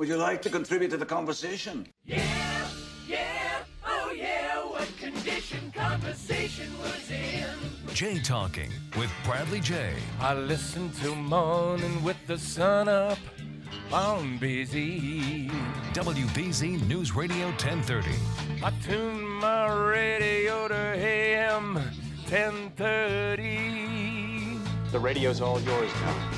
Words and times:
Would 0.00 0.08
you 0.08 0.16
like 0.16 0.42
to 0.42 0.48
contribute 0.48 0.90
to 0.92 0.96
the 0.96 1.04
conversation? 1.04 1.86
Yeah, 2.06 2.24
yeah, 3.06 3.58
oh 3.86 4.10
yeah, 4.16 4.56
what 4.66 4.88
condition 4.96 5.70
conversation 5.76 6.66
was 6.78 7.10
in. 7.10 7.44
Jay 7.92 8.18
Talking 8.18 8.72
with 8.96 9.10
Bradley 9.24 9.60
Jay. 9.60 9.92
I 10.18 10.32
listen 10.32 10.90
to 11.02 11.14
morning 11.14 12.02
with 12.02 12.16
the 12.26 12.38
sun 12.38 12.88
up 12.88 13.18
on 13.92 14.38
busy. 14.38 15.50
WBZ 15.92 16.88
News 16.88 17.14
Radio 17.14 17.48
1030. 17.48 18.08
I 18.64 18.72
tune 18.82 19.22
my 19.22 19.66
radio 19.66 20.66
to 20.66 20.74
AM 20.74 21.74
1030. 21.74 24.56
The 24.92 24.98
radio's 24.98 25.42
all 25.42 25.60
yours 25.60 25.92
now. 25.92 26.30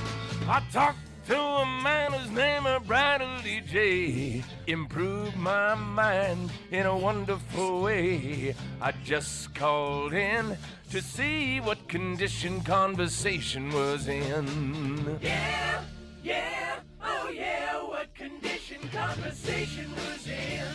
I 0.48 0.60
talked 0.72 0.98
to 1.26 1.38
a 1.38 1.66
man 1.82 2.12
whose 2.12 2.30
name 2.30 2.66
is 2.66 2.82
Bradley 2.86 3.60
Jay. 3.60 4.42
Improved 4.66 5.36
my 5.36 5.74
mind 5.74 6.50
in 6.70 6.86
a 6.86 6.96
wonderful 6.96 7.82
way. 7.82 8.54
I 8.80 8.92
just 9.04 9.54
called 9.54 10.12
in 10.12 10.56
to 10.90 11.00
see 11.00 11.60
what 11.60 11.88
condition 11.88 12.60
conversation 12.62 13.72
was 13.72 14.08
in. 14.08 15.18
Yeah, 15.22 15.82
yeah, 16.22 16.80
oh 17.02 17.30
yeah, 17.32 17.82
what 17.82 18.14
condition 18.14 18.80
conversation 18.92 19.90
was 19.94 20.26
in. 20.26 20.66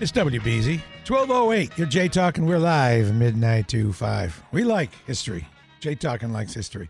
It's 0.00 0.12
WBZ. 0.12 0.80
1208. 1.06 1.76
You're 1.76 1.86
Jay 1.86 2.08
Talking. 2.08 2.46
We're 2.46 2.58
live 2.58 3.14
midnight 3.14 3.68
to 3.68 3.92
5. 3.92 4.44
We 4.52 4.64
like 4.64 4.90
history. 5.06 5.46
Jay 5.80 5.94
Talking 5.94 6.32
likes 6.32 6.54
history. 6.54 6.88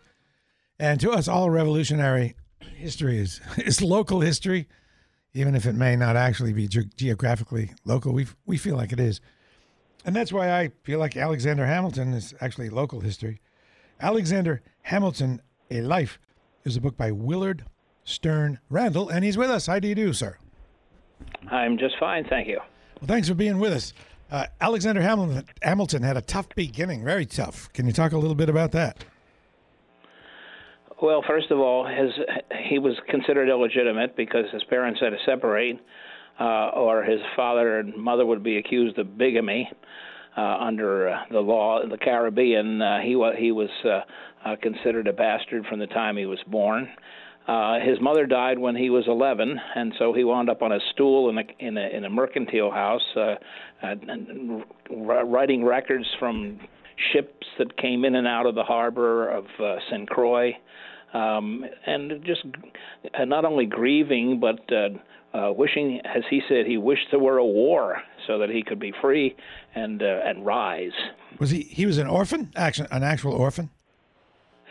And 0.81 0.99
to 1.01 1.11
us, 1.11 1.29
all 1.29 1.51
revolutionary 1.51 2.37
history 2.75 3.19
is, 3.19 3.43
is 3.59 3.83
local 3.83 4.21
history, 4.21 4.67
even 5.35 5.55
if 5.55 5.67
it 5.67 5.75
may 5.75 5.95
not 5.95 6.17
actually 6.17 6.55
be 6.55 6.67
ge- 6.67 6.93
geographically 6.97 7.73
local. 7.85 8.15
We, 8.15 8.27
we 8.47 8.57
feel 8.57 8.77
like 8.77 8.91
it 8.91 8.99
is. 8.99 9.21
And 10.07 10.17
that's 10.17 10.33
why 10.33 10.59
I 10.59 10.71
feel 10.83 10.99
like 10.99 11.19
Alexander 11.19 11.67
Hamilton 11.67 12.15
is 12.15 12.33
actually 12.41 12.71
local 12.71 13.01
history. 13.01 13.43
Alexander 14.01 14.63
Hamilton, 14.81 15.43
A 15.71 15.83
Life, 15.83 16.19
is 16.65 16.77
a 16.77 16.81
book 16.81 16.97
by 16.97 17.13
Willard 17.13 17.67
Stern 18.05 18.59
Randall, 18.71 19.11
and 19.11 19.23
he's 19.23 19.37
with 19.37 19.51
us. 19.51 19.67
How 19.67 19.79
do 19.79 19.87
you 19.87 19.95
do, 19.95 20.15
sir? 20.15 20.39
I'm 21.51 21.77
just 21.77 21.97
fine, 22.01 22.25
thank 22.25 22.49
you. 22.49 22.59
Well, 22.99 23.07
thanks 23.07 23.29
for 23.29 23.35
being 23.35 23.59
with 23.59 23.75
us. 23.75 23.93
Uh, 24.31 24.47
Alexander 24.63 25.03
Hamilton, 25.03 25.45
Hamilton 25.61 26.03
had 26.03 26.17
a 26.17 26.23
tough 26.23 26.49
beginning, 26.55 27.05
very 27.05 27.27
tough. 27.27 27.71
Can 27.75 27.87
you 27.87 27.93
talk 27.93 28.13
a 28.13 28.19
little 28.19 28.35
bit 28.35 28.49
about 28.49 28.73
that? 28.73 29.05
Well, 31.03 31.23
first 31.27 31.51
of 31.51 31.59
all, 31.59 31.87
his 31.87 32.11
he 32.69 32.79
was 32.79 32.95
considered 33.09 33.49
illegitimate 33.49 34.17
because 34.17 34.45
his 34.53 34.63
parents 34.65 35.01
had 35.01 35.11
to 35.11 35.17
separate, 35.25 35.81
uh, 36.39 36.69
or 36.75 37.03
his 37.03 37.21
father 37.35 37.79
and 37.79 37.97
mother 37.97 38.27
would 38.27 38.43
be 38.43 38.59
accused 38.59 38.99
of 38.99 39.17
bigamy 39.17 39.71
uh, 40.37 40.41
under 40.41 41.09
uh, 41.09 41.23
the 41.31 41.41
law 41.41 41.81
in 41.83 41.89
the 41.89 41.97
Caribbean. 41.97 42.83
Uh, 42.83 43.01
he 43.01 43.17
was 43.17 43.35
he 43.39 43.51
was 43.51 43.71
uh, 43.85 44.01
uh, 44.45 44.57
considered 44.61 45.07
a 45.07 45.13
bastard 45.13 45.65
from 45.67 45.79
the 45.79 45.87
time 45.87 46.19
he 46.19 46.27
was 46.27 46.41
born. 46.47 46.89
Uh, 47.49 47.81
his 47.81 47.99
mother 48.01 48.27
died 48.27 48.59
when 48.59 48.77
he 48.77 48.91
was 48.91 49.05
11, 49.09 49.59
and 49.75 49.95
so 49.99 50.13
he 50.13 50.23
wound 50.23 50.51
up 50.51 50.61
on 50.61 50.71
a 50.71 50.79
stool 50.93 51.31
in 51.31 51.39
a 51.39 51.43
in 51.59 51.79
a, 51.79 51.97
in 51.97 52.05
a 52.05 52.11
mercantile 52.11 52.71
house, 52.71 53.17
uh, 53.17 53.35
and, 53.83 54.11
and 54.11 54.65
writing 54.91 55.65
records 55.65 56.07
from 56.19 56.61
ships 57.13 57.47
that 57.59 57.77
came 57.79 58.05
in 58.05 58.15
and 58.15 58.27
out 58.27 58.47
of 58.47 58.55
the 58.55 58.63
harbor 58.63 59.31
of 59.31 59.45
uh, 59.59 59.77
St. 59.91 60.09
Croix, 60.09 60.53
um, 61.13 61.65
and 61.87 62.25
just 62.25 62.45
uh, 63.19 63.25
not 63.25 63.45
only 63.45 63.67
grieving 63.67 64.41
but 64.41 64.61
uh, 64.73 64.89
uh, 65.33 65.53
wishing, 65.53 66.01
as 66.05 66.23
he 66.29 66.41
said, 66.49 66.67
he 66.67 66.77
wished 66.77 67.07
there 67.11 67.21
were 67.21 67.39
a 67.39 67.47
war 67.47 68.03
so 68.27 68.39
that 68.39 68.51
he 68.51 68.63
could 68.63 68.81
be 68.81 68.93
free 69.01 69.37
and 69.75 70.03
uh, 70.03 70.21
and 70.25 70.45
rise. 70.45 70.93
Was 71.39 71.51
he? 71.51 71.63
He 71.63 71.87
was 71.87 71.99
an 71.99 72.07
orphan, 72.07 72.51
action, 72.57 72.87
an 72.91 73.03
actual 73.03 73.33
orphan. 73.33 73.71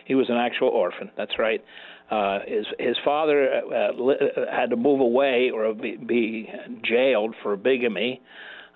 He 0.06 0.16
was 0.16 0.30
an 0.30 0.38
actual 0.38 0.70
orphan. 0.70 1.12
That's 1.16 1.38
right. 1.40 1.64
Uh, 2.12 2.40
his 2.48 2.66
his 2.80 2.98
father 3.06 3.62
uh, 3.62 3.94
li- 3.94 4.18
had 4.52 4.72
to 4.72 4.76
move 4.76 5.00
away 5.00 5.52
or 5.54 5.74
be, 5.74 5.96
be 5.96 6.50
jailed 6.84 7.36
for 7.44 7.56
bigamy. 7.56 8.22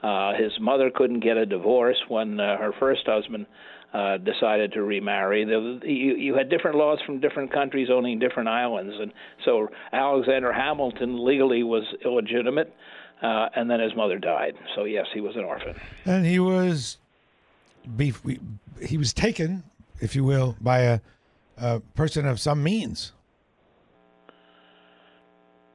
Uh, 0.01 0.33
his 0.33 0.51
mother 0.59 0.91
couldn't 0.93 1.21
get 1.21 1.37
a 1.37 1.45
divorce 1.45 1.97
when 2.07 2.39
uh, 2.39 2.57
her 2.57 2.71
first 2.79 3.01
husband 3.05 3.45
uh, 3.93 4.17
decided 4.17 4.73
to 4.73 4.81
remarry. 4.81 5.45
The, 5.45 5.79
you, 5.83 6.15
you 6.15 6.35
had 6.35 6.49
different 6.49 6.77
laws 6.77 6.99
from 7.05 7.19
different 7.19 7.53
countries 7.53 7.89
owning 7.91 8.19
different 8.19 8.49
islands, 8.49 8.95
and 8.99 9.13
so 9.45 9.67
Alexander 9.91 10.51
Hamilton 10.51 11.23
legally 11.23 11.63
was 11.63 11.83
illegitimate, 12.03 12.73
uh, 13.21 13.49
and 13.55 13.69
then 13.69 13.79
his 13.79 13.95
mother 13.95 14.17
died. 14.17 14.55
So 14.75 14.85
yes, 14.85 15.05
he 15.13 15.21
was 15.21 15.35
an 15.35 15.43
orphan. 15.43 15.79
And 16.05 16.25
he 16.25 16.39
was, 16.39 16.97
he 18.81 18.97
was 18.97 19.13
taken, 19.13 19.63
if 20.01 20.15
you 20.15 20.23
will, 20.23 20.55
by 20.59 20.79
a, 20.79 20.99
a 21.57 21.79
person 21.95 22.25
of 22.25 22.39
some 22.39 22.63
means. 22.63 23.11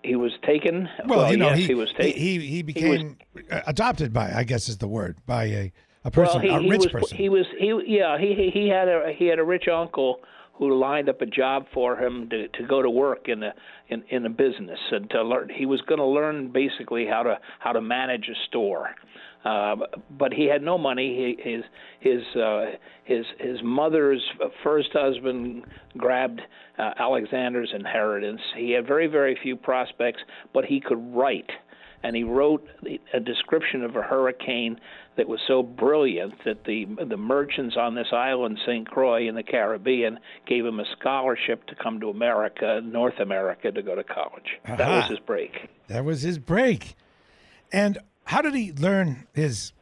He 0.02 0.16
was 0.16 0.32
taken. 0.44 0.88
Well, 1.06 1.30
you 1.30 1.36
know, 1.36 1.50
yes, 1.50 1.58
he, 1.58 1.66
he 1.66 1.74
was 1.74 1.92
taken. 1.92 2.20
He, 2.20 2.38
he 2.40 2.62
became 2.62 3.18
uh, 3.50 3.60
adopted 3.66 4.12
by, 4.12 4.32
I 4.32 4.44
guess 4.44 4.68
is 4.68 4.78
the 4.78 4.88
word, 4.88 5.18
by 5.26 5.44
a, 5.44 5.72
a 6.04 6.10
person, 6.10 6.42
well, 6.42 6.42
he, 6.42 6.48
a 6.56 6.60
he 6.60 6.70
rich 6.70 6.80
was, 6.80 6.92
person. 6.92 7.16
He 7.18 7.28
was 7.28 7.46
he 7.58 7.80
yeah 7.86 8.18
he 8.18 8.34
he- 8.34 8.50
he 8.50 8.68
had 8.68 8.88
a 8.88 9.12
he 9.16 9.26
had 9.26 9.38
a 9.38 9.44
rich 9.44 9.68
uncle 9.68 10.20
who 10.54 10.76
lined 10.76 11.08
up 11.08 11.20
a 11.20 11.26
job 11.26 11.66
for 11.72 11.96
him 11.96 12.28
to 12.30 12.48
to 12.48 12.62
go 12.66 12.82
to 12.82 12.90
work 12.90 13.28
in 13.28 13.42
a 13.42 13.54
in 13.88 14.02
in 14.10 14.26
a 14.26 14.30
business 14.30 14.78
and 14.90 15.08
to 15.10 15.22
learn 15.22 15.48
he 15.48 15.66
was 15.66 15.80
going 15.82 15.98
to 15.98 16.04
learn 16.06 16.50
basically 16.52 17.06
how 17.06 17.22
to 17.22 17.38
how 17.58 17.72
to 17.72 17.80
manage 17.80 18.28
a 18.28 18.34
store. 18.48 18.90
Uh, 19.44 19.76
but 20.18 20.32
he 20.32 20.46
had 20.46 20.62
no 20.62 20.76
money. 20.76 21.36
He, 21.38 21.50
his 21.50 21.64
his 22.00 22.36
uh, 22.36 22.64
his 23.04 23.24
his 23.38 23.58
mother's 23.62 24.22
first 24.64 24.88
husband 24.92 25.64
grabbed 25.96 26.40
uh, 26.76 26.90
Alexander's 26.98 27.72
inheritance. 27.74 28.40
He 28.56 28.72
had 28.72 28.86
very 28.86 29.06
very 29.06 29.38
few 29.40 29.56
prospects, 29.56 30.20
but 30.52 30.64
he 30.64 30.80
could 30.80 30.98
write 31.14 31.50
and 32.02 32.14
he 32.14 32.22
wrote 32.22 32.66
a 33.12 33.20
description 33.20 33.82
of 33.82 33.96
a 33.96 34.02
hurricane 34.02 34.78
that 35.16 35.28
was 35.28 35.40
so 35.48 35.62
brilliant 35.62 36.34
that 36.44 36.64
the 36.64 36.86
the 37.08 37.16
merchants 37.16 37.76
on 37.76 37.94
this 37.94 38.08
island, 38.12 38.58
St. 38.64 38.88
Croix 38.88 39.28
in 39.28 39.34
the 39.34 39.42
Caribbean, 39.42 40.18
gave 40.46 40.64
him 40.64 40.78
a 40.80 40.84
scholarship 40.98 41.66
to 41.66 41.74
come 41.74 42.00
to 42.00 42.08
America, 42.08 42.80
North 42.84 43.18
America, 43.18 43.72
to 43.72 43.82
go 43.82 43.94
to 43.94 44.04
college. 44.04 44.58
That 44.64 44.88
was 44.88 45.10
his 45.10 45.18
break. 45.18 45.68
That 45.88 46.04
was 46.04 46.22
his 46.22 46.38
break. 46.38 46.94
And 47.72 47.98
how 48.24 48.42
did 48.42 48.54
he 48.54 48.72
learn 48.72 49.26
his, 49.32 49.72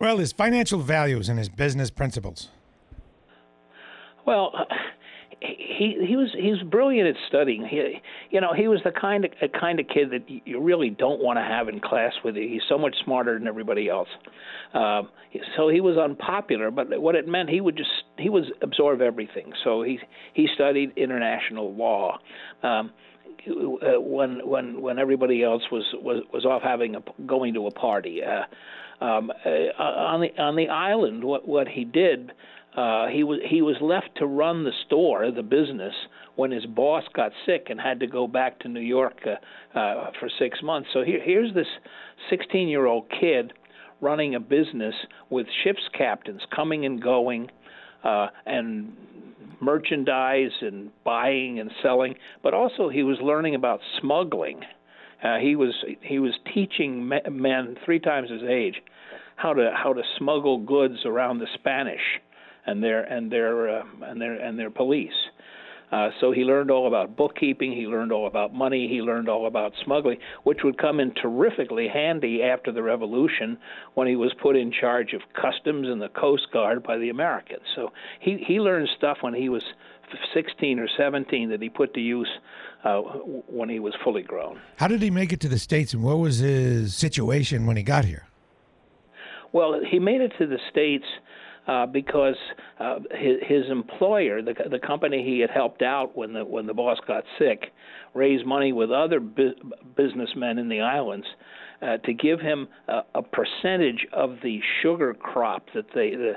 well, 0.00 0.18
his 0.18 0.32
financial 0.32 0.80
values 0.80 1.28
and 1.28 1.38
his 1.38 1.48
business 1.48 1.90
principles? 1.90 2.48
Well, 4.26 4.52
he 5.40 5.96
he 6.06 6.16
was 6.16 6.28
he 6.38 6.50
was 6.50 6.62
brilliant 6.62 7.08
at 7.08 7.16
studying. 7.28 7.66
He 7.66 8.00
you 8.30 8.40
know 8.40 8.52
he 8.54 8.68
was 8.68 8.80
the 8.84 8.92
kind 8.92 9.24
of 9.24 9.32
a 9.40 9.48
kind 9.48 9.80
of 9.80 9.86
kid 9.88 10.10
that 10.10 10.28
you 10.28 10.60
really 10.60 10.90
don't 10.90 11.22
want 11.22 11.38
to 11.38 11.42
have 11.42 11.68
in 11.68 11.80
class 11.80 12.12
with 12.22 12.36
you. 12.36 12.46
He's 12.46 12.62
so 12.68 12.76
much 12.76 12.94
smarter 13.04 13.38
than 13.38 13.48
everybody 13.48 13.88
else. 13.88 14.08
Um, 14.74 15.08
so 15.56 15.68
he 15.68 15.80
was 15.80 15.96
unpopular, 15.96 16.70
but 16.70 17.00
what 17.00 17.14
it 17.14 17.26
meant 17.26 17.48
he 17.48 17.60
would 17.60 17.76
just 17.76 17.90
he 18.18 18.28
was 18.28 18.44
absorb 18.60 19.00
everything. 19.00 19.52
So 19.64 19.82
he 19.82 19.98
he 20.34 20.46
studied 20.54 20.92
international 20.96 21.74
law. 21.74 22.18
Um, 22.62 22.90
uh, 23.48 23.98
when 23.98 24.46
when 24.46 24.82
when 24.82 24.98
everybody 24.98 25.42
else 25.42 25.62
was 25.72 25.84
was 25.94 26.22
was 26.34 26.44
off 26.44 26.60
having 26.62 26.96
a 26.96 27.02
going 27.26 27.54
to 27.54 27.66
a 27.66 27.70
party 27.70 28.20
uh, 28.22 28.42
um, 29.02 29.32
uh, 29.46 29.82
on 29.82 30.20
the 30.20 30.38
on 30.38 30.56
the 30.56 30.68
island 30.68 31.24
what 31.24 31.48
what 31.48 31.66
he 31.66 31.84
did 31.84 32.32
uh, 32.76 33.08
he 33.08 33.24
was 33.24 33.40
he 33.48 33.62
was 33.62 33.76
left 33.80 34.10
to 34.16 34.26
run 34.26 34.62
the 34.62 34.72
store, 34.86 35.30
the 35.32 35.42
business, 35.42 35.94
when 36.36 36.52
his 36.52 36.64
boss 36.66 37.02
got 37.14 37.32
sick 37.44 37.66
and 37.68 37.80
had 37.80 37.98
to 38.00 38.06
go 38.06 38.28
back 38.28 38.60
to 38.60 38.68
New 38.68 38.80
York 38.80 39.18
uh, 39.26 39.78
uh, 39.78 40.10
for 40.20 40.30
six 40.38 40.62
months. 40.62 40.88
So 40.92 41.02
here, 41.02 41.20
here's 41.22 41.52
this 41.52 41.66
16-year-old 42.30 43.06
kid 43.20 43.52
running 44.00 44.36
a 44.36 44.40
business 44.40 44.94
with 45.30 45.46
ship's 45.64 45.82
captains 45.96 46.40
coming 46.54 46.86
and 46.86 47.02
going, 47.02 47.50
uh, 48.04 48.28
and 48.46 48.92
merchandise 49.60 50.52
and 50.60 50.90
buying 51.04 51.58
and 51.58 51.70
selling, 51.82 52.14
but 52.42 52.54
also 52.54 52.88
he 52.88 53.02
was 53.02 53.18
learning 53.20 53.56
about 53.56 53.80
smuggling. 54.00 54.60
Uh, 55.22 55.38
he 55.38 55.56
was 55.56 55.74
he 56.02 56.18
was 56.18 56.32
teaching 56.54 57.08
men 57.08 57.76
three 57.84 57.98
times 57.98 58.30
his 58.30 58.42
age 58.48 58.76
how 59.36 59.52
to 59.52 59.70
how 59.74 59.92
to 59.92 60.02
smuggle 60.18 60.58
goods 60.58 61.00
around 61.04 61.40
the 61.40 61.46
Spanish 61.54 62.00
and 62.66 62.82
their 62.82 63.02
and 63.02 63.30
their 63.30 63.80
uh, 63.80 63.84
and 64.02 64.20
their 64.20 64.34
and 64.34 64.58
their 64.58 64.70
police. 64.70 65.12
Uh, 65.92 66.10
so 66.20 66.30
he 66.30 66.42
learned 66.42 66.70
all 66.70 66.86
about 66.86 67.16
bookkeeping, 67.16 67.72
he 67.72 67.86
learned 67.86 68.12
all 68.12 68.28
about 68.28 68.54
money, 68.54 68.86
he 68.86 69.00
learned 69.00 69.28
all 69.28 69.46
about 69.46 69.72
smuggling, 69.84 70.18
which 70.44 70.58
would 70.62 70.78
come 70.78 71.00
in 71.00 71.12
terrifically 71.14 71.88
handy 71.88 72.44
after 72.44 72.70
the 72.70 72.82
revolution 72.82 73.58
when 73.94 74.06
he 74.06 74.14
was 74.14 74.32
put 74.40 74.54
in 74.54 74.70
charge 74.70 75.12
of 75.14 75.20
customs 75.34 75.88
and 75.88 76.00
the 76.00 76.08
Coast 76.10 76.46
Guard 76.52 76.84
by 76.84 76.96
the 76.96 77.08
Americans. 77.08 77.62
So 77.74 77.92
he, 78.20 78.38
he 78.46 78.60
learned 78.60 78.88
stuff 78.96 79.18
when 79.22 79.34
he 79.34 79.48
was 79.48 79.64
16 80.32 80.78
or 80.78 80.88
17 80.96 81.50
that 81.50 81.60
he 81.60 81.68
put 81.68 81.92
to 81.94 82.00
use 82.00 82.28
uh, 82.84 83.00
when 83.48 83.68
he 83.68 83.80
was 83.80 83.94
fully 84.04 84.22
grown. 84.22 84.60
How 84.76 84.86
did 84.86 85.02
he 85.02 85.10
make 85.10 85.32
it 85.32 85.40
to 85.40 85.48
the 85.48 85.58
States 85.58 85.92
and 85.92 86.04
what 86.04 86.18
was 86.18 86.38
his 86.38 86.94
situation 86.94 87.66
when 87.66 87.76
he 87.76 87.82
got 87.82 88.04
here? 88.04 88.26
Well, 89.52 89.80
he 89.84 89.98
made 89.98 90.20
it 90.20 90.32
to 90.38 90.46
the 90.46 90.58
States 90.70 91.04
uh, 91.66 91.86
because 91.86 92.36
uh, 92.78 92.96
his, 93.12 93.36
his 93.46 93.70
employer, 93.70 94.42
the, 94.42 94.54
the 94.70 94.78
company 94.78 95.24
he 95.24 95.40
had 95.40 95.50
helped 95.50 95.82
out 95.82 96.16
when 96.16 96.32
the 96.32 96.44
when 96.44 96.66
the 96.66 96.74
boss 96.74 96.98
got 97.06 97.24
sick, 97.38 97.72
raised 98.14 98.46
money 98.46 98.72
with 98.72 98.90
other 98.90 99.20
bu- 99.20 99.54
businessmen 99.96 100.58
in 100.58 100.68
the 100.68 100.80
islands 100.80 101.26
uh, 101.82 101.96
to 101.98 102.12
give 102.12 102.40
him 102.40 102.68
a, 102.88 103.00
a 103.14 103.22
percentage 103.22 104.06
of 104.12 104.36
the 104.42 104.60
sugar 104.82 105.14
crop 105.14 105.64
that 105.74 105.86
they 105.94 106.10
the, 106.10 106.32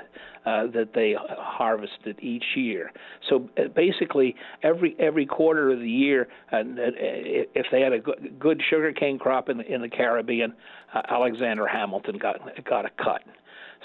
uh, 0.46 0.66
that 0.72 0.90
they 0.94 1.14
harvested 1.18 2.18
each 2.20 2.44
year. 2.54 2.92
So 3.28 3.48
uh, 3.58 3.68
basically, 3.74 4.34
every 4.62 4.96
every 4.98 5.26
quarter 5.26 5.72
of 5.72 5.80
the 5.80 5.90
year, 5.90 6.28
uh, 6.52 6.62
if 6.64 7.66
they 7.70 7.80
had 7.80 7.92
a 7.92 7.98
good, 7.98 8.36
good 8.38 8.62
sugarcane 8.70 9.18
crop 9.18 9.48
in 9.48 9.58
the 9.58 9.64
in 9.64 9.82
the 9.82 9.88
Caribbean, 9.88 10.54
uh, 10.94 11.02
Alexander 11.08 11.66
Hamilton 11.66 12.18
got 12.18 12.36
got 12.64 12.86
a 12.86 12.90
cut. 13.02 13.22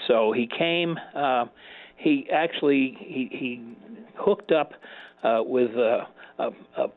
So 0.08 0.32
he 0.32 0.46
came. 0.46 0.96
Uh, 1.14 1.46
he 1.96 2.26
actually 2.32 2.96
he 2.98 3.28
he 3.30 3.76
hooked 4.16 4.52
up 4.52 4.72
uh, 5.22 5.40
with 5.44 5.70
a, 5.72 6.06
a, 6.38 6.50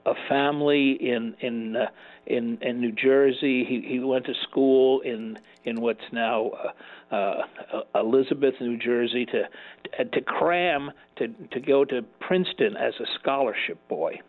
a 0.05 0.13
family 0.29 0.97
in 0.99 1.35
in 1.41 1.75
uh, 1.75 1.85
in 2.25 2.57
in 2.61 2.79
New 2.79 2.91
Jersey. 2.91 3.65
He 3.65 3.85
he 3.87 3.99
went 3.99 4.25
to 4.25 4.33
school 4.49 5.01
in 5.01 5.37
in 5.65 5.81
what's 5.81 5.99
now 6.11 6.51
uh, 7.11 7.15
uh, 7.15 7.43
Elizabeth, 7.95 8.55
New 8.61 8.77
Jersey, 8.77 9.25
to 9.25 10.05
to 10.05 10.21
cram 10.21 10.91
to 11.17 11.27
to 11.27 11.59
go 11.59 11.83
to 11.85 12.01
Princeton 12.21 12.77
as 12.77 12.93
a 12.99 13.05
scholarship 13.19 13.77
boy. 13.89 14.19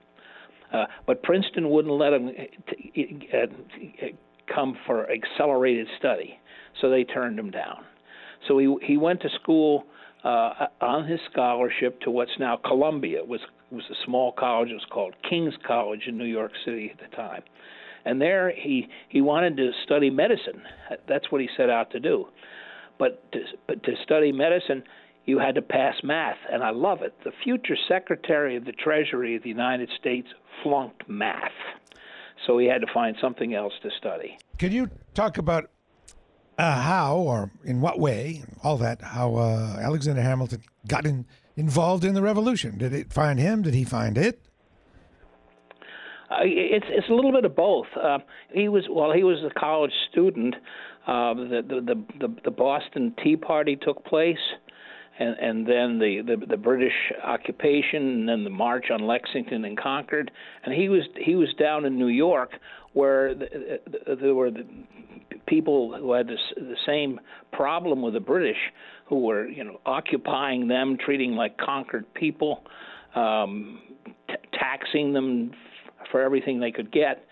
Uh, 0.73 0.87
but 1.07 1.23
Princeton 1.23 1.71
wouldn't 1.71 1.95
let 1.95 2.13
him 2.13 2.31
t- 2.69 3.29
uh, 3.33 4.07
come 4.53 4.77
for 4.87 5.09
accelerated 5.09 5.87
study, 5.99 6.39
so 6.81 6.91
they 6.91 7.05
turned 7.05 7.39
him 7.39 7.51
down. 7.51 7.85
So 8.49 8.59
he 8.59 8.75
he 8.83 8.97
went 8.97 9.21
to 9.23 9.29
school 9.41 9.85
uh, 10.25 10.67
on 10.81 11.07
his 11.07 11.21
scholarship 11.31 12.01
to 12.01 12.11
what's 12.11 12.39
now 12.39 12.57
Columbia. 12.57 13.19
It 13.19 13.29
was 13.29 13.41
was 13.71 13.85
a 13.91 13.95
small 14.05 14.33
college. 14.33 14.71
It 14.71 14.75
was 14.75 14.87
called 14.91 15.15
King's 15.29 15.55
College 15.67 16.03
in 16.07 16.17
New 16.17 16.25
York 16.25 16.53
City 16.65 16.91
at 16.93 16.99
the 16.99 17.17
time. 17.17 17.43
And 18.05 18.21
there 18.21 18.51
he 18.51 18.89
he 19.09 19.21
wanted 19.21 19.57
to 19.57 19.71
study 19.85 20.11
medicine. 20.11 20.63
That's 21.09 21.31
what 21.31 21.41
he 21.41 21.49
set 21.57 21.71
out 21.71 21.91
to 21.93 22.01
do. 22.01 22.27
But 22.99 23.31
to, 23.33 23.41
but 23.67 23.83
to 23.83 23.93
study 24.05 24.31
medicine, 24.31 24.85
you 25.25 25.39
had 25.39 25.55
to 25.55 25.63
pass 25.63 25.95
math, 26.03 26.37
and 26.53 26.63
I 26.63 26.71
love 26.71 27.03
it. 27.03 27.15
The 27.25 27.33
future 27.43 27.77
Secretary 27.89 28.57
of 28.57 28.65
the 28.67 28.73
Treasury 28.73 29.37
of 29.37 29.43
the 29.43 29.49
United 29.49 29.89
States 29.99 30.29
flunked 30.63 31.09
math, 31.09 31.51
so 32.47 32.59
he 32.59 32.67
had 32.67 32.83
to 32.83 32.87
find 32.93 33.17
something 33.21 33.55
else 33.55 33.73
to 33.83 33.91
study. 33.99 34.39
Could 34.59 34.73
you 34.73 34.91
talk 35.15 35.39
about 35.39 35.71
uh, 36.59 36.83
how 36.83 37.17
or 37.17 37.51
in 37.65 37.81
what 37.81 37.99
way, 37.99 38.43
all 38.63 38.77
that, 38.79 39.03
how 39.03 39.37
uh, 39.37 39.79
Alexander 39.81 40.23
Hamilton 40.23 40.63
got 40.87 41.07
in, 41.07 41.27
involved 41.57 42.05
in 42.05 42.15
the 42.15 42.23
revolution. 42.23 42.79
Did 42.79 42.93
it 42.93 43.13
find 43.13 43.39
him? 43.39 43.63
Did 43.63 43.75
he 43.75 43.85
find 43.85 44.17
it? 44.17 44.41
Uh, 46.31 46.43
it's 46.43 46.87
it's 46.89 47.09
a 47.09 47.13
little 47.13 47.33
bit 47.33 47.45
of 47.45 47.55
both. 47.55 47.87
Uh, 48.01 48.19
he 48.53 48.69
was 48.69 48.85
well, 48.91 49.13
he 49.13 49.23
was 49.23 49.39
a 49.45 49.59
college 49.59 49.93
student. 50.11 50.55
Uh, 51.07 51.35
the, 51.35 51.63
the 51.69 52.05
the 52.19 52.35
the 52.45 52.51
Boston 52.51 53.15
Tea 53.23 53.37
Party 53.37 53.77
took 53.77 54.05
place, 54.05 54.39
and 55.19 55.37
and 55.39 55.67
then 55.67 55.99
the, 55.99 56.23
the 56.27 56.47
the 56.47 56.57
British 56.57 57.13
occupation, 57.23 58.03
and 58.03 58.29
then 58.29 58.45
the 58.45 58.51
march 58.51 58.87
on 58.91 59.07
Lexington 59.07 59.65
and 59.65 59.79
Concord. 59.79 60.31
And 60.65 60.75
he 60.75 60.89
was 60.89 61.03
he 61.17 61.37
was 61.37 61.53
down 61.59 61.85
in 61.85 61.99
New 61.99 62.09
York, 62.09 62.53
where 62.95 63.35
the, 63.35 63.81
the, 64.07 64.17
there 64.17 64.35
were 64.35 64.51
the 64.51 64.65
people 65.47 65.97
who 65.99 66.13
had 66.13 66.27
this, 66.27 66.41
the 66.57 66.77
same 66.87 67.21
problem 67.53 68.03
with 68.03 68.15
the 68.15 68.21
British, 68.21 68.57
who 69.07 69.21
were 69.21 69.47
you 69.47 69.65
know 69.65 69.81
occupying 69.87 70.69
them, 70.69 70.97
treating 70.99 71.33
like 71.33 71.57
conquered 71.59 72.13
people, 72.15 72.65
um, 73.15 73.81
t- 74.29 74.35
taxing 74.53 75.13
them 75.13 75.53
for 76.11 76.23
everything 76.23 76.61
they 76.61 76.73
could 76.73 76.93
get. 76.93 77.25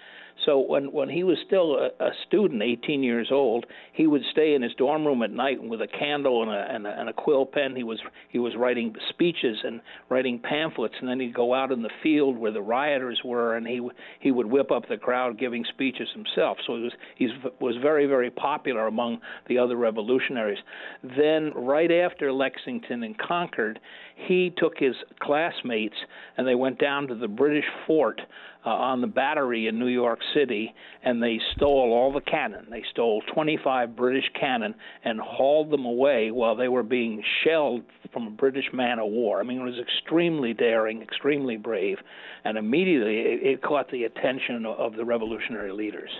So 0.44 0.58
when 0.58 0.92
when 0.92 1.08
he 1.08 1.22
was 1.22 1.38
still 1.46 1.76
a, 1.76 2.04
a 2.04 2.10
student, 2.26 2.62
18 2.62 3.02
years 3.02 3.28
old, 3.30 3.66
he 3.92 4.06
would 4.06 4.22
stay 4.30 4.54
in 4.54 4.62
his 4.62 4.74
dorm 4.74 5.06
room 5.06 5.22
at 5.22 5.30
night 5.30 5.62
with 5.62 5.80
a 5.80 5.86
candle 5.86 6.42
and 6.42 6.50
a, 6.50 6.74
and 6.74 6.86
a 6.86 7.00
and 7.00 7.08
a 7.08 7.12
quill 7.12 7.46
pen. 7.46 7.76
He 7.76 7.84
was 7.84 8.00
he 8.30 8.38
was 8.38 8.54
writing 8.56 8.94
speeches 9.10 9.58
and 9.64 9.80
writing 10.08 10.40
pamphlets, 10.40 10.94
and 11.00 11.08
then 11.08 11.20
he'd 11.20 11.34
go 11.34 11.54
out 11.54 11.70
in 11.70 11.82
the 11.82 11.90
field 12.02 12.36
where 12.36 12.52
the 12.52 12.62
rioters 12.62 13.20
were, 13.24 13.56
and 13.56 13.66
he 13.66 13.80
he 14.20 14.30
would 14.30 14.46
whip 14.46 14.70
up 14.70 14.88
the 14.88 14.96
crowd 14.96 15.38
giving 15.38 15.64
speeches 15.68 16.08
himself. 16.14 16.58
So 16.66 16.76
he 16.76 16.82
was 16.82 16.92
he 17.16 17.28
was 17.60 17.76
very 17.80 18.06
very 18.06 18.30
popular 18.30 18.86
among 18.86 19.20
the 19.48 19.58
other 19.58 19.76
revolutionaries. 19.76 20.58
Then 21.02 21.52
right 21.54 21.90
after 21.90 22.32
Lexington 22.32 23.04
and 23.04 23.16
Concord, 23.18 23.78
he 24.16 24.52
took 24.56 24.78
his 24.78 24.94
classmates 25.20 25.96
and 26.36 26.46
they 26.46 26.54
went 26.54 26.78
down 26.78 27.06
to 27.08 27.14
the 27.14 27.28
British 27.28 27.64
fort 27.86 28.20
uh, 28.64 28.70
on 28.70 29.00
the 29.00 29.06
battery 29.06 29.66
in 29.66 29.78
New 29.78 29.88
York 29.88 30.20
City 30.34 30.74
and 31.02 31.22
they 31.22 31.38
stole 31.56 31.92
all 31.92 32.12
the 32.12 32.20
cannon. 32.20 32.66
They 32.70 32.84
stole 32.90 33.22
25 33.34 33.96
British 33.96 34.24
cannon 34.38 34.74
and 35.04 35.20
hauled 35.20 35.70
them 35.70 35.84
away 35.84 36.30
while 36.30 36.54
they 36.54 36.68
were 36.68 36.82
being 36.82 37.22
shelled 37.44 37.82
from 38.12 38.26
a 38.26 38.30
British 38.30 38.66
man 38.72 38.98
of 38.98 39.06
war. 39.10 39.40
I 39.40 39.42
mean, 39.42 39.60
it 39.60 39.64
was 39.64 39.78
extremely 39.80 40.54
daring, 40.54 41.02
extremely 41.02 41.56
brave, 41.56 41.98
and 42.44 42.56
immediately 42.56 43.18
it, 43.18 43.42
it 43.42 43.62
caught 43.62 43.90
the 43.90 44.04
attention 44.04 44.64
of 44.66 44.94
the 44.94 45.04
revolutionary 45.04 45.72
leaders. 45.72 46.10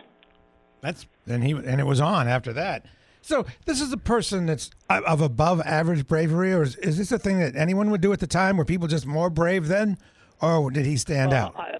That's 0.81 1.07
and 1.29 1.45
he 1.45 1.53
and 1.53 1.81
it 1.81 1.87
was 1.87 2.01
on 2.01 2.27
after 2.27 2.53
that. 2.55 2.87
So 3.21 3.47
this 3.67 3.81
is 3.81 3.93
a 3.93 3.97
person 3.97 4.47
that's 4.47 4.71
of 4.91 5.21
above 5.21 5.61
average 5.61 6.09
bravery, 6.09 6.53
or 6.53 6.63
is, 6.63 6.75
is 6.77 6.99
this 6.99 7.13
a 7.13 7.19
thing 7.19 7.39
that 7.39 7.55
anyone 7.55 7.91
would 7.91 8.01
do 8.01 8.13
at 8.13 8.19
the 8.19 8.27
time? 8.27 8.57
Were 8.57 8.65
people 8.65 8.89
just 8.89 9.07
more 9.07 9.31
brave 9.31 9.69
then, 9.69 9.97
or 10.41 10.73
did 10.73 10.87
he 10.87 10.97
stand 10.97 11.31
well, 11.31 11.47
out? 11.47 11.57
I, 11.57 11.79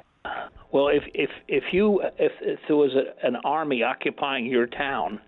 well, 0.73 0.89
if 0.89 1.03
if 1.15 1.31
if 1.49 1.65
you 1.73 2.01
if, 2.19 2.33
if 2.41 2.59
there 2.67 2.77
was 2.77 2.93
a, 2.95 3.27
an 3.27 3.37
army 3.45 3.83
occupying 3.83 4.47
your 4.47 4.67
town, 4.67 5.21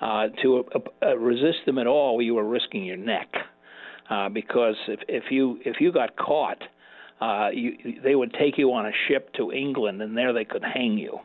uh, 0.00 0.28
to 0.42 0.64
uh, 0.74 0.78
uh, 1.06 1.16
resist 1.16 1.58
them 1.66 1.78
at 1.78 1.86
all, 1.86 2.22
you 2.22 2.34
were 2.34 2.46
risking 2.48 2.84
your 2.84 2.96
neck, 2.96 3.28
uh, 4.08 4.28
because 4.28 4.76
if 4.88 5.00
if 5.08 5.24
you 5.30 5.58
if 5.64 5.76
you 5.80 5.92
got 5.92 6.16
caught, 6.16 6.62
uh, 7.20 7.48
you, 7.52 8.00
they 8.02 8.14
would 8.14 8.32
take 8.34 8.56
you 8.56 8.72
on 8.72 8.86
a 8.86 8.92
ship 9.08 9.32
to 9.34 9.52
England, 9.52 10.00
and 10.00 10.16
there 10.16 10.32
they 10.32 10.44
could 10.44 10.62
hang 10.62 10.96
you. 10.96 11.18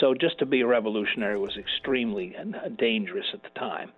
So 0.00 0.14
just 0.14 0.38
to 0.40 0.46
be 0.46 0.60
a 0.60 0.66
revolutionary 0.66 1.38
was 1.38 1.56
extremely 1.58 2.34
uh, 2.36 2.68
dangerous 2.78 3.26
at 3.32 3.42
the 3.42 3.58
time. 3.58 3.92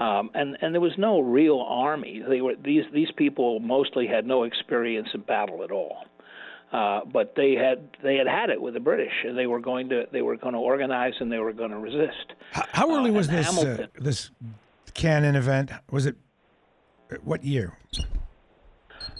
Um, 0.00 0.30
and 0.34 0.56
and 0.60 0.74
there 0.74 0.80
was 0.80 0.98
no 0.98 1.20
real 1.20 1.64
army. 1.68 2.22
They 2.28 2.40
were 2.40 2.54
these 2.62 2.82
these 2.92 3.10
people 3.16 3.60
mostly 3.60 4.08
had 4.08 4.26
no 4.26 4.42
experience 4.42 5.08
in 5.14 5.20
battle 5.20 5.62
at 5.62 5.70
all. 5.70 6.06
Uh, 6.74 7.04
but 7.04 7.34
they 7.36 7.52
had 7.54 7.88
they 8.02 8.16
had 8.16 8.26
had 8.26 8.50
it 8.50 8.60
with 8.60 8.74
the 8.74 8.80
British, 8.80 9.12
and 9.24 9.38
they 9.38 9.46
were 9.46 9.60
going 9.60 9.88
to 9.90 10.06
they 10.10 10.22
were 10.22 10.36
going 10.36 10.54
to 10.54 10.58
organize 10.58 11.12
and 11.20 11.30
they 11.30 11.38
were 11.38 11.52
going 11.52 11.70
to 11.70 11.78
resist. 11.78 12.32
How, 12.50 12.64
how 12.72 12.96
early 12.96 13.10
Uh, 13.10 13.14
was 13.14 13.28
this 13.28 13.56
uh, 13.56 13.86
this 14.00 14.32
cannon 14.92 15.36
event? 15.36 15.70
Was 15.92 16.04
it 16.06 16.16
what 17.22 17.44
year? 17.44 17.78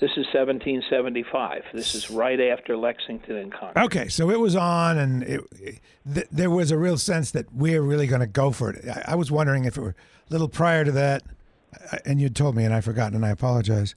This 0.00 0.11
is 0.16 0.26
1775. 0.34 1.62
This 1.73 1.94
is 1.94 2.11
right 2.11 2.40
after 2.40 2.76
Lexington 2.76 3.37
and 3.37 3.52
Concord. 3.52 3.84
Okay, 3.84 4.08
so 4.08 4.30
it 4.30 4.40
was 4.40 4.56
on, 4.56 4.99
and 4.99 5.23
it, 5.23 5.40
it, 5.61 5.80
th- 6.12 6.26
there 6.32 6.50
was 6.50 6.73
a 6.73 6.78
real 6.78 6.99
sense 6.99 7.30
that 7.30 7.52
we're 7.54 7.82
really 7.82 8.08
going 8.08 8.20
to 8.20 8.26
go 8.26 8.50
for 8.50 8.70
it. 8.70 8.84
I, 8.88 9.12
I 9.12 9.14
was 9.14 9.30
wondering 9.30 9.64
if 9.64 9.76
it 9.76 9.80
were 9.80 9.94
a 10.28 10.32
little 10.32 10.49
prior 10.49 10.84
to 10.84 10.90
that, 10.92 11.23
and 12.04 12.20
you 12.20 12.28
told 12.30 12.56
me, 12.56 12.64
and 12.64 12.75
I've 12.75 12.84
forgotten, 12.84 13.14
and 13.14 13.25
I 13.25 13.30
apologize. 13.30 13.94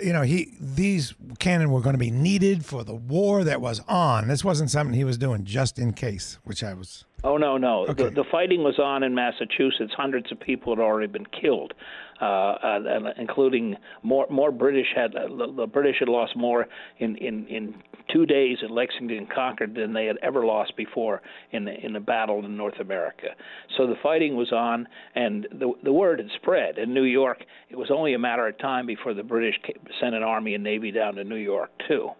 You 0.00 0.12
know, 0.12 0.22
he 0.22 0.54
these 0.60 1.14
cannon 1.38 1.70
were 1.70 1.80
going 1.80 1.94
to 1.94 1.98
be 1.98 2.10
needed 2.10 2.64
for 2.64 2.84
the 2.84 2.94
war 2.94 3.44
that 3.44 3.60
was 3.60 3.80
on. 3.88 4.28
This 4.28 4.44
wasn't 4.44 4.70
something 4.70 4.94
he 4.94 5.04
was 5.04 5.18
doing 5.18 5.44
just 5.44 5.78
in 5.78 5.92
case, 5.92 6.38
which 6.44 6.64
I 6.64 6.74
was. 6.74 7.04
Oh 7.24 7.36
no, 7.36 7.56
no. 7.56 7.86
Okay. 7.86 8.04
The, 8.04 8.10
the 8.10 8.24
fighting 8.30 8.64
was 8.64 8.78
on 8.78 9.02
in 9.02 9.14
Massachusetts. 9.14 9.92
Hundreds 9.96 10.32
of 10.32 10.40
people 10.40 10.74
had 10.74 10.82
already 10.82 11.06
been 11.12 11.26
killed. 11.26 11.74
Uh, 12.22 12.56
and, 12.62 13.08
including 13.18 13.76
more 14.02 14.26
more 14.30 14.52
British 14.52 14.86
had 14.94 15.12
the, 15.12 15.52
the 15.56 15.66
British 15.66 15.96
had 15.98 16.08
lost 16.08 16.36
more 16.36 16.66
in 16.98 17.16
in 17.16 17.46
in 17.48 17.74
two 18.12 18.26
days 18.26 18.58
at 18.62 18.70
Lexington 18.70 19.18
and 19.18 19.30
Concord 19.30 19.74
than 19.74 19.92
they 19.92 20.06
had 20.06 20.18
ever 20.22 20.44
lost 20.44 20.76
before 20.76 21.22
in 21.50 21.64
the, 21.64 21.72
in 21.84 21.96
a 21.96 22.00
battle 22.00 22.44
in 22.44 22.56
North 22.56 22.78
America. 22.80 23.28
So 23.76 23.86
the 23.86 23.96
fighting 24.02 24.36
was 24.36 24.52
on, 24.52 24.86
and 25.14 25.48
the 25.52 25.72
the 25.82 25.92
word 25.92 26.20
had 26.20 26.28
spread 26.40 26.78
in 26.78 26.94
New 26.94 27.04
York. 27.04 27.42
It 27.70 27.76
was 27.76 27.90
only 27.90 28.14
a 28.14 28.18
matter 28.18 28.46
of 28.46 28.56
time 28.58 28.86
before 28.86 29.14
the 29.14 29.24
British 29.24 29.56
sent 30.00 30.14
an 30.14 30.22
army 30.22 30.54
and 30.54 30.62
navy 30.62 30.92
down 30.92 31.16
to 31.16 31.24
New 31.24 31.36
York 31.36 31.70
too. 31.88 32.10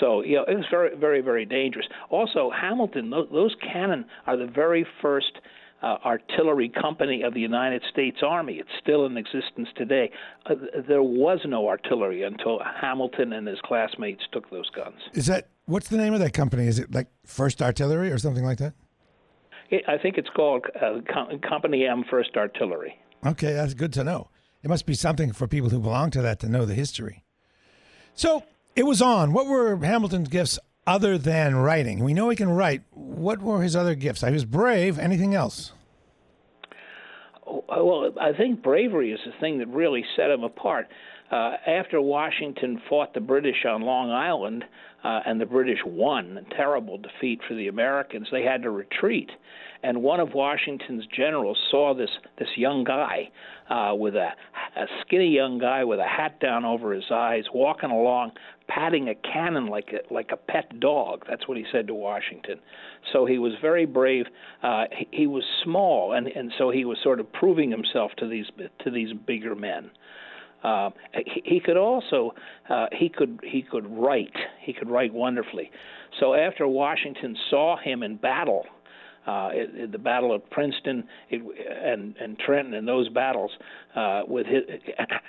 So 0.00 0.22
you 0.22 0.36
know 0.36 0.44
it 0.44 0.56
was 0.56 0.66
very 0.70 0.94
very 0.94 1.22
very 1.22 1.46
dangerous. 1.46 1.86
Also 2.10 2.50
Hamilton, 2.50 3.08
those, 3.08 3.28
those 3.32 3.56
cannon 3.62 4.04
are 4.26 4.36
the 4.36 4.46
very 4.46 4.86
first 5.00 5.32
uh, 5.82 5.96
artillery 6.04 6.68
company 6.68 7.22
of 7.22 7.34
the 7.34 7.40
United 7.40 7.82
States 7.90 8.18
Army. 8.26 8.54
It's 8.54 8.68
still 8.80 9.06
in 9.06 9.16
existence 9.16 9.68
today. 9.76 10.10
Uh, 10.46 10.54
there 10.88 11.02
was 11.02 11.40
no 11.44 11.68
artillery 11.68 12.22
until 12.22 12.60
Hamilton 12.80 13.32
and 13.32 13.46
his 13.46 13.58
classmates 13.64 14.22
took 14.32 14.50
those 14.50 14.68
guns. 14.70 14.96
Is 15.14 15.26
that 15.26 15.48
what's 15.66 15.88
the 15.88 15.96
name 15.96 16.14
of 16.14 16.20
that 16.20 16.32
company? 16.32 16.66
Is 16.66 16.78
it 16.78 16.92
like 16.92 17.08
First 17.24 17.62
Artillery 17.62 18.10
or 18.10 18.18
something 18.18 18.44
like 18.44 18.58
that? 18.58 18.74
I 19.70 19.98
think 19.98 20.16
it's 20.16 20.30
called 20.34 20.64
uh, 20.80 21.00
Com- 21.12 21.38
Company 21.40 21.86
M 21.86 22.04
First 22.10 22.36
Artillery. 22.36 22.98
Okay, 23.24 23.52
that's 23.52 23.74
good 23.74 23.92
to 23.94 24.04
know. 24.04 24.30
It 24.62 24.68
must 24.68 24.86
be 24.86 24.94
something 24.94 25.32
for 25.32 25.46
people 25.46 25.68
who 25.68 25.78
belong 25.78 26.10
to 26.12 26.22
that 26.22 26.40
to 26.40 26.48
know 26.48 26.64
the 26.64 26.74
history. 26.74 27.24
So 28.14 28.42
it 28.74 28.84
was 28.84 29.02
on. 29.02 29.32
What 29.32 29.46
were 29.46 29.76
Hamilton's 29.76 30.28
gifts 30.28 30.58
other 30.88 31.18
than 31.18 31.54
writing? 31.54 32.02
We 32.02 32.14
know 32.14 32.30
he 32.30 32.36
can 32.36 32.48
write. 32.48 32.82
What 32.92 33.40
were 33.40 33.62
his 33.62 33.76
other 33.76 33.94
gifts? 33.94 34.22
He 34.22 34.32
was 34.32 34.46
brave. 34.46 34.98
Anything 34.98 35.34
else? 35.34 35.72
Oh, 37.46 37.62
well, 37.68 38.14
I 38.20 38.32
think 38.32 38.62
bravery 38.62 39.12
is 39.12 39.20
the 39.24 39.32
thing 39.38 39.58
that 39.58 39.68
really 39.68 40.04
set 40.16 40.30
him 40.30 40.44
apart. 40.44 40.88
Uh, 41.30 41.52
after 41.66 42.00
Washington 42.00 42.80
fought 42.88 43.12
the 43.12 43.20
British 43.20 43.66
on 43.68 43.82
Long 43.82 44.10
Island, 44.10 44.64
uh, 45.04 45.20
and 45.26 45.40
the 45.40 45.46
British 45.46 45.78
won, 45.86 46.38
a 46.38 46.54
terrible 46.54 46.98
defeat 46.98 47.40
for 47.46 47.54
the 47.54 47.68
Americans, 47.68 48.26
they 48.32 48.42
had 48.42 48.62
to 48.62 48.70
retreat. 48.70 49.30
And 49.82 50.02
one 50.02 50.18
of 50.18 50.34
Washington's 50.34 51.04
generals 51.14 51.58
saw 51.70 51.94
this 51.94 52.10
this 52.38 52.48
young 52.56 52.82
guy 52.82 53.30
uh, 53.70 53.94
with 53.94 54.16
a, 54.16 54.30
a 54.76 54.86
skinny 55.02 55.28
young 55.28 55.58
guy 55.58 55.84
with 55.84 56.00
a 56.00 56.06
hat 56.06 56.40
down 56.40 56.64
over 56.64 56.92
his 56.92 57.04
eyes, 57.12 57.44
walking 57.54 57.90
along, 57.90 58.32
patting 58.68 59.08
a 59.08 59.14
cannon 59.14 59.66
like 59.66 59.92
a 59.92 60.12
like 60.12 60.30
a 60.32 60.36
pet 60.36 60.78
dog. 60.80 61.24
That's 61.28 61.48
what 61.48 61.56
he 61.56 61.64
said 61.72 61.86
to 61.88 61.94
Washington. 61.94 62.60
So 63.12 63.26
he 63.26 63.38
was 63.38 63.52
very 63.60 63.86
brave. 63.86 64.26
Uh, 64.62 64.84
he, 64.92 65.08
he 65.10 65.26
was 65.26 65.44
small, 65.64 66.12
and 66.12 66.26
and 66.28 66.52
so 66.58 66.70
he 66.70 66.84
was 66.84 66.98
sort 67.02 67.20
of 67.20 67.32
proving 67.32 67.70
himself 67.70 68.12
to 68.18 68.28
these 68.28 68.46
to 68.84 68.90
these 68.90 69.12
bigger 69.26 69.54
men. 69.54 69.90
Uh, 70.62 70.90
he, 71.14 71.42
he 71.44 71.60
could 71.60 71.76
also 71.76 72.34
uh, 72.68 72.86
he 72.92 73.08
could 73.08 73.40
he 73.42 73.62
could 73.62 73.86
write 73.86 74.36
he 74.60 74.72
could 74.72 74.90
write 74.90 75.12
wonderfully. 75.12 75.70
So 76.20 76.34
after 76.34 76.66
Washington 76.66 77.36
saw 77.50 77.76
him 77.76 78.02
in 78.02 78.16
battle, 78.16 78.64
uh, 79.28 79.50
it, 79.52 79.70
it, 79.74 79.92
the 79.92 79.98
Battle 79.98 80.34
of 80.34 80.48
Princeton 80.50 81.04
it, 81.28 81.42
and 81.84 82.16
and 82.16 82.38
Trenton 82.38 82.74
and 82.74 82.88
those 82.88 83.08
battles 83.10 83.50
uh, 83.94 84.22
with 84.26 84.46
his, 84.46 84.62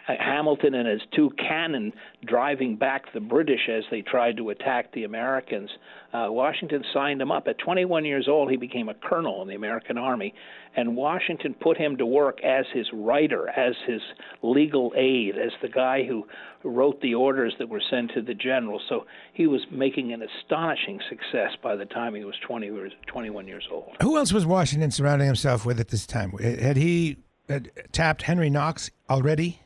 Hamilton 0.07 0.75
and 0.75 0.87
his 0.87 1.01
two 1.13 1.29
cannon 1.37 1.91
driving 2.25 2.77
back 2.77 3.11
the 3.13 3.19
British 3.19 3.67
as 3.69 3.83
they 3.91 4.01
tried 4.01 4.37
to 4.37 4.51
attack 4.51 4.93
the 4.93 5.03
Americans. 5.03 5.69
Uh, 6.11 6.27
Washington 6.29 6.83
signed 6.93 7.21
him 7.21 7.31
up. 7.31 7.47
At 7.47 7.59
21 7.59 8.03
years 8.03 8.27
old, 8.27 8.49
he 8.49 8.57
became 8.57 8.89
a 8.89 8.95
colonel 8.95 9.41
in 9.41 9.47
the 9.47 9.55
American 9.55 9.97
Army, 9.97 10.33
and 10.75 10.95
Washington 10.95 11.53
put 11.53 11.77
him 11.77 11.97
to 11.97 12.05
work 12.05 12.39
as 12.43 12.65
his 12.73 12.87
writer, 12.93 13.47
as 13.49 13.75
his 13.85 14.01
legal 14.41 14.91
aid, 14.97 15.37
as 15.37 15.51
the 15.61 15.67
guy 15.67 16.03
who 16.03 16.25
wrote 16.63 16.99
the 17.01 17.13
orders 17.13 17.53
that 17.59 17.69
were 17.69 17.81
sent 17.89 18.11
to 18.13 18.21
the 18.21 18.33
general. 18.33 18.81
So 18.89 19.05
he 19.33 19.45
was 19.45 19.61
making 19.71 20.11
an 20.11 20.23
astonishing 20.23 20.99
success 21.09 21.51
by 21.61 21.75
the 21.75 21.85
time 21.85 22.15
he 22.15 22.25
was 22.25 22.35
20 22.45 22.65
years, 22.65 22.91
21 23.07 23.47
years 23.47 23.67
old. 23.71 23.95
Who 24.01 24.17
else 24.17 24.33
was 24.33 24.45
Washington 24.45 24.91
surrounding 24.91 25.27
himself 25.27 25.65
with 25.65 25.79
at 25.79 25.89
this 25.89 26.07
time? 26.07 26.31
Had 26.31 26.77
he 26.77 27.17
had 27.47 27.71
tapped 27.91 28.23
Henry 28.23 28.49
Knox 28.49 28.89
already? 29.09 29.61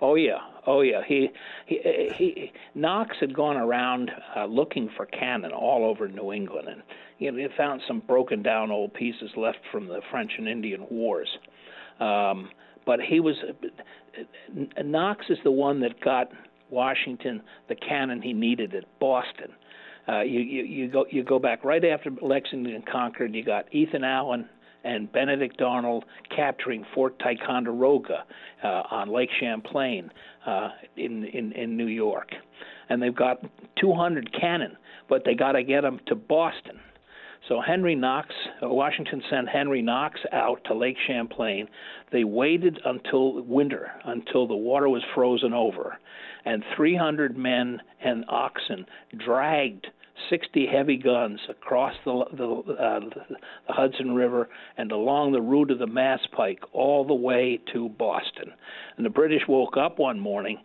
Oh 0.00 0.16
yeah, 0.16 0.38
oh 0.66 0.80
yeah. 0.80 1.02
He 1.06 1.28
he, 1.66 2.10
he 2.16 2.52
Knox 2.74 3.16
had 3.20 3.34
gone 3.34 3.56
around 3.56 4.10
uh, 4.36 4.46
looking 4.46 4.88
for 4.96 5.06
cannon 5.06 5.52
all 5.52 5.84
over 5.84 6.08
New 6.08 6.32
England, 6.32 6.68
and 6.68 6.82
you 7.18 7.30
know, 7.30 7.38
he 7.38 7.46
found 7.56 7.82
some 7.86 8.00
broken 8.00 8.42
down 8.42 8.70
old 8.70 8.94
pieces 8.94 9.30
left 9.36 9.58
from 9.70 9.88
the 9.88 10.00
French 10.10 10.32
and 10.38 10.48
Indian 10.48 10.86
Wars. 10.90 11.28
Um, 12.00 12.50
but 12.86 13.00
he 13.00 13.20
was 13.20 13.36
Knox 14.82 15.26
is 15.28 15.38
the 15.44 15.50
one 15.50 15.80
that 15.80 16.00
got 16.00 16.30
Washington 16.70 17.42
the 17.68 17.74
cannon 17.74 18.20
he 18.20 18.32
needed 18.32 18.74
at 18.74 18.84
Boston. 18.98 19.52
Uh, 20.06 20.20
you, 20.20 20.40
you 20.40 20.64
you 20.64 20.88
go 20.88 21.06
you 21.10 21.22
go 21.22 21.38
back 21.38 21.64
right 21.64 21.84
after 21.84 22.10
Lexington 22.20 22.82
Concord. 22.90 23.34
You 23.34 23.44
got 23.44 23.72
Ethan 23.72 24.04
Allen 24.04 24.48
and 24.84 25.10
Benedict 25.10 25.60
Arnold 25.62 26.04
capturing 26.34 26.84
Fort 26.94 27.18
Ticonderoga 27.18 28.24
uh, 28.62 28.82
on 28.90 29.08
Lake 29.08 29.30
Champlain 29.40 30.10
uh, 30.46 30.70
in, 30.96 31.24
in 31.24 31.52
in 31.52 31.76
New 31.76 31.86
York, 31.86 32.30
and 32.88 33.02
they've 33.02 33.14
got 33.14 33.42
200 33.80 34.30
cannon, 34.38 34.76
but 35.08 35.22
they 35.24 35.34
got 35.34 35.52
to 35.52 35.62
get 35.62 35.82
them 35.82 36.00
to 36.06 36.14
Boston. 36.14 36.78
So 37.48 37.60
Henry 37.60 37.94
Knox, 37.94 38.30
uh, 38.62 38.68
Washington 38.68 39.22
sent 39.28 39.48
Henry 39.48 39.82
Knox 39.82 40.18
out 40.32 40.62
to 40.64 40.74
Lake 40.74 40.96
Champlain. 41.06 41.68
They 42.10 42.24
waited 42.24 42.80
until 42.86 43.42
winter, 43.42 43.90
until 44.04 44.46
the 44.46 44.54
water 44.54 44.88
was 44.88 45.02
frozen 45.14 45.52
over, 45.52 45.98
and 46.46 46.64
300 46.74 47.36
men 47.36 47.82
and 48.02 48.24
oxen 48.28 48.86
dragged 49.18 49.88
60 50.30 50.66
heavy 50.66 50.96
guns 50.96 51.40
across 51.48 51.94
the, 52.04 52.24
the, 52.32 52.72
uh, 52.72 53.00
the 53.00 53.72
Hudson 53.72 54.14
River 54.14 54.48
and 54.76 54.92
along 54.92 55.32
the 55.32 55.40
route 55.42 55.70
of 55.70 55.78
the 55.78 55.86
Mass 55.86 56.20
Pike 56.36 56.60
all 56.72 57.04
the 57.04 57.14
way 57.14 57.60
to 57.72 57.88
Boston. 57.88 58.52
And 58.96 59.04
the 59.04 59.10
British 59.10 59.42
woke 59.48 59.76
up 59.76 59.98
one 59.98 60.20
morning 60.20 60.58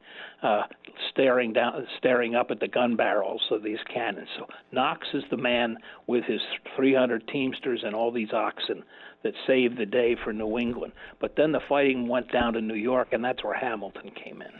uh, 0.43 0.63
staring 1.11 1.53
down, 1.53 1.87
staring 1.97 2.35
up 2.35 2.51
at 2.51 2.59
the 2.59 2.67
gun 2.67 2.95
barrels 2.95 3.41
of 3.51 3.63
these 3.63 3.79
cannons. 3.93 4.27
So 4.37 4.45
Knox 4.71 5.07
is 5.13 5.23
the 5.29 5.37
man 5.37 5.77
with 6.07 6.23
his 6.25 6.41
300 6.75 7.27
teamsters 7.27 7.81
and 7.83 7.95
all 7.95 8.11
these 8.11 8.31
oxen 8.33 8.83
that 9.23 9.33
saved 9.45 9.77
the 9.77 9.85
day 9.85 10.15
for 10.23 10.31
New 10.31 10.57
England. 10.57 10.93
But 11.19 11.35
then 11.35 11.51
the 11.51 11.59
fighting 11.67 12.07
went 12.07 12.31
down 12.31 12.53
to 12.53 12.61
New 12.61 12.75
York, 12.75 13.09
and 13.11 13.23
that's 13.23 13.43
where 13.43 13.53
Hamilton 13.53 14.11
came 14.11 14.41
in. 14.41 14.51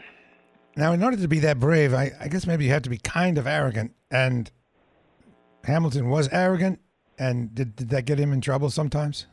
Now, 0.76 0.92
in 0.92 1.02
order 1.02 1.16
to 1.16 1.28
be 1.28 1.40
that 1.40 1.58
brave, 1.58 1.94
I, 1.94 2.12
I 2.20 2.28
guess 2.28 2.46
maybe 2.46 2.64
you 2.64 2.70
have 2.70 2.82
to 2.82 2.90
be 2.90 2.98
kind 2.98 3.38
of 3.38 3.46
arrogant 3.46 3.92
and 4.10 4.50
Hamilton 5.64 6.08
was 6.08 6.28
arrogant, 6.32 6.80
and 7.18 7.54
did, 7.54 7.76
did 7.76 7.90
that 7.90 8.04
get 8.04 8.18
him 8.18 8.32
in 8.32 8.40
trouble 8.40 8.70
sometimes? 8.70 9.26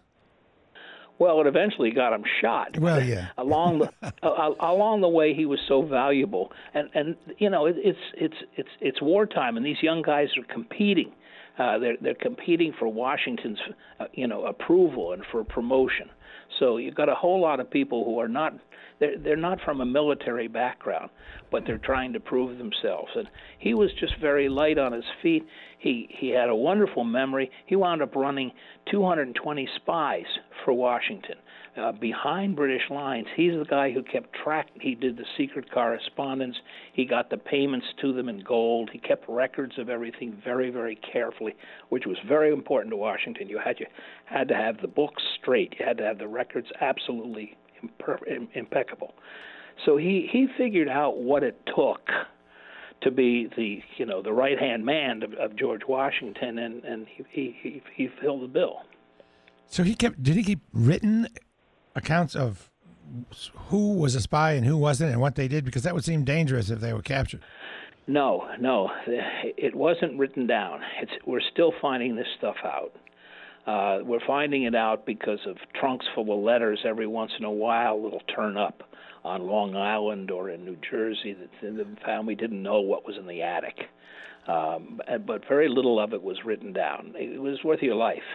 Well, 1.20 1.42
it 1.42 1.48
eventually 1.48 1.92
got 1.92 2.14
him 2.14 2.24
shot. 2.42 2.78
Well, 2.80 3.04
yeah. 3.04 3.30
along 3.38 3.80
the 3.80 3.92
uh, 4.22 4.52
along 4.60 5.02
the 5.02 5.10
way, 5.10 5.34
he 5.34 5.46
was 5.46 5.60
so 5.68 5.82
valuable, 5.82 6.52
and 6.74 6.90
and 6.94 7.16
you 7.40 7.50
know 7.50 7.66
it, 7.66 7.76
it's 7.80 8.00
it's 8.14 8.36
it's 8.56 8.70
it's 8.82 9.02
wartime, 9.02 9.58
and 9.58 9.66
these 9.66 9.82
young 9.82 10.02
guys 10.02 10.28
are 10.38 10.54
competing. 10.54 11.12
Uh, 11.58 11.80
they're 11.80 11.98
they're 12.02 12.14
competing 12.14 12.72
for 12.78 12.88
Washington's 12.88 13.58
uh, 14.00 14.06
you 14.14 14.28
know 14.28 14.46
approval 14.46 15.14
and 15.14 15.24
for 15.32 15.44
promotion. 15.44 16.10
So 16.60 16.78
you've 16.78 16.96
got 16.96 17.10
a 17.10 17.16
whole 17.16 17.42
lot 17.42 17.60
of 17.60 17.70
people 17.70 18.06
who 18.06 18.20
are 18.20 18.28
not 18.28 18.54
they're 19.00 19.18
they're 19.18 19.36
not 19.36 19.60
from 19.62 19.82
a 19.82 19.86
military 19.86 20.48
background, 20.48 21.10
but 21.52 21.64
they're 21.66 21.80
trying 21.80 22.14
to 22.14 22.20
prove 22.20 22.58
themselves. 22.58 23.10
And 23.16 23.28
he 23.58 23.74
was 23.74 23.90
just 24.00 24.14
very 24.22 24.50
light 24.50 24.78
on 24.78 24.92
his 24.92 25.06
feet. 25.22 25.46
He 25.80 26.10
he 26.10 26.30
had 26.30 26.50
a 26.50 26.56
wonderful 26.56 27.04
memory. 27.04 27.52
He 27.66 27.76
wound 27.76 28.02
up 28.02 28.16
running 28.16 28.52
220 28.92 29.70
spies 29.76 30.26
for 30.66 30.74
Washington 30.74 31.36
uh, 31.78 31.92
behind 31.92 32.56
British 32.56 32.90
lines. 32.90 33.28
He's 33.36 33.54
the 33.54 33.66
guy 33.66 33.92
who 33.92 34.02
kept 34.02 34.34
track. 34.34 34.68
He 34.82 34.96
did 34.96 35.18
the 35.18 35.26
secret 35.38 35.72
correspondence. 35.72 36.56
He 36.94 37.06
got 37.06 37.30
the 37.30 37.38
payments 37.38 37.86
to 38.02 38.14
them 38.14 38.28
in 38.28 38.42
gold. 38.42 38.90
He 38.92 39.00
kept 39.00 39.26
records 39.30 39.78
of 39.78 39.90
everything 39.90 40.42
very 40.44 40.70
very 40.72 40.96
carefully, 40.96 41.56
which 41.90 42.06
was 42.06 42.18
very 42.28 42.52
important 42.52 42.92
to 42.92 42.98
Washington. 42.98 43.48
You 43.48 43.60
had 43.64 43.80
you 43.80 43.86
had 44.26 44.48
to 44.48 44.56
have 44.56 44.82
the 44.82 44.88
books 44.88 45.22
straight. 45.40 45.76
You 45.80 45.86
had 45.86 45.98
to 45.98 46.04
have 46.04 46.18
the 46.18 46.28
records 46.28 46.68
absolutely 46.82 47.56
imper- 47.84 48.48
impeccable. 48.54 49.14
So 49.86 49.98
he 49.98 50.28
he 50.32 50.48
figured 50.58 50.90
out 50.90 51.18
what 51.18 51.44
it 51.44 51.60
took 51.68 52.02
to 53.02 53.12
be 53.12 53.50
the 53.56 53.82
you 53.98 54.06
know 54.06 54.22
the 54.22 54.34
right 54.34 54.60
hand 54.60 54.86
man 54.86 55.24
of, 55.24 55.34
of, 55.34 55.56
George 55.56 55.82
Washington, 55.88 56.58
and 56.58 56.84
and 56.84 57.08
he, 57.30 57.56
he 57.62 57.82
he 57.96 58.10
filled 58.22 58.44
the 58.44 58.48
bill. 58.48 58.82
So 59.68 59.84
he 59.84 59.96
kept 59.96 60.22
did 60.24 60.36
he 60.36 60.44
keep 60.44 60.60
written 60.74 61.28
accounts 61.96 62.36
of 62.36 62.70
who 63.70 63.94
was 63.94 64.16
a 64.16 64.22
spy 64.22 64.54
and 64.54 64.66
who 64.66 64.78
wasn't, 64.78 65.12
and 65.12 65.22
what 65.22 65.36
they 65.36 65.48
did 65.48 65.64
because 65.64 65.84
that 65.84 65.94
would 65.94 66.04
seem 66.04 66.24
dangerous 66.24 66.70
if 66.70 66.80
they 66.80 66.94
were 66.94 67.02
captured. 67.02 67.42
No, 68.08 68.48
no, 68.60 68.90
it 69.06 69.76
wasn't 69.76 70.18
written 70.18 70.48
down. 70.48 70.80
It's 71.02 71.12
we're 71.26 71.42
still 71.52 71.74
finding 71.82 72.16
this 72.16 72.28
stuff 72.38 72.56
out. 72.64 72.94
Uh, 73.66 74.02
we're 74.06 74.26
finding 74.26 74.64
it 74.64 74.76
out 74.76 75.06
because 75.06 75.40
of 75.46 75.58
trunks 75.78 76.06
full 76.16 76.34
of 76.34 76.42
letters. 76.42 76.80
Every 76.86 77.08
once 77.08 77.32
in 77.38 77.44
a 77.44 77.52
while, 77.52 78.02
it'll 78.08 78.22
turn 78.34 78.56
up 78.56 78.87
on 79.28 79.48
Long 79.48 79.76
Island 79.76 80.32
or 80.32 80.50
in 80.50 80.66
New 80.66 80.78
Jersey 80.90 81.34
that 81.34 81.50
the 81.62 81.86
family 82.06 82.36
didn't 82.36 82.64
know 82.64 82.80
what 82.80 83.06
was 83.06 83.18
in 83.18 83.28
the 83.28 83.42
attic. 83.42 83.76
Um, 84.48 85.02
but 85.26 85.48
very 85.48 85.68
little 85.68 86.00
of 86.00 86.14
it 86.14 86.24
was 86.24 86.38
written 86.46 86.72
down. 86.72 87.14
It 87.16 87.42
was 87.42 87.64
worth 87.66 87.82
your 87.82 87.96
life. 87.96 88.30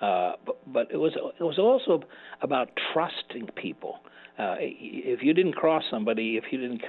Uh, 0.00 0.32
but, 0.46 0.72
but 0.72 0.86
it 0.92 0.96
was 0.96 1.12
it 1.40 1.42
was 1.42 1.58
also 1.58 2.06
about 2.40 2.68
trusting 2.92 3.48
people. 3.56 3.98
Uh, 4.38 4.54
if 4.60 5.20
you 5.22 5.34
didn't 5.34 5.54
cross 5.54 5.82
somebody, 5.90 6.36
if 6.36 6.44
you 6.52 6.58
didn't 6.58 6.82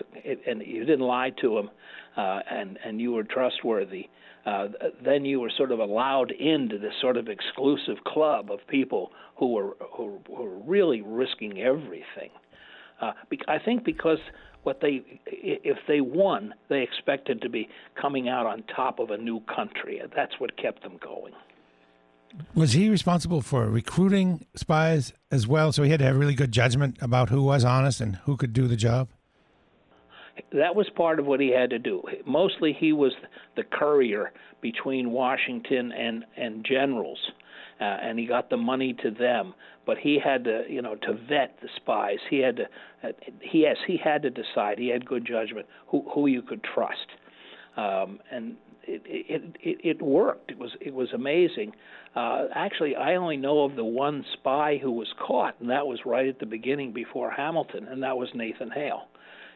and 0.45 0.61
you 0.63 0.85
didn't 0.85 1.07
lie 1.07 1.31
to 1.41 1.55
them, 1.55 1.69
uh, 2.15 2.41
and 2.51 2.77
and 2.85 3.01
you 3.01 3.11
were 3.11 3.23
trustworthy, 3.23 4.07
uh, 4.45 4.67
then 5.03 5.25
you 5.25 5.39
were 5.39 5.51
sort 5.57 5.71
of 5.71 5.79
allowed 5.79 6.29
into 6.31 6.77
this 6.77 6.93
sort 7.01 7.17
of 7.17 7.27
exclusive 7.27 7.97
club 8.05 8.51
of 8.51 8.59
people 8.67 9.11
who 9.37 9.53
were 9.53 9.75
who, 9.95 10.19
who 10.27 10.43
were 10.43 10.59
really 10.59 11.01
risking 11.01 11.59
everything. 11.59 12.29
Uh, 13.01 13.11
I 13.47 13.59
think 13.59 13.83
because 13.83 14.19
what 14.63 14.81
they 14.81 15.03
if 15.25 15.77
they 15.87 16.01
won, 16.01 16.53
they 16.69 16.81
expected 16.81 17.41
to 17.41 17.49
be 17.49 17.69
coming 17.99 18.27
out 18.27 18.45
on 18.45 18.63
top 18.75 18.99
of 18.99 19.09
a 19.11 19.17
new 19.17 19.39
country. 19.41 20.01
That's 20.15 20.39
what 20.39 20.57
kept 20.57 20.83
them 20.83 20.97
going. 21.01 21.33
Was 22.53 22.73
he 22.73 22.89
responsible 22.89 23.41
for 23.41 23.67
recruiting 23.67 24.45
spies 24.53 25.13
as 25.31 25.47
well? 25.47 25.71
So 25.71 25.81
he 25.81 25.89
had 25.89 25.99
to 25.99 26.05
have 26.05 26.15
really 26.15 26.35
good 26.35 26.51
judgment 26.51 26.97
about 27.01 27.29
who 27.29 27.41
was 27.41 27.65
honest 27.65 28.01
and 28.01 28.17
who 28.17 28.37
could 28.37 28.53
do 28.53 28.67
the 28.67 28.75
job? 28.75 29.07
that 30.51 30.75
was 30.75 30.89
part 30.95 31.19
of 31.19 31.25
what 31.25 31.39
he 31.39 31.51
had 31.51 31.69
to 31.69 31.79
do. 31.79 32.01
Mostly, 32.25 32.75
he 32.77 32.93
was 32.93 33.13
the 33.55 33.63
courier 33.63 34.31
between 34.61 35.11
Washington 35.11 35.91
and 35.91 36.25
and 36.37 36.65
generals, 36.65 37.19
uh, 37.79 37.83
and 37.83 38.19
he 38.19 38.25
got 38.25 38.49
the 38.49 38.57
money 38.57 38.93
to 39.03 39.11
them. 39.11 39.53
But 39.85 39.97
he 39.97 40.19
had 40.23 40.43
to, 40.43 40.63
you 40.69 40.81
know, 40.81 40.95
to 40.95 41.13
vet 41.13 41.57
the 41.61 41.69
spies. 41.75 42.19
He 42.29 42.39
had 42.39 42.57
to, 42.57 42.63
uh, 43.03 43.11
he 43.41 43.61
yes, 43.61 43.77
he 43.87 43.97
had 43.97 44.21
to 44.23 44.29
decide. 44.29 44.77
He 44.77 44.89
had 44.89 45.05
good 45.05 45.25
judgment 45.25 45.65
who 45.87 46.05
who 46.13 46.27
you 46.27 46.41
could 46.41 46.63
trust, 46.63 47.07
um, 47.77 48.19
and 48.31 48.55
it, 48.83 49.01
it 49.05 49.55
it 49.61 49.77
it 49.83 50.01
worked. 50.01 50.51
It 50.51 50.59
was 50.59 50.71
it 50.81 50.93
was 50.93 51.09
amazing. 51.13 51.73
Uh, 52.15 52.45
actually, 52.53 52.95
I 52.95 53.15
only 53.15 53.37
know 53.37 53.63
of 53.63 53.75
the 53.75 53.85
one 53.85 54.25
spy 54.33 54.77
who 54.77 54.91
was 54.91 55.07
caught, 55.19 55.55
and 55.59 55.69
that 55.69 55.85
was 55.85 55.99
right 56.05 56.27
at 56.27 56.39
the 56.39 56.45
beginning 56.45 56.91
before 56.91 57.31
Hamilton, 57.31 57.87
and 57.87 58.01
that 58.03 58.17
was 58.17 58.29
Nathan 58.33 58.71
Hale. 58.71 59.03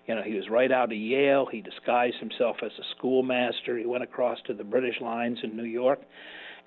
You 0.08 0.16
know, 0.16 0.22
he 0.22 0.36
was 0.36 0.50
right 0.50 0.72
out 0.72 0.92
of 0.92 0.98
Yale. 0.98 1.48
He 1.50 1.62
disguised 1.62 2.18
himself 2.18 2.58
as 2.64 2.72
a 2.78 2.84
schoolmaster. 2.98 3.78
He 3.78 3.86
went 3.86 4.04
across 4.04 4.38
to 4.48 4.54
the 4.54 4.64
British 4.64 5.00
lines 5.00 5.40
in 5.44 5.56
New 5.56 5.64
York, 5.64 6.02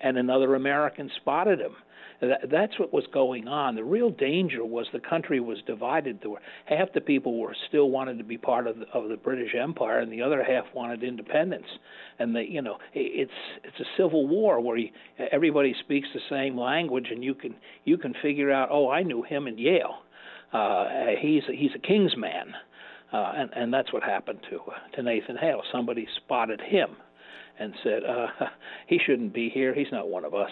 and 0.01 0.17
another 0.17 0.55
American 0.55 1.09
spotted 1.15 1.59
him. 1.59 1.75
That, 2.19 2.49
that's 2.49 2.79
what 2.79 2.91
was 2.91 3.05
going 3.13 3.47
on. 3.47 3.75
The 3.75 3.83
real 3.83 4.09
danger 4.09 4.65
was 4.65 4.87
the 4.91 4.99
country 4.99 5.39
was 5.39 5.59
divided. 5.67 6.19
There 6.21 6.31
were 6.31 6.41
half 6.65 6.91
the 6.93 7.01
people 7.01 7.39
were 7.39 7.55
still 7.67 7.91
wanted 7.91 8.17
to 8.17 8.23
be 8.23 8.37
part 8.37 8.65
of 8.65 8.79
the, 8.79 8.87
of 8.91 9.09
the 9.09 9.17
British 9.17 9.53
Empire, 9.53 9.99
and 9.99 10.11
the 10.11 10.23
other 10.23 10.43
half 10.43 10.65
wanted 10.73 11.03
independence. 11.03 11.67
And 12.17 12.35
the 12.35 12.43
you 12.43 12.61
know 12.61 12.77
it's 12.93 13.31
it's 13.63 13.79
a 13.79 13.85
civil 13.97 14.27
war 14.27 14.59
where 14.59 14.77
you, 14.77 14.89
everybody 15.31 15.75
speaks 15.79 16.07
the 16.13 16.21
same 16.27 16.57
language, 16.57 17.07
and 17.11 17.23
you 17.23 17.35
can 17.35 17.55
you 17.85 17.97
can 17.97 18.15
figure 18.21 18.51
out. 18.51 18.69
Oh, 18.71 18.89
I 18.89 19.03
knew 19.03 19.21
him 19.21 19.47
in 19.47 19.59
Yale. 19.59 19.99
Uh, 20.51 20.85
he's 21.21 21.43
a, 21.49 21.55
he's 21.55 21.71
a 21.75 21.79
king's 21.79 22.15
man. 22.17 22.53
Uh, 23.13 23.31
and, 23.37 23.49
and 23.55 23.73
that's 23.73 23.93
what 23.93 24.03
happened 24.03 24.39
to 24.49 24.57
uh, 24.57 24.95
to 24.95 25.03
Nathan 25.03 25.37
Hale. 25.37 25.61
Somebody 25.71 26.07
spotted 26.17 26.59
him 26.61 26.97
and 27.59 27.73
said, 27.83 28.03
uh, 28.03 28.27
"He 28.87 28.99
shouldn't 29.05 29.33
be 29.33 29.49
here. 29.49 29.73
He's 29.73 29.91
not 29.91 30.09
one 30.09 30.25
of 30.25 30.33
us." 30.33 30.51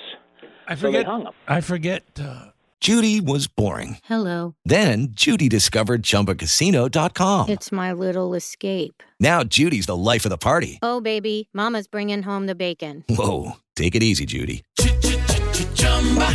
I 0.68 0.76
So 0.76 0.88
they 0.88 0.98
forget. 1.00 1.06
hung 1.06 1.22
him. 1.24 1.34
I 1.48 1.62
forget. 1.62 2.04
Uh, 2.20 2.48
Judy 2.82 3.20
was 3.22 3.48
boring. 3.48 3.98
Hello. 4.04 4.54
Then 4.66 5.08
Judy 5.12 5.50
discovered 5.50 6.04
ChumbaCasino.com. 6.04 7.50
It's 7.50 7.72
my 7.72 7.94
little 7.94 8.34
escape. 8.36 9.02
Now 9.20 9.44
Judy's 9.44 9.86
the 9.88 9.96
life 9.96 10.26
of 10.26 10.30
the 10.30 10.38
party. 10.38 10.78
Oh, 10.84 11.02
baby, 11.02 11.50
Mama's 11.54 11.88
bringing 11.88 12.22
home 12.24 12.46
the 12.46 12.54
bacon. 12.56 13.04
Whoa, 13.10 13.54
take 13.76 13.96
it 13.96 14.04
easy, 14.04 14.26
Judy. 14.26 14.64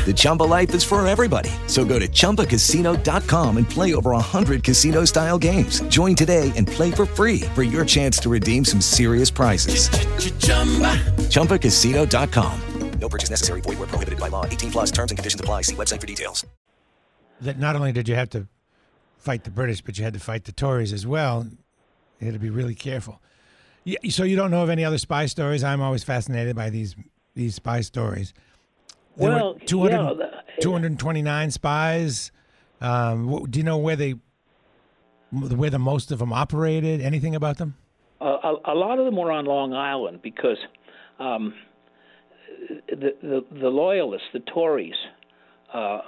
The 0.05 0.13
Chumba 0.17 0.43
life 0.45 0.75
is 0.75 0.83
for 0.83 1.07
everybody. 1.07 1.51
So 1.69 1.85
go 1.85 2.01
to 2.01 2.09
ChumbaCasino.com 2.09 3.57
and 3.59 3.69
play 3.69 3.95
over 3.95 4.11
100 4.11 4.65
casino-style 4.65 5.39
games. 5.39 5.81
Join 5.83 6.17
today 6.17 6.53
and 6.57 6.67
play 6.67 6.91
for 6.91 7.07
free 7.07 7.43
for 7.55 7.63
your 7.63 7.85
chance 7.85 8.19
to 8.21 8.29
redeem 8.29 8.65
some 8.65 8.81
serious 8.81 9.31
prizes. 9.31 9.89
ChumbaCasino.com. 11.31 12.61
No 13.01 13.09
purchase 13.09 13.31
necessary. 13.31 13.61
Void 13.63 13.79
where 13.79 13.89
prohibited 13.89 14.21
by 14.21 14.29
law. 14.29 14.45
18 14.45 14.73
plus 14.73 14.91
terms 14.91 15.11
and 15.11 15.19
conditions 15.19 15.41
apply. 15.41 15.63
See 15.63 15.75
website 15.75 16.01
for 16.01 16.07
details. 16.07 16.45
that 17.41 17.59
not 17.59 17.77
only 17.77 17.93
did 17.93 18.09
you 18.09 18.15
have 18.15 18.29
to 18.31 18.47
fight 19.19 19.45
the 19.45 19.51
British, 19.51 19.81
but 19.81 19.97
you 19.99 20.05
had 20.05 20.13
to 20.15 20.21
fight 20.21 20.45
the 20.45 20.53
Tories 20.53 20.93
as 20.93 21.07
well. 21.07 21.47
You 22.19 22.27
had 22.27 22.35
to 22.35 22.41
be 22.41 22.51
really 22.51 22.75
careful. 22.75 23.21
Yeah, 23.85 23.99
so 24.11 24.25
you 24.25 24.37
don't 24.37 24.51
know 24.51 24.63
of 24.63 24.69
any 24.69 24.85
other 24.85 24.99
spy 24.99 25.25
stories? 25.27 25.65
I'm 25.65 25.81
always 25.81 26.05
fascinated 26.05 26.55
by 26.55 26.69
these 26.71 26.95
these 27.35 27.55
spy 27.55 27.81
stories. 27.81 28.35
There 29.21 29.31
Well, 29.31 29.55
were 29.55 29.61
200, 29.61 29.93
yeah, 29.97 30.15
the- 30.57 30.63
229 30.63 31.51
spies. 31.51 32.33
Um, 32.81 33.45
do 33.51 33.59
you 33.59 33.65
know 33.65 33.77
where 33.79 33.97
they 33.97 34.15
where 35.33 35.71
the 35.71 35.79
most 35.79 36.11
of 36.11 36.19
them 36.19 36.33
operated? 36.33 37.01
Anything 37.01 37.35
about 37.35 37.59
them? 37.59 37.77
Uh, 38.21 38.25
a, 38.65 38.73
a 38.73 38.75
lot 38.75 38.99
of 38.99 39.05
them 39.05 39.17
were 39.17 39.31
on 39.31 39.45
Long 39.45 39.73
Island 39.75 40.21
because 40.23 40.57
um, 41.19 41.55
the, 42.89 43.15
the 43.23 43.45
the 43.61 43.69
loyalists, 43.69 44.27
the 44.33 44.41
Tories, 44.41 44.95
uh, 45.73 46.01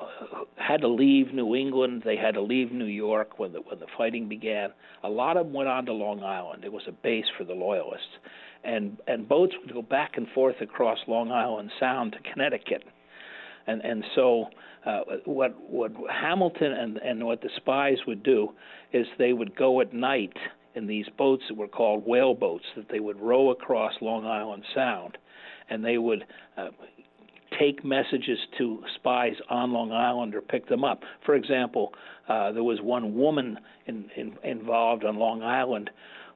had 0.57 0.81
to 0.81 0.89
leave 0.89 1.33
New 1.35 1.55
England. 1.55 2.03
They 2.05 2.17
had 2.17 2.35
to 2.35 2.41
leave 2.43 2.73
New 2.73 2.87
York 2.87 3.39
when 3.39 3.53
the 3.53 3.61
when 3.61 3.79
the 3.79 3.87
fighting 3.97 4.29
began. 4.29 4.71
A 5.05 5.09
lot 5.09 5.37
of 5.37 5.47
them 5.47 5.53
went 5.55 5.69
on 5.69 5.87
to 5.87 5.93
Long 5.93 6.23
Island. 6.23 6.65
It 6.65 6.73
was 6.73 6.83
a 6.89 6.93
base 6.93 7.27
for 7.37 7.45
the 7.45 7.55
loyalists, 7.55 8.17
and 8.65 8.97
and 9.07 9.29
boats 9.29 9.55
would 9.61 9.73
go 9.73 9.83
back 9.83 10.13
and 10.17 10.27
forth 10.35 10.57
across 10.61 10.99
Long 11.07 11.31
Island 11.31 11.71
Sound 11.79 12.13
to 12.13 12.19
Connecticut, 12.33 12.83
and 13.67 13.81
and 13.83 14.05
so. 14.15 14.47
Uh, 14.85 15.03
what 15.27 15.55
what 15.71 15.93
Hamilton 16.11 16.73
and 16.73 16.97
and 16.97 17.25
what 17.25 17.41
the 17.41 17.49
spies 17.55 17.99
would 18.09 18.21
do 18.25 18.49
is 18.93 19.07
they 19.17 19.33
would 19.33 19.55
go 19.55 19.81
at 19.81 19.95
night 19.95 20.37
in 20.75 20.89
these 20.89 21.07
boats 21.17 21.45
that 21.49 21.57
were 21.57 21.69
called 21.69 22.05
whale 22.05 22.35
boats 22.35 22.65
that 22.77 22.89
they 22.91 22.99
would 22.99 23.21
row 23.21 23.51
across 23.51 23.93
Long 24.01 24.27
Island 24.27 24.65
Sound, 24.75 25.19
and 25.71 25.85
they 25.85 25.99
would 25.99 26.25
uh, 26.57 26.69
take 27.59 27.85
messages 27.85 28.39
to 28.59 28.83
spies 28.95 29.35
on 29.51 29.73
Long 29.73 29.93
Island 29.93 30.35
or 30.35 30.41
pick 30.41 30.69
them 30.69 30.85
up. 30.85 31.03
For 31.25 31.35
example, 31.35 31.93
uh, 32.29 32.53
there 32.53 32.65
was 32.65 32.81
one 32.81 33.15
woman 33.15 33.59
in, 33.87 34.07
in, 34.17 34.37
involved 34.43 35.05
on 35.05 35.17
Long 35.17 35.43
Island 35.43 35.91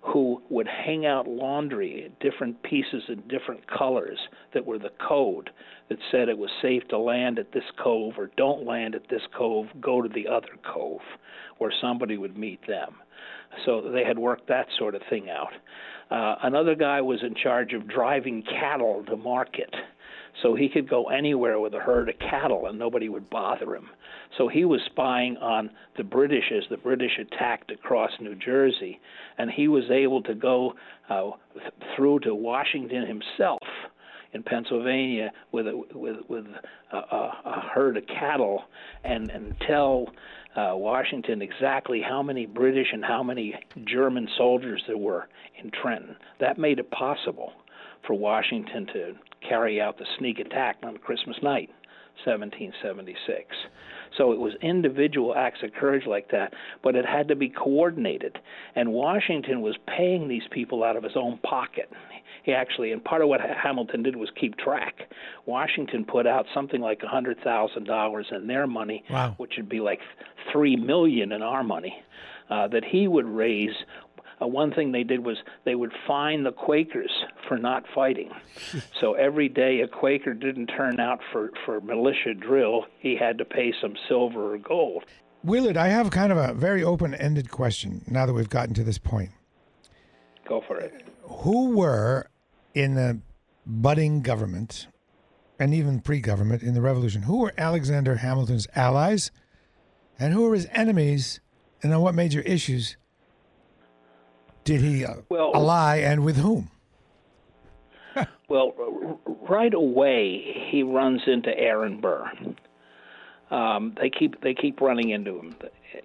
who 0.06 0.40
would 0.50 0.68
hang 0.68 1.04
out 1.04 1.26
laundry, 1.26 2.12
different 2.20 2.62
pieces 2.62 3.02
in 3.08 3.20
different 3.28 3.66
colors 3.66 4.18
that 4.54 4.64
were 4.64 4.78
the 4.78 4.92
code 5.06 5.50
that 5.88 5.98
said 6.10 6.28
it 6.28 6.38
was 6.38 6.50
safe 6.62 6.86
to 6.88 6.98
land 6.98 7.38
at 7.38 7.52
this 7.52 7.64
cove 7.82 8.14
or 8.16 8.30
don't 8.36 8.64
land 8.64 8.94
at 8.94 9.08
this 9.10 9.22
cove, 9.36 9.66
go 9.80 10.00
to 10.00 10.08
the 10.08 10.28
other 10.28 10.56
cove 10.64 11.00
where 11.58 11.72
somebody 11.80 12.16
would 12.16 12.36
meet 12.36 12.64
them. 12.66 12.94
So 13.64 13.80
they 13.80 14.04
had 14.04 14.18
worked 14.18 14.48
that 14.48 14.66
sort 14.78 14.94
of 14.94 15.02
thing 15.08 15.28
out. 15.30 15.52
Uh, 16.10 16.36
another 16.44 16.74
guy 16.74 17.00
was 17.00 17.22
in 17.22 17.34
charge 17.34 17.72
of 17.72 17.88
driving 17.88 18.42
cattle 18.42 19.04
to 19.08 19.16
market. 19.16 19.74
So 20.42 20.54
he 20.54 20.68
could 20.68 20.88
go 20.88 21.08
anywhere 21.08 21.58
with 21.58 21.74
a 21.74 21.80
herd 21.80 22.08
of 22.08 22.18
cattle 22.18 22.66
and 22.66 22.78
nobody 22.78 23.08
would 23.08 23.30
bother 23.30 23.74
him. 23.74 23.88
So 24.36 24.48
he 24.48 24.64
was 24.64 24.80
spying 24.86 25.36
on 25.38 25.70
the 25.96 26.04
British 26.04 26.52
as 26.52 26.64
the 26.68 26.76
British 26.76 27.18
attacked 27.18 27.70
across 27.70 28.10
New 28.20 28.34
Jersey, 28.34 29.00
and 29.38 29.50
he 29.50 29.68
was 29.68 29.84
able 29.90 30.22
to 30.24 30.34
go 30.34 30.74
uh, 31.08 31.30
th- 31.54 31.72
through 31.94 32.20
to 32.20 32.34
Washington 32.34 33.06
himself 33.06 33.62
in 34.32 34.42
Pennsylvania 34.42 35.32
with 35.52 35.66
a 35.66 35.82
with 35.94 36.16
with 36.28 36.44
a, 36.92 36.96
a, 36.96 37.32
a 37.46 37.70
herd 37.72 37.96
of 37.96 38.06
cattle 38.06 38.64
and 39.04 39.30
and 39.30 39.54
tell 39.66 40.08
uh, 40.56 40.72
Washington 40.74 41.40
exactly 41.40 42.02
how 42.02 42.22
many 42.22 42.44
British 42.46 42.88
and 42.92 43.04
how 43.04 43.22
many 43.22 43.54
German 43.84 44.28
soldiers 44.36 44.82
there 44.86 44.98
were 44.98 45.28
in 45.62 45.70
Trenton. 45.70 46.16
That 46.40 46.58
made 46.58 46.78
it 46.78 46.90
possible 46.90 47.52
for 48.06 48.14
Washington 48.14 48.86
to 48.92 49.14
carry 49.46 49.80
out 49.80 49.98
the 49.98 50.06
sneak 50.18 50.38
attack 50.38 50.76
on 50.82 50.96
Christmas 50.98 51.36
night, 51.42 51.70
1776. 52.24 53.54
So 54.16 54.32
it 54.32 54.38
was 54.38 54.54
individual 54.62 55.34
acts 55.36 55.60
of 55.62 55.72
courage 55.74 56.06
like 56.06 56.30
that, 56.30 56.54
but 56.82 56.94
it 56.96 57.04
had 57.04 57.28
to 57.28 57.36
be 57.36 57.48
coordinated. 57.48 58.38
And 58.74 58.92
Washington 58.92 59.60
was 59.60 59.76
paying 59.86 60.28
these 60.28 60.44
people 60.50 60.82
out 60.84 60.96
of 60.96 61.02
his 61.02 61.16
own 61.16 61.38
pocket. 61.38 61.90
He 62.44 62.52
actually, 62.52 62.92
and 62.92 63.02
part 63.04 63.22
of 63.22 63.28
what 63.28 63.40
Hamilton 63.40 64.04
did 64.04 64.16
was 64.16 64.30
keep 64.40 64.56
track. 64.56 64.94
Washington 65.46 66.04
put 66.04 66.26
out 66.26 66.46
something 66.54 66.80
like 66.80 67.02
a 67.02 67.08
hundred 67.08 67.38
thousand 67.42 67.84
dollars 67.84 68.26
in 68.30 68.46
their 68.46 68.66
money, 68.66 69.04
Wow. 69.10 69.34
which 69.36 69.54
would 69.56 69.68
be 69.68 69.80
like 69.80 69.98
three 70.52 70.76
million 70.76 71.32
in 71.32 71.42
our 71.42 71.64
money, 71.64 71.94
uh, 72.48 72.68
that 72.68 72.84
he 72.84 73.08
would 73.08 73.26
raise 73.26 73.74
uh, 74.40 74.46
one 74.46 74.72
thing 74.72 74.92
they 74.92 75.02
did 75.02 75.24
was 75.24 75.38
they 75.64 75.74
would 75.74 75.92
fine 76.06 76.42
the 76.42 76.52
Quakers 76.52 77.10
for 77.48 77.58
not 77.58 77.84
fighting. 77.94 78.30
so 79.00 79.14
every 79.14 79.48
day 79.48 79.80
a 79.80 79.88
Quaker 79.88 80.34
didn't 80.34 80.66
turn 80.66 81.00
out 81.00 81.20
for, 81.32 81.50
for 81.64 81.80
militia 81.80 82.34
drill, 82.34 82.84
he 82.98 83.16
had 83.16 83.38
to 83.38 83.44
pay 83.44 83.72
some 83.80 83.94
silver 84.08 84.54
or 84.54 84.58
gold. 84.58 85.04
Willard, 85.42 85.76
I 85.76 85.88
have 85.88 86.10
kind 86.10 86.32
of 86.32 86.38
a 86.38 86.52
very 86.54 86.82
open 86.82 87.14
ended 87.14 87.50
question 87.50 88.04
now 88.08 88.26
that 88.26 88.32
we've 88.32 88.50
gotten 88.50 88.74
to 88.74 88.84
this 88.84 88.98
point. 88.98 89.30
Go 90.46 90.62
for 90.66 90.78
it. 90.78 91.06
Who 91.22 91.70
were 91.70 92.26
in 92.74 92.94
the 92.94 93.20
budding 93.64 94.22
government 94.22 94.88
and 95.58 95.72
even 95.72 96.00
pre 96.00 96.20
government 96.20 96.62
in 96.62 96.74
the 96.74 96.80
revolution, 96.80 97.22
who 97.22 97.38
were 97.38 97.52
Alexander 97.56 98.16
Hamilton's 98.16 98.66
allies 98.74 99.30
and 100.18 100.32
who 100.32 100.42
were 100.42 100.54
his 100.54 100.68
enemies, 100.72 101.40
and 101.82 101.92
on 101.92 102.00
what 102.00 102.14
major 102.14 102.40
issues 102.40 102.96
did 104.66 104.80
he 104.82 105.04
uh, 105.04 105.14
Well- 105.30 105.52
ally 105.54 105.98
and 105.98 106.24
with 106.24 106.36
whom? 106.36 106.70
Well, 108.48 108.74
r- 108.78 109.18
right 109.48 109.74
away 109.74 110.68
he 110.70 110.82
runs 110.84 111.22
into 111.26 111.50
Aaron 111.58 112.00
Burr. 112.00 112.30
Um, 113.50 113.94
they 114.00 114.08
keep 114.10 114.40
they 114.40 114.54
keep 114.54 114.80
running 114.80 115.10
into 115.10 115.38
him, 115.38 115.56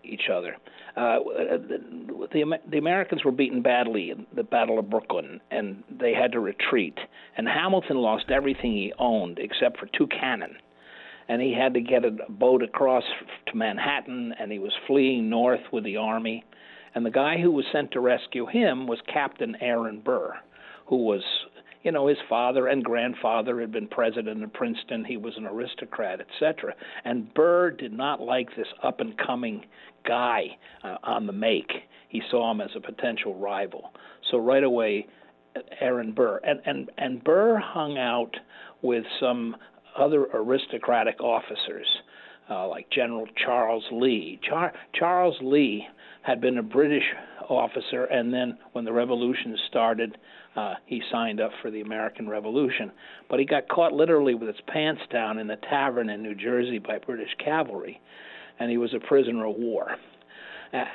each 0.04 0.30
other. 0.34 0.56
Uh, 0.98 1.20
the, 1.24 1.80
the 2.34 2.60
the 2.70 2.78
Americans 2.78 3.24
were 3.24 3.32
beaten 3.32 3.62
badly 3.62 4.10
in 4.10 4.26
the 4.36 4.44
Battle 4.44 4.78
of 4.80 4.90
Brooklyn, 4.90 5.40
and 5.52 5.84
they 5.90 6.14
had 6.14 6.32
to 6.34 6.40
retreat. 6.40 6.98
And 7.38 7.48
Hamilton 7.48 7.98
lost 7.98 8.26
everything 8.30 8.72
he 8.74 8.92
owned 9.00 9.38
except 9.40 9.80
for 9.80 9.86
two 9.98 10.08
cannon, 10.08 10.56
and 11.30 11.42
he 11.42 11.54
had 11.54 11.74
to 11.76 11.82
get 11.82 12.04
a 12.04 12.12
boat 12.30 12.62
across 12.64 13.04
to 13.48 13.56
Manhattan, 13.58 14.34
and 14.40 14.52
he 14.52 14.60
was 14.60 14.74
fleeing 14.88 15.30
north 15.30 15.62
with 15.72 15.84
the 15.84 15.98
army. 15.98 16.44
And 16.94 17.06
the 17.06 17.12
guy 17.12 17.40
who 17.40 17.52
was 17.52 17.66
sent 17.72 17.92
to 17.92 18.00
rescue 18.00 18.46
him 18.46 18.88
was 18.88 19.00
Captain 19.12 19.56
Aaron 19.62 20.02
Burr, 20.02 20.36
who 20.88 20.98
was 20.98 21.24
you 21.84 21.92
know 21.92 22.08
his 22.08 22.18
father 22.30 22.68
and 22.68 22.84
grandfather 22.84 23.60
had 23.60 23.72
been 23.72 23.88
president 23.88 24.44
of 24.44 24.54
Princeton. 24.54 25.04
He 25.06 25.18
was 25.18 25.34
an 25.38 25.48
aristocrat 25.48 26.20
etc 26.22 26.76
and 27.06 27.34
Burr 27.34 27.72
did 27.72 27.94
not 27.94 28.22
like 28.22 28.56
this 28.56 28.68
up 28.84 29.00
and 29.00 29.18
coming 29.18 29.66
guy 30.06 30.58
uh, 30.84 30.98
on 31.04 31.28
the 31.28 31.34
make. 31.34 31.72
He 32.10 32.22
saw 32.30 32.52
him 32.52 32.62
as 32.62 32.72
a 32.76 32.82
potential 32.82 33.36
rival. 33.36 33.92
So 34.30 34.38
right 34.38 34.64
away 34.64 35.08
Aaron 35.80 36.12
Burr. 36.12 36.40
And 36.44 36.62
and 36.66 36.92
and 36.98 37.24
Burr 37.24 37.58
hung 37.58 37.98
out 37.98 38.36
with 38.82 39.04
some 39.20 39.56
other 39.98 40.28
aristocratic 40.34 41.22
officers 41.22 41.88
uh, 42.50 42.68
like 42.68 42.90
General 42.90 43.26
Charles 43.44 43.84
Lee 43.92 44.40
Char- 44.48 44.74
Charles 44.94 45.38
Lee 45.42 45.88
had 46.24 46.42
been 46.42 46.58
a 46.58 46.64
British 46.64 47.04
officer, 47.50 48.06
and 48.06 48.34
then 48.34 48.58
when 48.74 48.86
the 48.86 48.94
revolution 48.94 49.58
started, 49.68 50.18
uh, 50.56 50.76
he 50.86 51.02
signed 51.12 51.40
up 51.40 51.52
for 51.62 51.72
the 51.72 51.82
American 51.82 52.30
Revolution. 52.30 52.92
But 53.30 53.40
he 53.40 53.46
got 53.46 53.68
caught 53.70 53.94
literally 53.94 54.36
with 54.36 54.48
his 54.48 54.62
pants 54.68 55.02
down 55.12 55.40
in 55.40 55.50
a 55.50 55.58
tavern 55.58 56.10
in 56.10 56.22
New 56.22 56.36
Jersey 56.36 56.78
by 56.78 57.00
British 57.00 57.34
cavalry, 57.44 58.00
and 58.60 58.70
he 58.70 58.78
was 58.78 58.94
a 58.94 59.08
prisoner 59.08 59.46
of 59.46 59.56
war. 59.56 59.96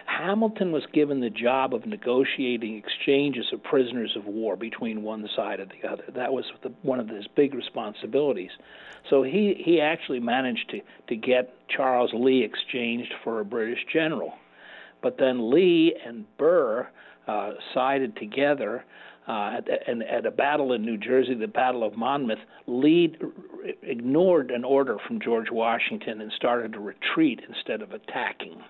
Hamilton 0.06 0.72
was 0.72 0.84
given 0.92 1.20
the 1.20 1.28
job 1.30 1.74
of 1.74 1.84
negotiating 1.84 2.76
exchanges 2.76 3.46
of 3.52 3.62
prisoners 3.62 4.16
of 4.16 4.24
war 4.24 4.56
between 4.56 5.02
one 5.02 5.28
side 5.36 5.60
and 5.60 5.70
the 5.70 5.88
other. 5.88 6.04
That 6.14 6.32
was 6.32 6.46
the, 6.62 6.72
one 6.82 6.98
of 6.98 7.08
his 7.08 7.26
big 7.36 7.54
responsibilities. 7.54 8.50
So 9.10 9.22
he, 9.22 9.54
he 9.62 9.80
actually 9.80 10.20
managed 10.20 10.70
to, 10.70 10.80
to 11.08 11.16
get 11.16 11.54
Charles 11.68 12.10
Lee 12.14 12.42
exchanged 12.42 13.12
for 13.22 13.40
a 13.40 13.44
British 13.44 13.80
general. 13.92 14.32
But 15.02 15.18
then 15.18 15.50
Lee 15.50 15.94
and 16.04 16.24
Burr 16.38 16.88
uh, 17.28 17.50
sided 17.74 18.16
together 18.16 18.84
uh, 19.28 19.58
at, 19.58 19.68
at, 19.68 20.02
at 20.02 20.26
a 20.26 20.30
battle 20.30 20.72
in 20.72 20.86
New 20.86 20.96
Jersey, 20.96 21.34
the 21.34 21.48
Battle 21.48 21.84
of 21.84 21.96
Monmouth. 21.96 22.38
Lee 22.66 23.14
ignored 23.82 24.50
an 24.50 24.64
order 24.64 24.96
from 25.06 25.20
George 25.20 25.50
Washington 25.50 26.22
and 26.22 26.32
started 26.32 26.72
to 26.72 26.80
retreat 26.80 27.40
instead 27.46 27.82
of 27.82 27.92
attacking. 27.92 28.62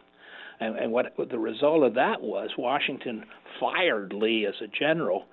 And, 0.61 0.77
and 0.77 0.93
what 0.93 1.07
the 1.31 1.39
result 1.39 1.85
of 1.85 1.95
that 1.95 2.21
was 2.21 2.51
Washington 2.57 3.25
fired 3.61 4.13
Lee 4.13 4.47
as 4.47 4.55
a 4.63 4.67
general, 4.69 5.25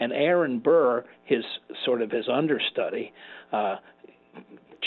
and 0.00 0.12
Aaron 0.12 0.58
Burr, 0.58 1.04
his 1.24 1.44
sort 1.84 2.02
of 2.02 2.10
his 2.10 2.28
understudy, 2.28 3.12
uh, 3.52 3.76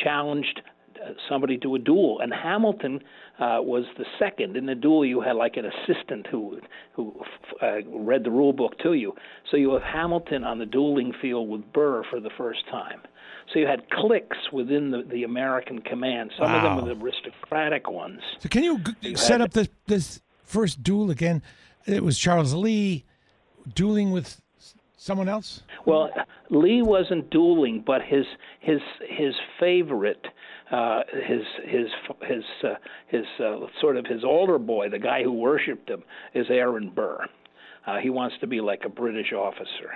challenged 0.03 0.61
uh, 1.01 1.11
somebody 1.29 1.57
to 1.59 1.75
a 1.75 1.79
duel, 1.79 2.19
and 2.21 2.33
Hamilton 2.33 2.99
uh, 3.39 3.59
was 3.61 3.85
the 3.97 4.05
second. 4.17 4.55
In 4.55 4.65
the 4.65 4.75
duel, 4.75 5.05
you 5.05 5.21
had 5.21 5.33
like 5.35 5.57
an 5.57 5.65
assistant 5.65 6.27
who 6.27 6.59
who 6.93 7.13
uh, 7.61 7.83
read 7.87 8.23
the 8.23 8.31
rule 8.31 8.53
book 8.53 8.77
to 8.79 8.93
you. 8.93 9.13
So 9.51 9.57
you 9.57 9.73
have 9.73 9.83
Hamilton 9.83 10.43
on 10.43 10.59
the 10.59 10.65
dueling 10.65 11.13
field 11.21 11.49
with 11.49 11.61
Burr 11.73 12.03
for 12.09 12.19
the 12.19 12.29
first 12.37 12.65
time. 12.69 13.01
So 13.53 13.59
you 13.59 13.67
had 13.67 13.89
cliques 13.91 14.37
within 14.51 14.91
the, 14.91 15.03
the 15.03 15.23
American 15.23 15.79
command. 15.81 16.31
Some 16.37 16.51
of 16.51 16.63
them 16.63 16.75
were 16.77 16.93
the 16.93 16.99
aristocratic 16.99 17.89
ones. 17.89 18.21
So 18.39 18.49
can 18.49 18.63
you 18.63 18.79
g- 19.01 19.15
set 19.15 19.41
up 19.41 19.51
this 19.51 19.69
this 19.87 20.21
first 20.43 20.81
duel 20.81 21.11
again? 21.11 21.41
It 21.85 22.03
was 22.03 22.17
Charles 22.17 22.53
Lee 22.53 23.03
dueling 23.75 24.11
with 24.11 24.41
someone 24.97 25.29
else. 25.29 25.61
Well, 25.85 26.09
Lee 26.49 26.81
wasn't 26.81 27.29
dueling, 27.29 27.83
but 27.85 28.01
his 28.01 28.25
his 28.59 28.81
his 29.07 29.35
favorite, 29.59 30.25
uh, 30.71 31.01
his 31.27 31.41
his 31.65 31.87
his 32.27 32.43
uh, 32.63 32.75
his 33.07 33.25
uh, 33.39 33.67
sort 33.79 33.97
of 33.97 34.05
his 34.05 34.23
older 34.23 34.57
boy, 34.57 34.89
the 34.89 34.99
guy 34.99 35.23
who 35.23 35.31
worshipped 35.31 35.89
him, 35.89 36.03
is 36.33 36.47
Aaron 36.49 36.89
Burr. 36.89 37.25
Uh, 37.85 37.97
he 37.97 38.09
wants 38.09 38.35
to 38.41 38.47
be 38.47 38.61
like 38.61 38.81
a 38.83 38.89
British 38.89 39.31
officer. 39.31 39.93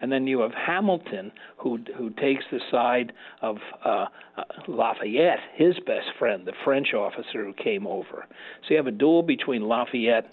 And 0.00 0.12
then 0.12 0.26
you 0.26 0.40
have 0.40 0.52
Hamilton, 0.52 1.32
who 1.58 1.78
who 1.96 2.10
takes 2.10 2.44
the 2.50 2.60
side 2.70 3.12
of 3.42 3.56
uh, 3.84 4.06
uh, 4.36 4.44
Lafayette, 4.68 5.38
his 5.54 5.74
best 5.86 6.08
friend, 6.18 6.46
the 6.46 6.52
French 6.64 6.92
officer 6.94 7.44
who 7.44 7.52
came 7.52 7.86
over. 7.86 8.26
So 8.62 8.70
you 8.70 8.76
have 8.76 8.86
a 8.86 8.90
duel 8.90 9.22
between 9.22 9.62
Lafayette 9.62 10.30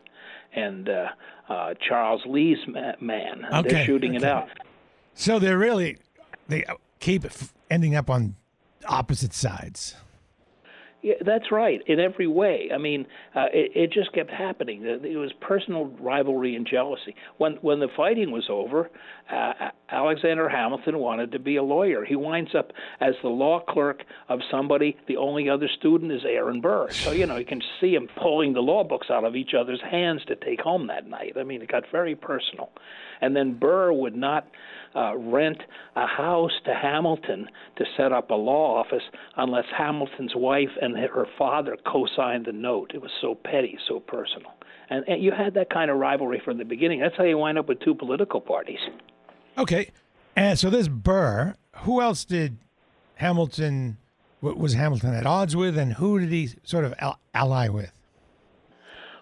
and 0.56 0.90
uh, 0.90 1.08
uh, 1.50 1.74
Charles 1.88 2.22
Lee's 2.26 2.58
ma- 2.68 2.94
man. 3.00 3.46
Okay, 3.54 3.70
They're 3.70 3.86
shooting 3.86 4.16
it 4.16 4.24
out. 4.24 4.50
So 5.14 5.40
they're 5.40 5.58
really 5.58 5.98
they 6.48 6.66
keep 7.00 7.24
ending 7.70 7.96
up 7.96 8.10
on 8.10 8.36
opposite 8.88 9.34
sides. 9.34 9.96
Yeah, 11.04 11.16
that's 11.26 11.52
right. 11.52 11.82
In 11.86 12.00
every 12.00 12.28
way. 12.28 12.70
I 12.74 12.78
mean, 12.78 13.06
uh, 13.36 13.48
it, 13.54 13.72
it 13.76 13.92
just 13.92 14.14
kept 14.14 14.32
happening. 14.32 14.86
It 14.86 15.18
was 15.18 15.34
personal 15.42 15.88
rivalry 16.00 16.56
and 16.56 16.66
jealousy. 16.66 17.14
When 17.38 17.56
when 17.56 17.82
the 17.82 17.90
fighting 17.98 18.32
was 18.32 18.46
over, 18.50 18.90
uh, 19.30 19.72
Alexander 19.90 20.48
Hamilton 20.48 21.00
wanted 21.00 21.34
to 21.34 21.40
be 21.40 21.58
a 21.58 21.64
lawyer. 21.64 22.06
He 22.06 22.16
winds 22.16 22.56
up 22.56 22.72
as 23.02 23.16
the 23.22 23.28
law 23.28 23.60
clerk 23.60 24.04
of 24.30 24.40
somebody. 24.50 24.96
The 25.10 25.18
only 25.18 25.50
other 25.50 25.68
student 25.78 26.10
is 26.14 26.22
Aaron 26.24 26.62
Burr. 26.62 26.90
So 26.92 27.12
you 27.12 27.26
know 27.26 27.36
you 27.36 27.46
can 27.46 27.62
see 27.82 27.94
him 27.94 28.08
pulling 28.16 28.54
the 28.54 28.62
law 28.62 28.86
books 28.86 29.08
out 29.10 29.26
of 29.26 29.36
each 29.36 29.54
other's 29.54 29.82
hands 29.82 30.24
to 30.28 30.38
take 30.38 30.62
home 30.62 30.88
that 30.88 31.06
night. 31.06 31.34
I 31.38 31.44
mean, 31.44 31.62
it 31.62 31.68
got 31.70 31.84
very 31.92 32.16
personal. 32.16 32.70
And 33.20 33.36
then 33.36 33.56
Burr 33.60 33.92
would 33.92 34.16
not 34.16 34.48
uh, 34.96 35.16
rent 35.18 35.58
a 35.96 36.06
house 36.06 36.52
to 36.66 36.74
Hamilton 36.74 37.48
to 37.78 37.86
set 37.98 38.12
up 38.12 38.30
a 38.30 38.36
law 38.36 38.80
office 38.80 39.04
unless 39.38 39.66
Hamilton's 39.76 40.34
wife 40.36 40.70
and 40.82 40.98
her 40.98 41.26
father 41.38 41.78
co-signed 41.86 42.46
the 42.46 42.52
note. 42.52 42.92
It 42.94 43.02
was 43.02 43.12
so 43.22 43.36
petty, 43.36 43.78
so 43.88 44.00
personal. 44.00 44.52
And, 44.90 45.04
and 45.08 45.24
you 45.24 45.32
had 45.32 45.54
that 45.56 45.70
kind 45.70 45.90
of 45.90 45.98
rivalry 45.98 46.42
from 46.44 46.58
the 46.58 46.66
beginning. 46.66 47.00
That's 47.00 47.16
how 47.18 47.24
you 47.24 47.38
wind 47.38 47.58
up 47.58 47.68
with 47.68 47.80
two 47.80 47.96
political 47.96 48.42
parties. 48.42 48.80
Okay, 49.58 49.92
and 50.36 50.58
so 50.58 50.70
this 50.70 50.88
Burr. 50.88 51.56
Who 51.78 52.02
else 52.02 52.26
did 52.26 52.58
Hamilton? 53.16 53.98
What 54.42 54.58
was 54.58 54.74
Hamilton 54.74 55.14
at 55.14 55.26
odds 55.26 55.56
with, 55.56 55.78
and 55.78 55.94
who 55.94 56.20
did 56.20 56.30
he 56.30 56.50
sort 56.64 56.86
of 56.86 56.94
ally 57.34 57.70
with? 57.70 57.92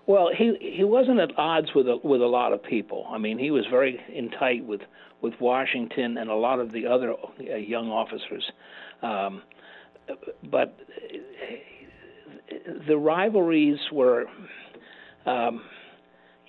Well, 0.08 0.30
he 0.36 0.58
he 0.60 0.84
wasn't 0.84 1.20
at 1.20 1.38
odds 1.38 1.74
with 1.76 1.88
a, 1.88 1.98
with 2.04 2.22
a 2.22 2.28
lot 2.28 2.54
of 2.54 2.64
people. 2.64 3.08
I 3.10 3.18
mean, 3.18 3.38
he 3.38 3.52
was 3.52 3.66
very 3.68 4.00
in 4.14 4.30
tight 4.32 4.66
with 4.66 4.82
with 5.22 5.40
Washington 5.40 6.18
and 6.18 6.30
a 6.30 6.36
lot 6.36 6.60
of 6.60 6.72
the 6.72 6.88
other 6.88 7.14
uh, 7.14 7.56
young 7.56 7.90
officers. 7.90 8.52
Um, 9.02 9.44
but 10.44 10.78
the 12.88 12.98
rivalries 12.98 13.80
were. 13.92 14.26
Um, 15.26 15.62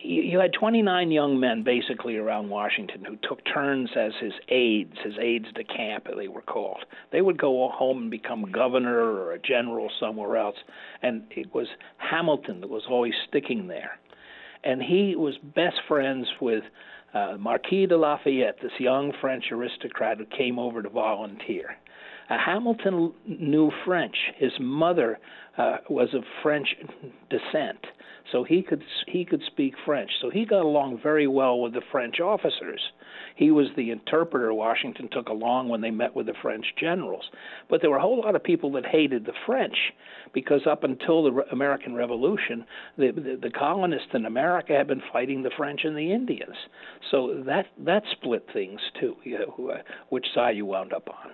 you 0.02 0.38
had 0.38 0.52
29 0.52 1.10
young 1.10 1.38
men 1.38 1.62
basically 1.62 2.16
around 2.16 2.48
Washington 2.48 3.04
who 3.04 3.16
took 3.28 3.40
turns 3.44 3.90
as 3.96 4.12
his 4.20 4.32
aides, 4.48 4.96
his 5.04 5.14
aides 5.20 5.46
de 5.54 5.64
camp, 5.64 6.06
they 6.16 6.28
were 6.28 6.42
called. 6.42 6.84
They 7.12 7.20
would 7.20 7.38
go 7.38 7.68
home 7.72 8.02
and 8.02 8.10
become 8.10 8.50
governor 8.50 8.98
or 8.98 9.32
a 9.32 9.38
general 9.38 9.90
somewhere 10.00 10.36
else, 10.36 10.56
and 11.02 11.22
it 11.30 11.54
was 11.54 11.68
Hamilton 11.98 12.60
that 12.60 12.70
was 12.70 12.84
always 12.88 13.14
sticking 13.28 13.68
there. 13.68 13.98
And 14.64 14.82
he 14.82 15.16
was 15.16 15.34
best 15.54 15.80
friends 15.88 16.26
with 16.40 16.64
uh, 17.14 17.36
Marquis 17.38 17.86
de 17.86 17.96
Lafayette, 17.96 18.58
this 18.62 18.72
young 18.78 19.12
French 19.20 19.44
aristocrat 19.50 20.18
who 20.18 20.26
came 20.36 20.58
over 20.58 20.82
to 20.82 20.88
volunteer. 20.88 21.76
Uh, 22.30 22.38
Hamilton 22.38 23.12
knew 23.26 23.70
French. 23.84 24.16
His 24.36 24.52
mother 24.60 25.18
uh, 25.58 25.78
was 25.90 26.08
of 26.14 26.22
French 26.42 26.68
descent, 27.28 27.78
so 28.30 28.44
he 28.44 28.62
could 28.62 28.82
he 29.06 29.24
could 29.24 29.42
speak 29.46 29.74
French. 29.84 30.10
So 30.20 30.30
he 30.30 30.44
got 30.44 30.64
along 30.64 31.00
very 31.02 31.26
well 31.26 31.60
with 31.60 31.72
the 31.72 31.82
French 31.90 32.20
officers. 32.20 32.80
He 33.36 33.50
was 33.50 33.68
the 33.76 33.90
interpreter 33.90 34.52
Washington 34.54 35.08
took 35.10 35.28
along 35.28 35.68
when 35.68 35.80
they 35.80 35.90
met 35.90 36.14
with 36.14 36.26
the 36.26 36.34
French 36.40 36.66
generals. 36.78 37.24
But 37.68 37.80
there 37.80 37.90
were 37.90 37.96
a 37.96 38.02
whole 38.02 38.20
lot 38.20 38.36
of 38.36 38.44
people 38.44 38.72
that 38.72 38.86
hated 38.86 39.24
the 39.24 39.32
French 39.46 39.76
because 40.32 40.66
up 40.66 40.84
until 40.84 41.24
the 41.24 41.32
Re- 41.32 41.44
American 41.50 41.94
Revolution, 41.94 42.64
the, 42.96 43.10
the 43.10 43.38
the 43.42 43.50
colonists 43.50 44.10
in 44.14 44.26
America 44.26 44.74
had 44.74 44.86
been 44.86 45.02
fighting 45.12 45.42
the 45.42 45.50
French 45.56 45.80
and 45.84 45.96
the 45.96 46.12
Indians. 46.12 46.56
So 47.10 47.42
that 47.46 47.66
that 47.78 48.04
split 48.12 48.46
things 48.52 48.80
too. 49.00 49.16
You 49.24 49.38
know, 49.40 49.70
uh, 49.70 49.82
which 50.10 50.26
side 50.34 50.56
you 50.56 50.66
wound 50.66 50.92
up 50.92 51.08
on. 51.08 51.32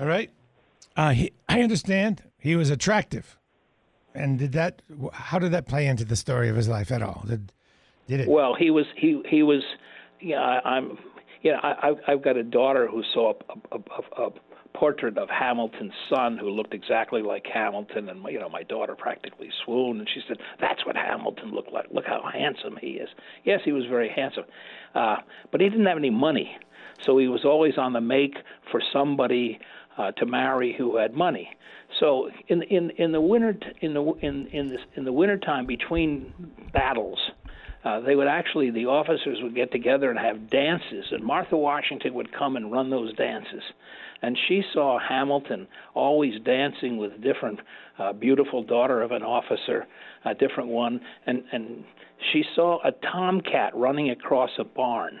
All 0.00 0.06
right. 0.06 0.30
Uh, 0.96 1.10
he, 1.10 1.32
I 1.48 1.62
understand 1.62 2.22
he 2.38 2.56
was 2.56 2.70
attractive, 2.70 3.38
and 4.18 4.38
did 4.38 4.52
that? 4.52 4.82
How 5.12 5.38
did 5.38 5.52
that 5.52 5.66
play 5.66 5.86
into 5.86 6.04
the 6.04 6.16
story 6.16 6.48
of 6.48 6.56
his 6.56 6.68
life 6.68 6.90
at 6.90 7.02
all? 7.02 7.24
Did 7.26 7.52
did 8.08 8.20
it? 8.20 8.28
Well, 8.28 8.54
he 8.54 8.70
was 8.70 8.86
he 8.96 9.22
he 9.28 9.42
was. 9.42 9.62
Yeah, 10.20 10.40
I, 10.40 10.76
I'm. 10.76 10.98
Yeah, 11.42 11.60
I, 11.62 11.88
I've 11.88 12.00
I've 12.08 12.22
got 12.22 12.36
a 12.36 12.42
daughter 12.42 12.88
who 12.88 13.02
saw 13.14 13.34
a, 13.48 13.76
a, 13.76 13.78
a, 13.78 14.26
a 14.26 14.30
portrait 14.74 15.18
of 15.18 15.28
Hamilton's 15.28 15.92
son 16.08 16.38
who 16.38 16.50
looked 16.50 16.74
exactly 16.74 17.22
like 17.22 17.46
Hamilton, 17.52 18.08
and 18.08 18.24
you 18.30 18.38
know 18.38 18.48
my 18.48 18.62
daughter 18.62 18.94
practically 18.96 19.50
swooned, 19.64 20.00
and 20.00 20.08
she 20.12 20.20
said, 20.26 20.38
"That's 20.60 20.84
what 20.86 20.96
Hamilton 20.96 21.52
looked 21.52 21.72
like. 21.72 21.86
Look 21.90 22.06
how 22.06 22.22
handsome 22.32 22.78
he 22.80 22.92
is." 22.92 23.08
Yes, 23.44 23.60
he 23.64 23.72
was 23.72 23.84
very 23.86 24.08
handsome, 24.08 24.44
uh, 24.94 25.16
but 25.50 25.60
he 25.60 25.68
didn't 25.68 25.86
have 25.86 25.98
any 25.98 26.10
money, 26.10 26.56
so 27.04 27.18
he 27.18 27.28
was 27.28 27.44
always 27.44 27.78
on 27.78 27.92
the 27.92 28.00
make 28.00 28.36
for 28.70 28.80
somebody 28.92 29.58
uh, 29.98 30.12
to 30.12 30.26
marry 30.26 30.74
who 30.76 30.96
had 30.96 31.14
money. 31.14 31.50
So 32.00 32.30
in 32.48 32.62
in 32.62 32.90
in 32.90 33.12
the 33.12 33.20
winter 33.20 33.58
in 33.80 33.94
the 33.94 34.02
in 34.20 34.46
in 34.48 34.68
this 34.68 34.80
in 34.94 35.04
the 35.04 35.12
wintertime 35.12 35.66
between 35.66 36.32
battles, 36.72 37.18
uh, 37.84 38.00
they 38.00 38.14
would 38.14 38.28
actually 38.28 38.70
the 38.70 38.86
officers 38.86 39.38
would 39.42 39.54
get 39.54 39.72
together 39.72 40.10
and 40.10 40.18
have 40.18 40.48
dances, 40.48 41.06
and 41.10 41.24
Martha 41.24 41.56
Washington 41.56 42.14
would 42.14 42.32
come 42.32 42.56
and 42.56 42.70
run 42.70 42.90
those 42.90 43.14
dances. 43.14 43.62
And 44.20 44.36
she 44.48 44.64
saw 44.72 44.98
Hamilton 44.98 45.68
always 45.94 46.40
dancing 46.40 46.96
with 46.96 47.22
different 47.22 47.60
uh, 47.98 48.12
beautiful 48.12 48.64
daughter 48.64 49.00
of 49.00 49.12
an 49.12 49.22
officer, 49.22 49.86
a 50.24 50.34
different 50.34 50.70
one, 50.70 51.00
and 51.26 51.44
and 51.52 51.84
she 52.32 52.44
saw 52.54 52.80
a 52.84 52.92
tomcat 52.92 53.74
running 53.74 54.10
across 54.10 54.50
a 54.58 54.64
barn, 54.64 55.18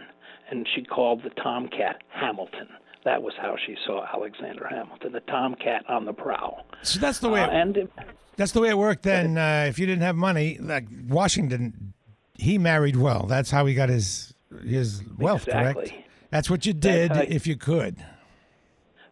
and 0.50 0.68
she 0.74 0.82
called 0.82 1.22
the 1.22 1.30
tomcat 1.30 2.02
Hamilton. 2.08 2.68
That 3.04 3.22
was 3.22 3.34
how 3.40 3.56
she 3.64 3.76
saw 3.86 4.04
Alexander 4.12 4.66
Hamilton, 4.68 5.12
the 5.12 5.20
tomcat 5.20 5.84
on 5.88 6.04
the 6.04 6.12
prowl. 6.12 6.66
So 6.82 6.98
that's 6.98 7.20
the 7.20 7.28
way. 7.28 7.40
Uh, 7.42 7.46
it, 7.46 7.54
and 7.54 7.76
it- 7.76 7.92
that's 8.36 8.52
the 8.52 8.60
way 8.60 8.68
it 8.68 8.78
worked. 8.78 9.02
Then, 9.02 9.36
uh, 9.36 9.66
if 9.68 9.78
you 9.80 9.86
didn't 9.86 10.02
have 10.02 10.14
money, 10.14 10.58
like 10.60 10.84
Washington, 11.08 11.92
he 12.34 12.56
married 12.58 12.94
well. 12.96 13.24
That's 13.26 13.50
how 13.50 13.66
he 13.66 13.74
got 13.74 13.88
his 13.88 14.32
his 14.64 15.02
wealth. 15.18 15.46
Correct. 15.46 15.92
That's 16.30 16.48
what 16.48 16.64
you 16.66 16.72
did 16.72 17.12
if 17.16 17.46
you 17.46 17.56
could. 17.56 17.96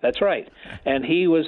That's 0.03 0.21
right. 0.21 0.49
And 0.85 1.05
he 1.05 1.27
was 1.27 1.47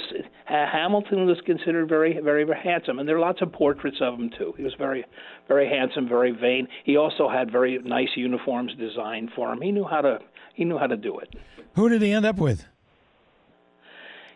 Ha- 0.48 0.66
Hamilton 0.72 1.26
was 1.26 1.38
considered 1.44 1.88
very, 1.88 2.18
very, 2.20 2.44
very 2.44 2.60
handsome, 2.60 2.98
and 2.98 3.08
there 3.08 3.16
are 3.16 3.20
lots 3.20 3.42
of 3.42 3.52
portraits 3.52 3.98
of 4.00 4.14
him 4.14 4.30
too. 4.30 4.54
He 4.56 4.62
was 4.62 4.74
very, 4.78 5.04
very 5.46 5.68
handsome, 5.68 6.08
very 6.08 6.30
vain. 6.30 6.68
He 6.84 6.96
also 6.96 7.28
had 7.28 7.50
very 7.50 7.78
nice 7.78 8.08
uniforms 8.16 8.74
designed 8.78 9.30
for 9.36 9.52
him. 9.52 9.60
He 9.60 9.72
knew 9.72 9.84
how 9.84 10.00
to 10.00 10.18
he 10.54 10.64
knew 10.64 10.78
how 10.78 10.86
to 10.86 10.96
do 10.96 11.18
it. 11.18 11.34
Who 11.74 11.88
did 11.88 12.02
he 12.02 12.12
end 12.12 12.26
up 12.26 12.38
with? 12.38 12.66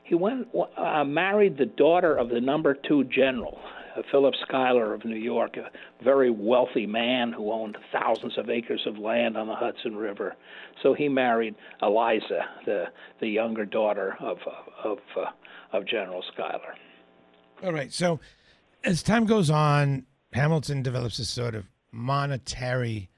He 0.05 0.15
went 0.15 0.49
uh, 0.77 1.05
married 1.05 1.57
the 1.57 1.67
daughter 1.67 2.15
of 2.15 2.29
the 2.29 2.41
number 2.41 2.75
two 2.75 3.05
general, 3.05 3.59
uh, 3.65 3.82
Philip 4.11 4.35
Schuyler 4.47 4.95
of 4.95 5.05
New 5.05 5.17
York, 5.17 5.57
a 5.57 5.71
very 6.03 6.31
wealthy 6.31 6.87
man 6.87 7.33
who 7.33 7.53
owned 7.53 7.77
thousands 7.93 8.39
of 8.39 8.49
acres 8.49 8.83
of 8.87 8.99
land 8.99 9.37
on 9.37 9.47
the 9.47 9.55
Hudson 9.55 9.97
River. 9.97 10.35
So 10.83 10.95
he 10.95 11.09
married 11.09 11.55
Eliza, 11.83 12.45
the 12.65 12.87
the 13.21 13.29
younger 13.29 13.65
daughter 13.65 14.17
of 14.21 14.39
of 14.85 14.99
uh, 15.17 15.27
of 15.73 15.87
General 15.87 16.23
Schuyler. 16.33 16.75
All 17.63 17.73
right. 17.73 17.93
So, 17.93 18.21
as 18.83 19.03
time 19.03 19.27
goes 19.27 19.51
on, 19.51 20.07
Hamilton 20.33 20.83
develops 20.83 21.19
a 21.19 21.25
sort 21.25 21.55
of 21.55 21.69
monetary 21.93 23.11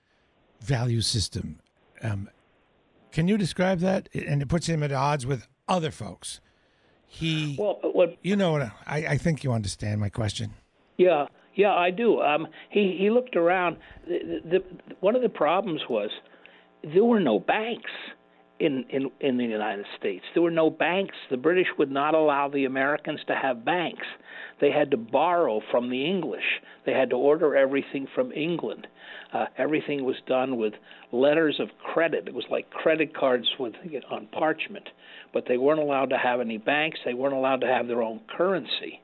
value 0.60 1.00
system. 1.00 1.60
Um, 2.02 2.28
can 3.12 3.28
you 3.28 3.38
describe 3.38 3.78
that? 3.78 4.08
And 4.12 4.42
it 4.42 4.48
puts 4.48 4.66
him 4.66 4.82
at 4.82 4.92
odds 4.92 5.24
with 5.24 5.46
other 5.68 5.90
folks. 5.90 6.40
He, 7.06 7.56
well, 7.58 7.78
what 7.82 8.18
you 8.22 8.34
know, 8.34 8.52
what 8.52 8.62
I, 8.86 9.06
I 9.06 9.18
think 9.18 9.44
you 9.44 9.52
understand 9.52 10.00
my 10.00 10.08
question. 10.08 10.52
Yeah, 10.96 11.26
yeah, 11.54 11.72
I 11.72 11.90
do. 11.90 12.20
Um, 12.20 12.46
he 12.70 12.96
he 12.98 13.10
looked 13.10 13.36
around. 13.36 13.76
The, 14.06 14.40
the, 14.44 14.64
one 15.00 15.16
of 15.16 15.22
the 15.22 15.28
problems 15.28 15.80
was 15.88 16.10
there 16.82 17.04
were 17.04 17.20
no 17.20 17.38
banks 17.38 17.90
in, 18.60 18.84
in 18.90 19.10
in 19.20 19.36
the 19.36 19.44
United 19.44 19.86
States. 19.98 20.24
There 20.34 20.42
were 20.42 20.50
no 20.50 20.70
banks. 20.70 21.14
The 21.30 21.36
British 21.36 21.66
would 21.78 21.90
not 21.90 22.14
allow 22.14 22.48
the 22.48 22.64
Americans 22.64 23.20
to 23.28 23.34
have 23.34 23.64
banks. 23.64 24.06
They 24.60 24.70
had 24.70 24.90
to 24.92 24.96
borrow 24.96 25.60
from 25.70 25.90
the 25.90 26.04
English. 26.04 26.44
They 26.86 26.92
had 26.92 27.10
to 27.10 27.16
order 27.16 27.56
everything 27.56 28.06
from 28.14 28.32
England. 28.32 28.86
Uh, 29.32 29.46
everything 29.58 30.04
was 30.04 30.16
done 30.26 30.56
with 30.56 30.74
letters 31.10 31.58
of 31.58 31.68
credit. 31.92 32.28
It 32.28 32.34
was 32.34 32.44
like 32.50 32.70
credit 32.70 33.16
cards 33.16 33.46
with 33.58 33.74
on 34.10 34.28
parchment. 34.28 34.88
But 35.32 35.44
they 35.48 35.56
weren't 35.56 35.80
allowed 35.80 36.10
to 36.10 36.18
have 36.18 36.40
any 36.40 36.58
banks. 36.58 37.00
They 37.04 37.14
weren't 37.14 37.34
allowed 37.34 37.60
to 37.62 37.66
have 37.66 37.88
their 37.88 38.02
own 38.02 38.20
currency. 38.36 39.00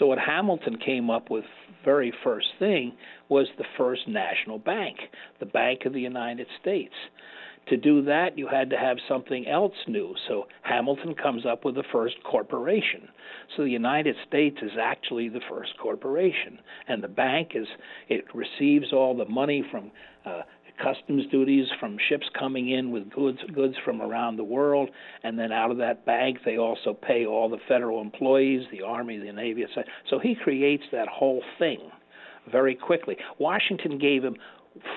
So 0.00 0.06
what 0.06 0.18
Hamilton 0.18 0.78
came 0.78 1.10
up 1.10 1.30
with 1.30 1.44
very 1.84 2.12
first 2.24 2.48
thing 2.58 2.94
was 3.28 3.46
the 3.58 3.64
first 3.76 4.08
national 4.08 4.58
bank, 4.58 4.96
the 5.38 5.46
Bank 5.46 5.82
of 5.84 5.92
the 5.92 6.00
United 6.00 6.46
States. 6.60 6.94
To 7.68 7.76
do 7.76 8.02
that, 8.06 8.38
you 8.38 8.48
had 8.48 8.70
to 8.70 8.78
have 8.78 8.96
something 9.06 9.46
else 9.46 9.74
new. 9.86 10.14
So 10.26 10.46
Hamilton 10.62 11.14
comes 11.14 11.44
up 11.44 11.66
with 11.66 11.74
the 11.74 11.84
first 11.92 12.16
corporation. 12.24 13.08
So 13.54 13.62
the 13.62 13.70
United 13.70 14.16
States 14.26 14.56
is 14.62 14.72
actually 14.80 15.28
the 15.28 15.42
first 15.48 15.72
corporation, 15.78 16.58
and 16.88 17.02
the 17.02 17.08
bank 17.08 17.50
is 17.54 17.66
it 18.08 18.24
receives 18.34 18.94
all 18.94 19.14
the 19.14 19.26
money 19.26 19.62
from 19.70 19.90
uh, 20.24 20.42
customs 20.82 21.24
duties 21.30 21.66
from 21.78 21.96
ships 22.08 22.26
coming 22.38 22.70
in 22.70 22.90
with 22.90 23.10
goods 23.10 23.38
goods 23.54 23.74
from 23.84 24.00
around 24.00 24.36
the 24.36 24.44
world, 24.44 24.90
and 25.22 25.38
then 25.38 25.52
out 25.52 25.70
of 25.70 25.78
that 25.78 26.04
bank 26.06 26.38
they 26.44 26.58
also 26.58 26.94
pay 26.94 27.26
all 27.26 27.48
the 27.48 27.58
federal 27.68 28.00
employees, 28.00 28.62
the 28.70 28.82
army, 28.82 29.18
the 29.18 29.32
navy, 29.32 29.62
etc. 29.64 29.84
So 30.08 30.18
he 30.18 30.34
creates 30.34 30.84
that 30.92 31.08
whole 31.08 31.42
thing 31.58 31.78
very 32.50 32.74
quickly. 32.74 33.16
Washington 33.38 33.98
gave 33.98 34.24
him 34.24 34.36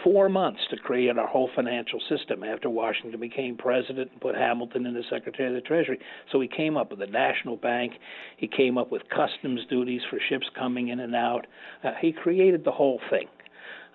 four 0.03 0.29
months 0.29 0.59
to 0.69 0.77
create 0.77 1.17
our 1.17 1.27
whole 1.27 1.49
financial 1.55 1.99
system 2.09 2.43
after 2.43 2.69
Washington 2.69 3.19
became 3.19 3.57
president 3.57 4.11
and 4.11 4.21
put 4.21 4.35
Hamilton 4.35 4.85
in 4.85 4.95
as 4.95 5.03
Secretary 5.09 5.49
of 5.49 5.55
the 5.55 5.67
Treasury. 5.67 5.99
So 6.31 6.39
he 6.39 6.47
came 6.47 6.77
up 6.77 6.91
with 6.91 7.01
a 7.01 7.07
national 7.07 7.57
bank. 7.57 7.93
He 8.37 8.47
came 8.47 8.77
up 8.77 8.91
with 8.91 9.01
customs 9.09 9.61
duties 9.69 10.01
for 10.09 10.19
ships 10.29 10.45
coming 10.57 10.89
in 10.89 10.99
and 10.99 11.15
out. 11.15 11.47
Uh, 11.83 11.91
he 11.99 12.11
created 12.11 12.63
the 12.63 12.71
whole 12.71 12.99
thing. 13.09 13.27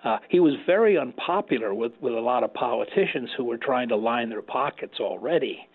Uh, 0.03 0.17
he 0.29 0.39
was 0.39 0.53
very 0.65 0.97
unpopular 0.97 1.73
with, 1.73 1.91
with 2.01 2.13
a 2.13 2.19
lot 2.19 2.43
of 2.43 2.53
politicians 2.53 3.29
who 3.35 3.43
were 3.43 3.57
trying 3.57 3.89
to 3.89 3.95
line 3.95 4.29
their 4.29 4.41
pockets 4.41 4.99
already. 4.99 5.67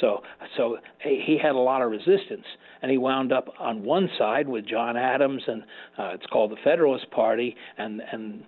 So, 0.00 0.22
so 0.56 0.78
he 1.00 1.38
had 1.40 1.52
a 1.52 1.58
lot 1.58 1.82
of 1.82 1.90
resistance, 1.90 2.44
and 2.82 2.90
he 2.90 2.98
wound 2.98 3.32
up 3.32 3.48
on 3.60 3.84
one 3.84 4.08
side 4.18 4.48
with 4.48 4.66
John 4.66 4.96
Adams, 4.96 5.42
and 5.46 5.62
uh, 5.98 6.08
it's 6.14 6.26
called 6.26 6.50
the 6.50 6.56
Federalist 6.64 7.10
Party, 7.10 7.54
and 7.78 8.02
and 8.12 8.44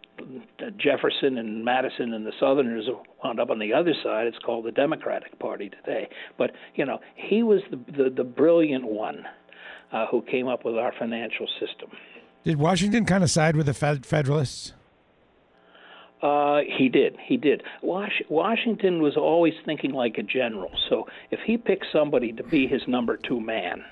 Jefferson 0.77 1.39
and 1.39 1.65
Madison 1.65 2.15
and 2.15 2.27
the 2.27 2.33
Southerners 2.41 2.87
wound 3.23 3.39
up 3.39 3.51
on 3.51 3.59
the 3.61 3.73
other 3.73 3.95
side. 4.03 4.27
It's 4.27 4.39
called 4.45 4.65
the 4.65 4.73
Democratic 4.73 5.39
Party 5.39 5.71
today. 5.71 6.09
But 6.37 6.51
you 6.75 6.85
know, 6.85 6.99
he 7.15 7.45
was 7.45 7.61
the 7.71 7.77
the, 7.93 8.11
the 8.11 8.25
brilliant 8.25 8.85
one 8.85 9.25
uh, 9.93 10.07
who 10.07 10.23
came 10.23 10.49
up 10.49 10.65
with 10.65 10.77
our 10.77 10.93
financial 10.99 11.47
system. 11.61 11.91
Did 12.43 12.57
Washington 12.57 13.05
kind 13.05 13.23
of 13.23 13.31
side 13.31 13.57
with 13.57 13.67
the 13.67 13.75
Fed- 13.75 14.07
Federalists? 14.07 14.73
Uh, 16.23 16.61
he 16.79 16.89
did. 16.89 17.17
He 17.25 17.37
did. 17.37 17.63
Was- 17.83 18.11
Washington 18.29 19.03
was 19.03 19.17
always 19.17 19.55
thinking 19.65 19.93
like 19.93 20.17
a 20.19 20.23
general. 20.23 20.71
So 20.89 21.07
if 21.31 21.41
he 21.41 21.57
picked 21.57 21.87
somebody 21.93 22.33
to 22.33 22.43
be 22.43 22.67
his 22.67 22.83
number 22.89 23.17
two 23.17 23.41
man, 23.41 23.85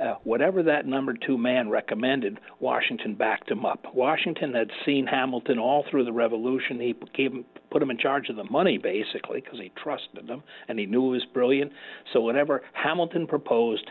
uh, 0.00 0.14
whatever 0.24 0.62
that 0.62 0.86
number 0.86 1.12
two 1.12 1.36
man 1.36 1.68
recommended, 1.68 2.40
Washington 2.58 3.14
backed 3.14 3.50
him 3.50 3.66
up. 3.66 3.84
Washington 3.94 4.54
had 4.54 4.70
seen 4.86 5.06
Hamilton 5.06 5.58
all 5.58 5.84
through 5.90 6.06
the 6.06 6.12
Revolution. 6.12 6.80
He 6.80 6.94
gave 7.14 7.32
him, 7.32 7.44
put 7.70 7.82
him 7.82 7.90
in 7.90 7.98
charge 7.98 8.30
of 8.30 8.36
the 8.36 8.44
money, 8.44 8.78
basically, 8.78 9.42
because 9.42 9.58
he 9.58 9.70
trusted 9.76 10.28
him 10.28 10.42
and 10.68 10.78
he 10.78 10.86
knew 10.86 11.12
he 11.12 11.18
was 11.18 11.26
brilliant. 11.34 11.72
So 12.14 12.20
whatever 12.20 12.62
Hamilton 12.72 13.26
proposed, 13.26 13.90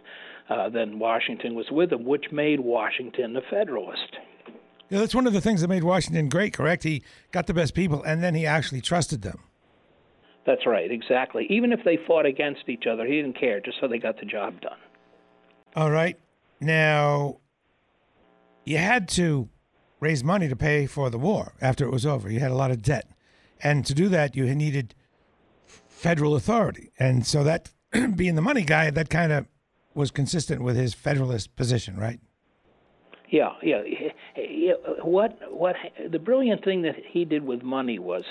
uh, 0.49 0.69
then 0.69 0.97
Washington 0.97 1.53
was 1.53 1.67
with 1.69 1.93
him, 1.93 2.05
which 2.05 2.31
made 2.31 2.59
Washington 2.59 3.37
a 3.37 3.41
Federalist. 3.51 4.17
Yeah, 4.89 4.99
that's 4.99 5.13
one 5.13 5.27
of 5.27 5.33
the 5.33 5.41
things 5.41 5.61
that 5.61 5.67
made 5.67 5.83
Washington 5.83 6.29
great, 6.29 6.53
correct? 6.53 6.83
He 6.83 7.03
got 7.31 7.47
the 7.47 7.53
best 7.53 7.73
people, 7.73 8.01
and 8.03 8.23
then 8.23 8.33
he 8.33 8.45
actually 8.45 8.81
trusted 8.81 9.21
them. 9.21 9.39
That's 10.45 10.65
right, 10.65 10.91
exactly. 10.91 11.45
Even 11.49 11.71
if 11.71 11.81
they 11.85 11.97
fought 12.07 12.25
against 12.25 12.67
each 12.67 12.85
other, 12.87 13.05
he 13.05 13.21
didn't 13.21 13.39
care, 13.39 13.59
just 13.59 13.77
so 13.79 13.87
they 13.87 13.99
got 13.99 14.19
the 14.19 14.25
job 14.25 14.59
done. 14.61 14.77
All 15.75 15.91
right. 15.91 16.17
Now, 16.59 17.37
you 18.65 18.77
had 18.77 19.07
to 19.09 19.47
raise 19.99 20.23
money 20.23 20.47
to 20.47 20.55
pay 20.55 20.87
for 20.87 21.09
the 21.09 21.19
war 21.19 21.53
after 21.61 21.85
it 21.85 21.91
was 21.91 22.05
over. 22.05 22.31
You 22.31 22.39
had 22.39 22.51
a 22.51 22.55
lot 22.55 22.71
of 22.71 22.81
debt. 22.81 23.11
And 23.61 23.85
to 23.85 23.93
do 23.93 24.09
that, 24.09 24.35
you 24.35 24.43
needed 24.55 24.95
federal 25.65 26.35
authority. 26.35 26.91
And 26.97 27.27
so 27.27 27.43
that, 27.43 27.71
being 28.15 28.35
the 28.35 28.41
money 28.41 28.63
guy, 28.63 28.89
that 28.89 29.09
kind 29.09 29.31
of 29.31 29.45
was 29.93 30.09
consistent 30.09 30.63
with 30.63 30.75
his 30.75 30.93
federalist 30.93 31.55
position, 31.55 31.97
right? 31.97 32.19
Yeah, 33.29 33.53
yeah. 33.61 33.81
What 35.01 35.37
what 35.51 35.75
the 36.09 36.19
brilliant 36.19 36.63
thing 36.63 36.81
that 36.83 36.95
he 37.11 37.25
did 37.25 37.43
with 37.45 37.63
money 37.63 37.99
was 37.99 38.23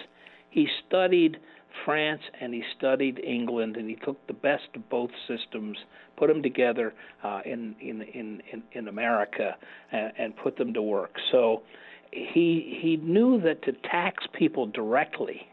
he 0.51 0.68
studied 0.87 1.38
France 1.85 2.23
and 2.40 2.53
he 2.53 2.62
studied 2.77 3.21
England 3.21 3.77
and 3.77 3.88
he 3.88 3.97
took 3.97 4.25
the 4.27 4.33
best 4.33 4.68
of 4.75 4.88
both 4.88 5.11
systems, 5.27 5.77
put 6.16 6.29
them 6.29 6.42
together 6.42 6.94
uh, 7.23 7.40
in, 7.44 7.75
in 7.81 8.03
in 8.03 8.42
in 8.53 8.62
in 8.73 8.88
America 8.88 9.57
and, 9.92 10.12
and 10.18 10.37
put 10.37 10.57
them 10.57 10.73
to 10.75 10.83
work. 10.83 11.14
So 11.31 11.62
he 12.11 12.79
he 12.81 12.97
knew 12.97 13.40
that 13.42 13.62
to 13.62 13.73
tax 13.73 14.25
people 14.33 14.66
directly 14.66 15.49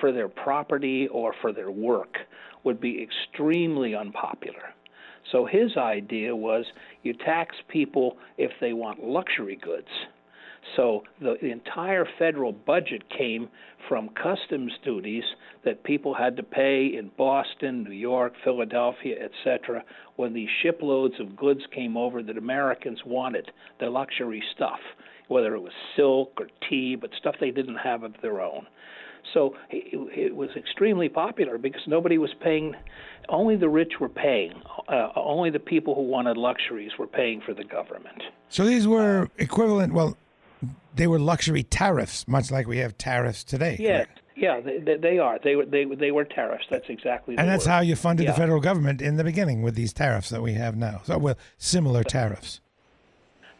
for 0.00 0.12
their 0.12 0.28
property 0.28 1.08
or 1.08 1.34
for 1.40 1.52
their 1.52 1.70
work 1.70 2.18
would 2.64 2.80
be 2.80 3.02
extremely 3.02 3.94
unpopular. 3.94 4.74
So 5.32 5.46
his 5.46 5.76
idea 5.76 6.34
was 6.34 6.64
you 7.02 7.14
tax 7.14 7.56
people 7.68 8.16
if 8.38 8.50
they 8.60 8.72
want 8.72 9.04
luxury 9.04 9.56
goods. 9.60 9.88
So 10.76 11.02
the, 11.20 11.36
the 11.40 11.50
entire 11.50 12.06
federal 12.18 12.52
budget 12.52 13.02
came 13.10 13.48
from 13.88 14.08
customs 14.10 14.72
duties 14.82 15.24
that 15.64 15.84
people 15.84 16.14
had 16.14 16.36
to 16.36 16.42
pay 16.42 16.86
in 16.86 17.10
Boston, 17.16 17.84
New 17.84 17.92
York, 17.92 18.32
Philadelphia, 18.42 19.16
etc. 19.22 19.84
when 20.16 20.32
these 20.32 20.48
shiploads 20.62 21.14
of 21.20 21.36
goods 21.36 21.60
came 21.74 21.96
over 21.96 22.22
that 22.22 22.38
Americans 22.38 23.00
wanted, 23.04 23.50
the 23.78 23.90
luxury 23.90 24.42
stuff, 24.54 24.80
whether 25.28 25.54
it 25.54 25.60
was 25.60 25.72
silk 25.96 26.32
or 26.38 26.48
tea, 26.68 26.96
but 26.96 27.10
stuff 27.18 27.34
they 27.40 27.50
didn't 27.50 27.76
have 27.76 28.02
of 28.02 28.14
their 28.22 28.40
own. 28.40 28.66
So 29.32 29.56
it, 29.70 30.10
it 30.16 30.36
was 30.36 30.50
extremely 30.56 31.08
popular 31.08 31.58
because 31.58 31.82
nobody 31.86 32.18
was 32.18 32.32
paying. 32.40 32.74
Only 33.28 33.56
the 33.56 33.68
rich 33.68 33.94
were 34.00 34.08
paying. 34.08 34.52
Uh, 34.88 35.08
only 35.16 35.50
the 35.50 35.58
people 35.58 35.94
who 35.94 36.02
wanted 36.02 36.36
luxuries 36.36 36.92
were 36.98 37.06
paying 37.06 37.40
for 37.40 37.54
the 37.54 37.64
government. 37.64 38.22
So 38.48 38.64
these 38.64 38.86
were 38.86 39.30
equivalent. 39.38 39.94
Well, 39.94 40.16
they 40.94 41.06
were 41.06 41.18
luxury 41.18 41.62
tariffs, 41.62 42.28
much 42.28 42.50
like 42.50 42.66
we 42.66 42.78
have 42.78 42.96
tariffs 42.98 43.42
today. 43.42 43.76
Yeah, 43.80 44.04
correct? 44.04 44.20
yeah, 44.36 44.60
they, 44.60 44.78
they, 44.78 44.96
they 44.96 45.18
are. 45.18 45.38
They 45.42 45.56
were 45.56 45.64
they 45.64 45.84
they 45.84 46.10
were 46.10 46.24
tariffs. 46.24 46.66
That's 46.70 46.88
exactly. 46.88 47.36
And 47.36 47.48
that's 47.48 47.66
word. 47.66 47.72
how 47.72 47.80
you 47.80 47.96
funded 47.96 48.26
Yeah. 48.26 48.32
the 48.32 48.36
federal 48.38 48.60
government 48.60 49.02
in 49.02 49.16
the 49.16 49.24
beginning 49.24 49.62
with 49.62 49.74
these 49.74 49.92
tariffs 49.92 50.28
that 50.30 50.42
we 50.42 50.52
have 50.54 50.76
now. 50.76 51.00
So, 51.04 51.18
well, 51.18 51.36
similar 51.58 52.04
tariffs. 52.04 52.60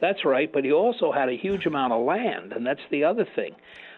That's 0.00 0.24
right, 0.24 0.52
but 0.52 0.64
he 0.64 0.72
also 0.72 1.12
had 1.12 1.28
a 1.30 1.36
huge 1.36 1.64
amount 1.64 1.92
of 1.94 2.04
land, 2.04 2.52
and 2.52 2.66
that's 2.66 2.82
the 2.90 3.04
other 3.04 3.26
thing. 3.34 3.54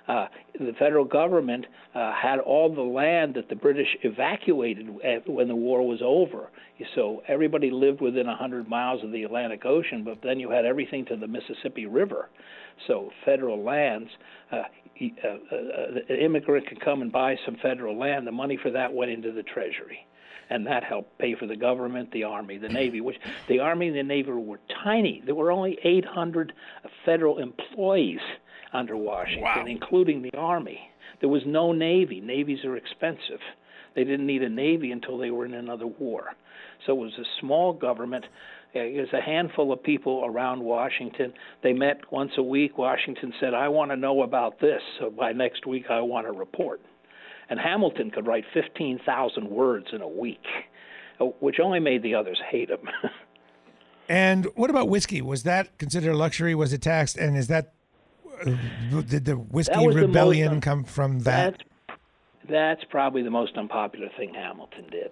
Uh, 0.08 0.26
the 0.60 0.72
federal 0.78 1.04
government 1.04 1.66
uh, 1.94 2.12
had 2.12 2.38
all 2.38 2.72
the 2.72 2.80
land 2.80 3.34
that 3.34 3.48
the 3.48 3.56
British 3.56 3.88
evacuated 4.02 4.88
when 5.26 5.48
the 5.48 5.56
war 5.56 5.86
was 5.86 6.00
over. 6.02 6.48
So 6.94 7.22
everybody 7.26 7.70
lived 7.70 8.00
within 8.00 8.26
100 8.26 8.68
miles 8.68 9.02
of 9.02 9.10
the 9.10 9.24
Atlantic 9.24 9.64
Ocean, 9.64 10.04
but 10.04 10.18
then 10.22 10.38
you 10.38 10.50
had 10.50 10.64
everything 10.64 11.04
to 11.06 11.16
the 11.16 11.26
Mississippi 11.26 11.86
River. 11.86 12.28
So 12.86 13.10
federal 13.24 13.64
lands, 13.64 14.10
uh, 14.52 14.56
uh, 14.56 15.06
uh, 15.24 15.28
uh, 15.28 16.00
an 16.08 16.16
immigrant 16.16 16.68
could 16.68 16.80
come 16.80 17.02
and 17.02 17.10
buy 17.10 17.36
some 17.44 17.56
federal 17.60 17.98
land. 17.98 18.26
The 18.26 18.32
money 18.32 18.58
for 18.62 18.70
that 18.70 18.92
went 18.92 19.10
into 19.10 19.32
the 19.32 19.42
Treasury 19.42 20.06
and 20.48 20.66
that 20.66 20.84
helped 20.84 21.18
pay 21.18 21.34
for 21.34 21.46
the 21.46 21.56
government, 21.56 22.10
the 22.12 22.22
army, 22.24 22.56
the 22.56 22.68
navy. 22.68 23.00
Which 23.00 23.16
the 23.48 23.58
army 23.58 23.88
and 23.88 23.96
the 23.96 24.02
navy 24.02 24.30
were 24.30 24.60
tiny. 24.84 25.22
There 25.24 25.34
were 25.34 25.50
only 25.50 25.76
800 25.82 26.52
federal 27.04 27.38
employees 27.38 28.20
under 28.72 28.96
Washington, 28.96 29.68
including 29.68 30.22
the 30.22 30.36
army. 30.36 30.80
There 31.20 31.28
was 31.28 31.42
no 31.46 31.72
navy. 31.72 32.20
Navies 32.20 32.64
are 32.64 32.76
expensive. 32.76 33.40
They 33.94 34.04
didn't 34.04 34.26
need 34.26 34.42
a 34.42 34.48
navy 34.48 34.92
until 34.92 35.18
they 35.18 35.30
were 35.30 35.46
in 35.46 35.54
another 35.54 35.86
war. 35.86 36.34
So 36.84 36.92
it 36.92 37.00
was 37.00 37.12
a 37.18 37.24
small 37.40 37.72
government. 37.72 38.26
It 38.74 39.00
was 39.00 39.12
a 39.14 39.22
handful 39.22 39.72
of 39.72 39.82
people 39.82 40.22
around 40.24 40.60
Washington. 40.60 41.32
They 41.62 41.72
met 41.72 42.12
once 42.12 42.32
a 42.36 42.42
week. 42.42 42.76
Washington 42.76 43.32
said, 43.40 43.54
"I 43.54 43.68
want 43.68 43.90
to 43.90 43.96
know 43.96 44.22
about 44.22 44.60
this." 44.60 44.82
So 44.98 45.10
by 45.10 45.32
next 45.32 45.66
week, 45.66 45.86
I 45.88 46.00
want 46.00 46.26
a 46.26 46.32
report 46.32 46.80
and 47.48 47.60
Hamilton 47.60 48.10
could 48.10 48.26
write 48.26 48.44
15,000 48.52 49.48
words 49.48 49.86
in 49.92 50.00
a 50.00 50.08
week, 50.08 50.44
which 51.40 51.60
only 51.62 51.80
made 51.80 52.02
the 52.02 52.14
others 52.14 52.40
hate 52.50 52.70
him. 52.70 52.88
And 54.08 54.46
what 54.54 54.70
about 54.70 54.88
whiskey? 54.88 55.20
Was 55.20 55.42
that 55.42 55.78
considered 55.78 56.12
a 56.12 56.16
luxury? 56.16 56.54
Was 56.54 56.72
it 56.72 56.80
taxed? 56.80 57.16
And 57.16 57.36
is 57.36 57.48
that 57.48 57.72
did 59.08 59.24
the 59.24 59.34
whiskey 59.34 59.76
was 59.76 59.94
the 59.94 60.00
most 60.00 60.06
rebellion 60.06 60.60
come 60.60 60.84
from 60.84 61.20
that? 61.20 61.56
That's, 61.88 62.00
that's 62.48 62.84
probably 62.90 63.22
the 63.22 63.30
most 63.30 63.56
unpopular 63.56 64.08
thing 64.16 64.34
Hamilton 64.34 64.86
did. 64.90 65.10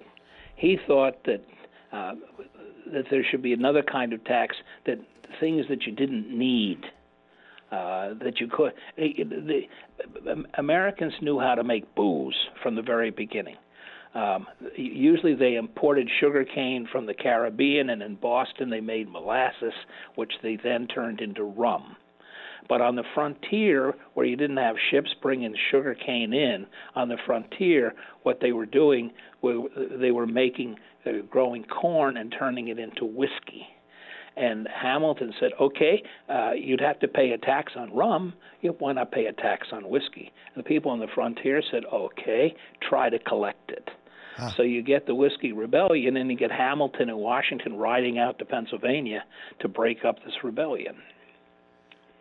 He 0.57 0.79
thought 0.87 1.25
that 1.25 1.45
uh, 1.93 2.15
that 2.93 3.05
there 3.11 3.25
should 3.29 3.43
be 3.43 3.53
another 3.53 3.83
kind 3.83 4.13
of 4.13 4.25
tax 4.25 4.57
that 4.87 4.99
things 5.41 5.67
that 5.69 5.85
you 5.85 5.93
didn't 5.93 6.37
need. 6.37 6.85
Uh, 7.73 8.15
that 8.23 8.39
you 8.39 8.47
could. 8.47 8.73
The, 8.97 9.67
the, 10.25 10.45
Americans 10.59 11.13
knew 11.21 11.41
how 11.41 11.57
to 11.57 11.65
make 11.65 11.93
booze 11.97 12.37
from 12.63 12.77
the 12.77 12.83
very 12.83 13.11
beginning. 13.11 13.57
Um, 14.15 14.47
usually 14.77 15.35
they 15.35 15.57
imported 15.57 16.09
sugar 16.21 16.45
cane 16.45 16.87
from 16.91 17.07
the 17.07 17.15
Caribbean, 17.15 17.91
and 17.91 18.01
in 18.01 18.15
Boston 18.15 18.71
they 18.71 18.81
made 18.81 19.11
molasses, 19.11 19.73
which 20.15 20.33
they 20.41 20.57
then 20.63 20.87
turned 20.87 21.21
into 21.21 21.43
rum. 21.43 21.97
But 22.69 22.81
on 22.81 22.97
the 22.97 23.05
frontier, 23.15 23.95
where 24.15 24.27
you 24.27 24.37
didn't 24.37 24.57
have 24.57 24.77
ships 24.91 25.15
bringing 25.21 25.55
sugar 25.71 25.95
cane 25.95 26.33
in, 26.33 26.67
on 26.95 27.09
the 27.09 27.19
frontier, 27.27 27.95
what 28.23 28.41
they 28.41 28.53
were 28.53 28.67
doing, 28.67 29.13
were, 29.43 29.69
they 30.01 30.11
were 30.11 30.27
making, 30.27 30.77
uh, 31.07 31.11
growing 31.31 31.65
corn 31.65 32.17
and 32.17 32.35
turning 32.39 32.69
it 32.69 32.79
into 32.79 33.05
whiskey. 33.05 33.67
And 34.37 34.67
Hamilton 34.69 35.33
said, 35.39 35.53
okay, 35.61 36.03
uh, 36.29 36.53
you'd 36.53 36.81
have 36.81 36.99
to 37.01 37.09
pay 37.09 37.31
a 37.31 37.39
tax 37.39 37.75
on 37.77 37.95
rum. 37.95 38.33
You, 38.63 38.75
why 38.79 38.93
not 38.93 39.13
pay 39.13 39.27
a 39.27 39.33
tax 39.33 39.69
on 39.71 39.89
whiskey? 39.89 40.33
And 40.55 40.65
the 40.65 40.67
people 40.67 40.91
on 40.91 40.99
the 40.99 41.07
frontier 41.15 41.63
said, 41.71 41.85
okay, 41.93 42.55
try 42.89 43.11
to 43.11 43.19
collect 43.21 43.71
it. 43.71 43.89
So 44.57 44.63
you 44.63 44.83
get 44.83 45.07
the 45.07 45.15
whiskey 45.15 45.53
rebellion, 45.53 46.17
and 46.17 46.29
you 46.29 46.37
get 46.37 46.51
Hamilton 46.51 47.09
and 47.09 47.19
Washington 47.19 47.77
riding 47.77 48.19
out 48.19 48.41
to 48.41 48.45
Pennsylvania 48.45 49.23
to 49.61 49.69
break 49.69 50.05
up 50.05 50.17
this 50.25 50.35
rebellion. 50.43 50.97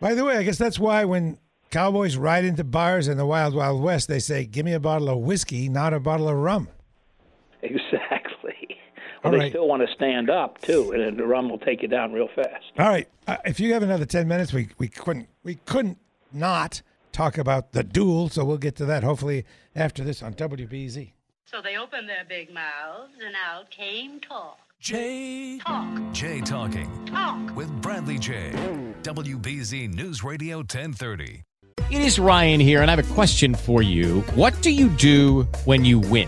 By 0.04 0.16
the 0.16 0.26
way, 0.26 0.36
I 0.36 0.44
guess 0.44 0.58
that's 0.58 0.78
why 0.78 1.06
when 1.06 1.38
cowboys 1.72 2.18
ride 2.18 2.44
into 2.44 2.66
bars 2.66 3.08
in 3.08 3.16
the 3.16 3.26
Wild 3.26 3.56
Wild 3.56 3.82
West, 3.82 4.10
they 4.10 4.20
say, 4.20 4.44
"Give 4.44 4.66
me 4.66 4.74
a 4.74 4.80
bottle 4.82 5.08
of 5.08 5.20
whiskey, 5.20 5.70
not 5.70 5.94
a 5.94 6.00
bottle 6.02 6.28
of 6.28 6.36
rum." 6.36 6.68
Exactly. 7.62 8.52
All 9.24 9.24
Well, 9.24 9.32
they 9.32 9.40
right. 9.40 9.52
still 9.54 9.66
want 9.66 9.82
to 9.88 9.94
stand 9.96 10.30
up 10.30 10.60
too, 10.60 10.92
and 10.92 11.18
the 11.18 11.26
rum 11.26 11.50
will 11.50 11.58
take 11.58 11.82
you 11.82 11.88
down 11.88 12.12
real 12.12 12.28
fast. 12.36 12.66
All 12.78 12.90
right, 12.90 13.08
uh, 13.28 13.38
if 13.46 13.62
you 13.62 13.72
have 13.72 13.82
another 13.82 14.06
ten 14.06 14.28
minutes, 14.28 14.52
we 14.52 14.68
we 14.78 14.90
couldn't 14.90 15.30
we 15.42 15.56
couldn't 15.66 16.00
not 16.34 16.82
talk 17.14 17.38
about 17.38 17.72
the 17.72 17.82
duel, 17.82 18.28
so 18.28 18.44
we'll 18.44 18.58
get 18.58 18.76
to 18.76 18.86
that 18.86 19.04
hopefully 19.06 19.46
after 19.74 20.04
this 20.04 20.22
on 20.22 20.34
WBZ. 20.34 21.14
So 21.46 21.62
they 21.62 21.78
opened 21.78 22.10
their 22.10 22.26
big 22.28 22.54
mouths, 22.54 23.14
and 23.26 23.36
out 23.36 23.72
came 23.72 24.20
talk. 24.20 24.60
Jay. 24.84 25.60
Talk. 25.60 26.12
Jay 26.12 26.42
talking 26.42 27.06
Talk. 27.06 27.56
with 27.56 27.70
Bradley 27.82 28.20
Jay. 28.20 28.52
WBZ 29.04 29.94
News 29.94 30.26
Radio 30.26 30.58
1030. 30.58 31.42
It 31.90 32.02
is 32.02 32.20
Ryan 32.20 32.60
here, 32.60 32.82
and 32.82 32.92
I 32.92 32.96
have 32.96 33.12
a 33.12 33.14
question 33.14 33.56
for 33.56 33.82
you. 33.82 34.20
What 34.36 34.62
do 34.62 34.72
you 34.72 34.90
do 34.90 35.44
when 35.64 35.86
you 35.86 36.00
win? 36.00 36.28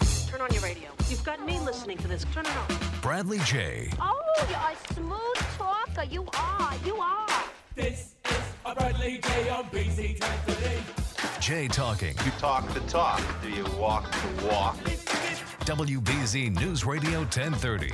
Turn 0.00 0.40
on 0.40 0.52
your 0.52 0.62
radio. 0.62 0.90
You've 1.08 1.24
got 1.24 1.44
me 1.44 1.58
listening 1.60 1.98
to 1.98 2.08
this. 2.08 2.24
Turn 2.32 2.44
it 2.44 2.52
on. 2.56 2.76
Bradley 3.00 3.38
Jay. 3.40 3.90
Oh, 4.00 4.20
you're 4.48 4.58
a 4.58 4.94
smooth 4.94 5.36
talker. 5.56 6.04
You 6.04 6.26
are. 6.36 6.74
You 6.84 6.96
are. 6.96 7.44
This 7.74 8.14
is 8.28 8.36
a 8.64 8.74
Bradley 8.74 9.18
Jay 9.18 9.48
on 9.48 9.64
BZ 9.64 10.20
1030. 10.20 11.40
Jay 11.40 11.68
talking. 11.68 12.14
You 12.24 12.30
talk 12.32 12.68
the 12.74 12.80
talk. 12.80 13.22
Do 13.42 13.48
you 13.48 13.64
walk 13.78 14.10
the 14.12 14.46
walk? 14.46 14.76
WBZ 15.64 16.54
News 16.60 16.84
Radio 16.84 17.20
1030. 17.20 17.92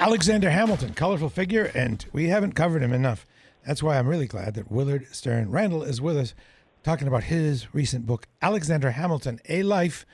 Alexander 0.00 0.50
Hamilton, 0.50 0.92
colorful 0.92 1.28
figure, 1.28 1.70
and 1.74 2.04
we 2.12 2.28
haven't 2.28 2.52
covered 2.52 2.82
him 2.82 2.92
enough. 2.92 3.26
That's 3.66 3.82
why 3.82 3.98
I'm 3.98 4.06
really 4.06 4.26
glad 4.26 4.54
that 4.54 4.70
Willard 4.70 5.06
Stern 5.12 5.50
Randall 5.50 5.82
is 5.82 6.00
with 6.00 6.16
us 6.18 6.34
talking 6.84 7.08
about 7.08 7.24
his 7.24 7.74
recent 7.74 8.06
book, 8.06 8.28
Alexander 8.42 8.92
Hamilton, 8.92 9.40
A 9.48 9.62
Life. 9.62 10.06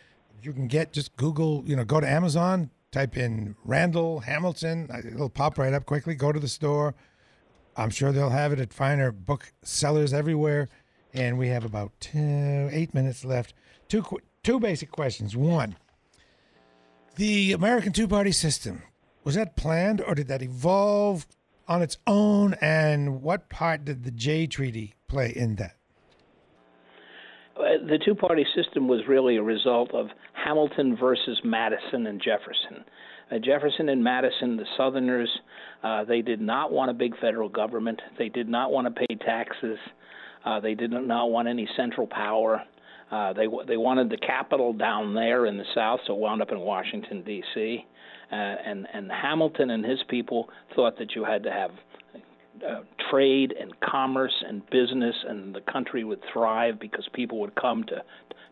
You 0.42 0.52
can 0.52 0.68
get 0.68 0.92
just 0.92 1.14
Google, 1.16 1.62
you 1.66 1.76
know, 1.76 1.84
go 1.84 2.00
to 2.00 2.08
Amazon, 2.08 2.70
type 2.92 3.16
in 3.16 3.56
Randall 3.64 4.20
Hamilton. 4.20 4.88
Uh, 4.90 4.98
it'll 5.06 5.28
pop 5.28 5.58
right 5.58 5.74
up 5.74 5.84
quickly. 5.84 6.14
Go 6.14 6.32
to 6.32 6.40
the 6.40 6.48
store. 6.48 6.94
I'm 7.76 7.90
sure 7.90 8.12
they'll 8.12 8.30
have 8.30 8.52
it 8.52 8.60
at 8.60 8.72
finer 8.72 9.12
booksellers 9.12 10.14
everywhere. 10.14 10.68
And 11.12 11.38
we 11.38 11.48
have 11.48 11.64
about 11.64 11.92
two, 12.00 12.68
eight 12.72 12.94
minutes 12.94 13.24
left. 13.24 13.52
Two, 13.88 14.04
two 14.42 14.60
basic 14.60 14.92
questions. 14.92 15.36
One, 15.36 15.76
the 17.16 17.52
American 17.52 17.92
two 17.92 18.06
party 18.06 18.32
system, 18.32 18.82
was 19.24 19.34
that 19.34 19.56
planned 19.56 20.00
or 20.00 20.14
did 20.14 20.28
that 20.28 20.40
evolve 20.40 21.26
on 21.66 21.82
its 21.82 21.98
own? 22.06 22.54
And 22.60 23.22
what 23.22 23.48
part 23.48 23.84
did 23.84 24.04
the 24.04 24.12
Jay 24.12 24.46
Treaty 24.46 24.94
play 25.08 25.30
in 25.34 25.56
that? 25.56 25.79
Uh, 27.60 27.86
the 27.86 27.98
two 28.04 28.14
party 28.14 28.44
system 28.54 28.88
was 28.88 29.00
really 29.08 29.36
a 29.36 29.42
result 29.42 29.92
of 29.94 30.06
Hamilton 30.32 30.96
versus 30.96 31.38
Madison 31.44 32.06
and 32.06 32.20
Jefferson. 32.20 32.84
Uh, 33.30 33.38
Jefferson 33.38 33.88
and 33.88 34.02
Madison, 34.02 34.56
the 34.56 34.64
Southerners, 34.76 35.30
uh, 35.82 36.04
they 36.04 36.22
did 36.22 36.40
not 36.40 36.72
want 36.72 36.90
a 36.90 36.94
big 36.94 37.18
federal 37.20 37.48
government. 37.48 38.00
They 38.18 38.28
did 38.28 38.48
not 38.48 38.72
want 38.72 38.86
to 38.86 39.06
pay 39.06 39.14
taxes. 39.16 39.78
Uh, 40.44 40.60
they 40.60 40.74
did 40.74 40.90
not 40.90 41.30
want 41.30 41.48
any 41.48 41.68
central 41.76 42.06
power. 42.06 42.62
Uh, 43.10 43.32
they 43.32 43.46
they 43.66 43.76
wanted 43.76 44.08
the 44.08 44.16
capital 44.16 44.72
down 44.72 45.14
there 45.14 45.46
in 45.46 45.58
the 45.58 45.64
South, 45.74 46.00
so 46.06 46.14
it 46.14 46.20
wound 46.20 46.40
up 46.40 46.52
in 46.52 46.60
Washington 46.60 47.22
D.C. 47.24 47.84
Uh, 48.30 48.34
and 48.34 48.86
and 48.94 49.10
Hamilton 49.10 49.70
and 49.70 49.84
his 49.84 49.98
people 50.08 50.48
thought 50.76 50.96
that 50.98 51.14
you 51.16 51.24
had 51.24 51.42
to 51.42 51.50
have 51.50 51.72
uh, 52.68 52.80
trade 53.10 53.54
and 53.58 53.72
commerce 53.80 54.34
and 54.46 54.62
business, 54.70 55.14
and 55.28 55.54
the 55.54 55.60
country 55.72 56.04
would 56.04 56.20
thrive 56.32 56.78
because 56.80 57.08
people 57.14 57.40
would 57.40 57.54
come 57.54 57.84
to 57.84 58.02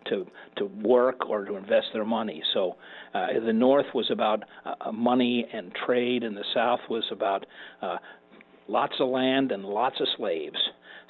to 0.08 0.26
to 0.56 0.66
work 0.82 1.28
or 1.28 1.44
to 1.44 1.56
invest 1.56 1.88
their 1.92 2.04
money. 2.04 2.42
So 2.54 2.76
uh, 3.14 3.26
the 3.44 3.52
North 3.52 3.86
was 3.94 4.10
about 4.10 4.42
uh, 4.64 4.92
money 4.92 5.46
and 5.52 5.72
trade, 5.86 6.24
and 6.24 6.36
the 6.36 6.44
South 6.54 6.80
was 6.88 7.04
about 7.10 7.46
uh, 7.82 7.96
lots 8.68 8.94
of 9.00 9.08
land 9.08 9.52
and 9.52 9.64
lots 9.64 10.00
of 10.00 10.06
slaves. 10.16 10.58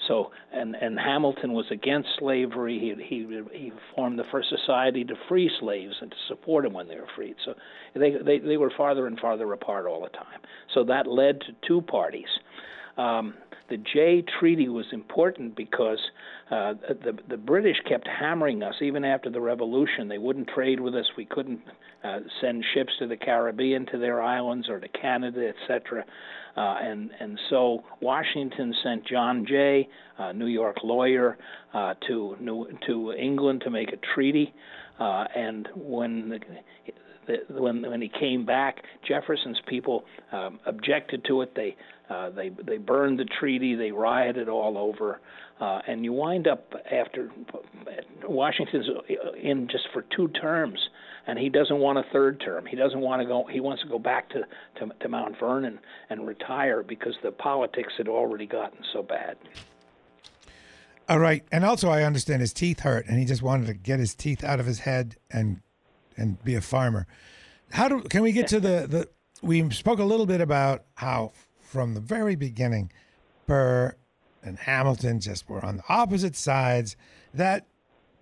So 0.07 0.30
and 0.53 0.74
and 0.76 0.99
Hamilton 0.99 1.53
was 1.53 1.66
against 1.70 2.09
slavery. 2.18 2.78
He 2.78 3.05
he 3.05 3.42
he 3.53 3.72
formed 3.94 4.18
the 4.18 4.24
first 4.30 4.49
society 4.49 5.05
to 5.05 5.14
free 5.28 5.51
slaves 5.61 5.94
and 6.01 6.11
to 6.11 6.16
support 6.28 6.64
them 6.64 6.72
when 6.72 6.88
they 6.88 6.96
were 6.96 7.09
freed. 7.16 7.34
So 7.44 7.55
they 7.94 8.12
they 8.24 8.38
they 8.38 8.57
were 8.57 8.72
farther 8.76 9.07
and 9.07 9.18
farther 9.18 9.53
apart 9.53 9.86
all 9.86 10.03
the 10.03 10.09
time. 10.11 10.40
So 10.74 10.84
that 10.84 11.07
led 11.07 11.40
to 11.40 11.46
two 11.66 11.82
parties. 11.82 12.28
Um, 12.99 13.34
the 13.70 13.76
Jay 13.76 14.24
Treaty 14.38 14.68
was 14.68 14.86
important 14.92 15.55
because 15.55 15.99
uh, 16.51 16.74
the 17.05 17.18
the 17.28 17.36
British 17.36 17.76
kept 17.86 18.09
hammering 18.09 18.62
us 18.62 18.74
even 18.80 19.05
after 19.05 19.30
the 19.30 19.40
Revolution. 19.40 20.09
They 20.09 20.18
wouldn't 20.18 20.49
trade 20.49 20.80
with 20.80 20.94
us. 20.94 21.05
We 21.16 21.26
couldn't 21.26 21.61
uh, 22.03 22.20
send 22.40 22.64
ships 22.74 22.92
to 22.99 23.07
the 23.07 23.16
Caribbean, 23.16 23.86
to 23.86 23.99
their 23.99 24.22
islands, 24.22 24.68
or 24.68 24.80
to 24.80 24.88
Canada, 24.88 25.53
etc. 25.62 26.05
Uh, 26.57 26.76
and 26.80 27.11
and 27.20 27.38
so 27.51 27.84
Washington 28.01 28.74
sent 28.82 29.07
John 29.07 29.44
Jay, 29.46 29.86
a 30.16 30.32
New 30.32 30.46
York 30.46 30.78
lawyer, 30.82 31.36
uh, 31.74 31.94
to 32.07 32.36
New, 32.40 32.66
to 32.86 33.12
England 33.12 33.62
to 33.64 33.70
make 33.70 33.92
a 33.92 34.14
treaty. 34.14 34.55
Uh, 34.99 35.24
and 35.36 35.68
when 35.76 36.30
the, 36.30 36.40
the, 37.29 37.61
when 37.61 37.83
when 37.83 38.03
he 38.03 38.09
came 38.09 38.45
back, 38.45 38.83
Jefferson's 39.07 39.61
people 39.68 40.05
um, 40.33 40.59
objected 40.66 41.24
to 41.26 41.43
it. 41.43 41.55
They 41.55 41.76
uh, 42.11 42.31
they 42.31 42.49
they 42.49 42.79
burned 42.79 43.18
the 43.18 43.26
treaty. 43.39 43.74
They 43.74 43.93
rioted 43.93 44.49
all 44.49 44.76
over, 44.79 45.20
uh, 45.61 45.81
and 45.87 46.05
you 46.05 46.12
wind 46.12 46.49
up 46.49 46.72
after 46.91 47.31
Washington's 48.26 48.89
in 49.41 49.68
just 49.70 49.85
for 49.93 50.05
two 50.16 50.29
terms, 50.29 50.79
and 51.26 51.39
he 51.39 51.49
doesn't 51.49 51.79
want 51.79 51.99
a 51.99 52.05
third 52.12 52.41
term. 52.41 52.66
He 52.66 52.76
doesn't 52.76 53.01
want 53.01 53.22
to 53.22 53.29
go. 53.29 53.47
He 53.51 53.61
wants 53.61 53.83
to 53.83 53.89
go 53.89 53.99
back 53.99 54.31
to 54.31 54.41
to, 54.81 54.93
to 55.01 55.09
Mount 55.09 55.39
Vernon 55.39 55.79
and 56.11 56.26
retire 56.26 56.83
because 56.83 57.14
the 57.22 57.31
politics 57.31 57.93
had 57.99 58.09
already 58.09 58.47
gotten 58.47 58.79
so 58.93 59.03
bad. 59.03 59.37
All 61.11 61.18
right, 61.18 61.43
and 61.51 61.64
also 61.64 61.89
I 61.89 62.03
understand 62.03 62.43
his 62.43 62.53
teeth 62.53 62.81
hurt, 62.81 63.07
and 63.07 63.18
he 63.18 63.24
just 63.24 63.41
wanted 63.41 63.66
to 63.68 63.74
get 63.74 63.99
his 63.99 64.14
teeth 64.14 64.45
out 64.45 64.61
of 64.61 64.66
his 64.66 64.81
head 64.81 65.16
and 65.31 65.62
and 66.19 66.43
be 66.45 66.55
a 66.55 66.61
farmer. 66.61 67.07
How 67.71 67.89
do 67.89 68.01
can 68.03 68.23
we 68.23 68.33
get 68.33 68.49
to 68.49 68.61
the 68.61 68.87
the? 68.87 69.09
We 69.41 69.71
spoke 69.71 69.99
a 69.99 70.05
little 70.05 70.27
bit 70.27 70.41
about 70.41 70.85
how 70.95 71.33
from 71.61 71.95
the 71.95 72.01
very 72.01 72.35
beginning, 72.35 72.91
Burr 73.47 73.95
and 74.43 74.59
Hamilton 74.59 75.21
just 75.21 75.49
were 75.49 75.64
on 75.64 75.79
the 75.79 75.85
opposite 75.89 76.37
sides. 76.37 76.97
That 77.33 77.66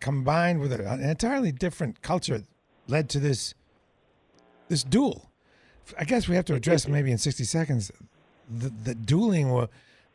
combined 0.01 0.61
with 0.61 0.73
an 0.73 1.03
entirely 1.03 1.53
different 1.53 2.03
culture 2.03 2.43
led 2.87 3.09
to 3.11 3.21
this 3.21 3.55
this 4.69 4.85
duel. 4.85 5.31
I 5.99 6.05
guess 6.05 6.29
we 6.29 6.35
have 6.35 6.45
to 6.47 6.55
address 6.55 6.89
maybe 6.89 7.13
in 7.13 7.19
sixty 7.19 7.45
seconds. 7.45 7.91
The 8.51 8.69
the 8.69 8.95
dueling 8.95 9.51
was 9.51 9.69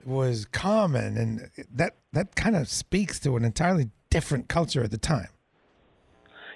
was 0.05 0.45
common, 0.45 1.17
and 1.17 1.49
that 1.73 1.95
that 2.13 2.35
kind 2.35 2.55
of 2.55 2.67
speaks 2.69 3.19
to 3.21 3.37
an 3.37 3.45
entirely 3.45 3.89
different 4.09 4.47
culture 4.47 4.83
at 4.83 4.91
the 4.91 4.97
time. 4.97 5.29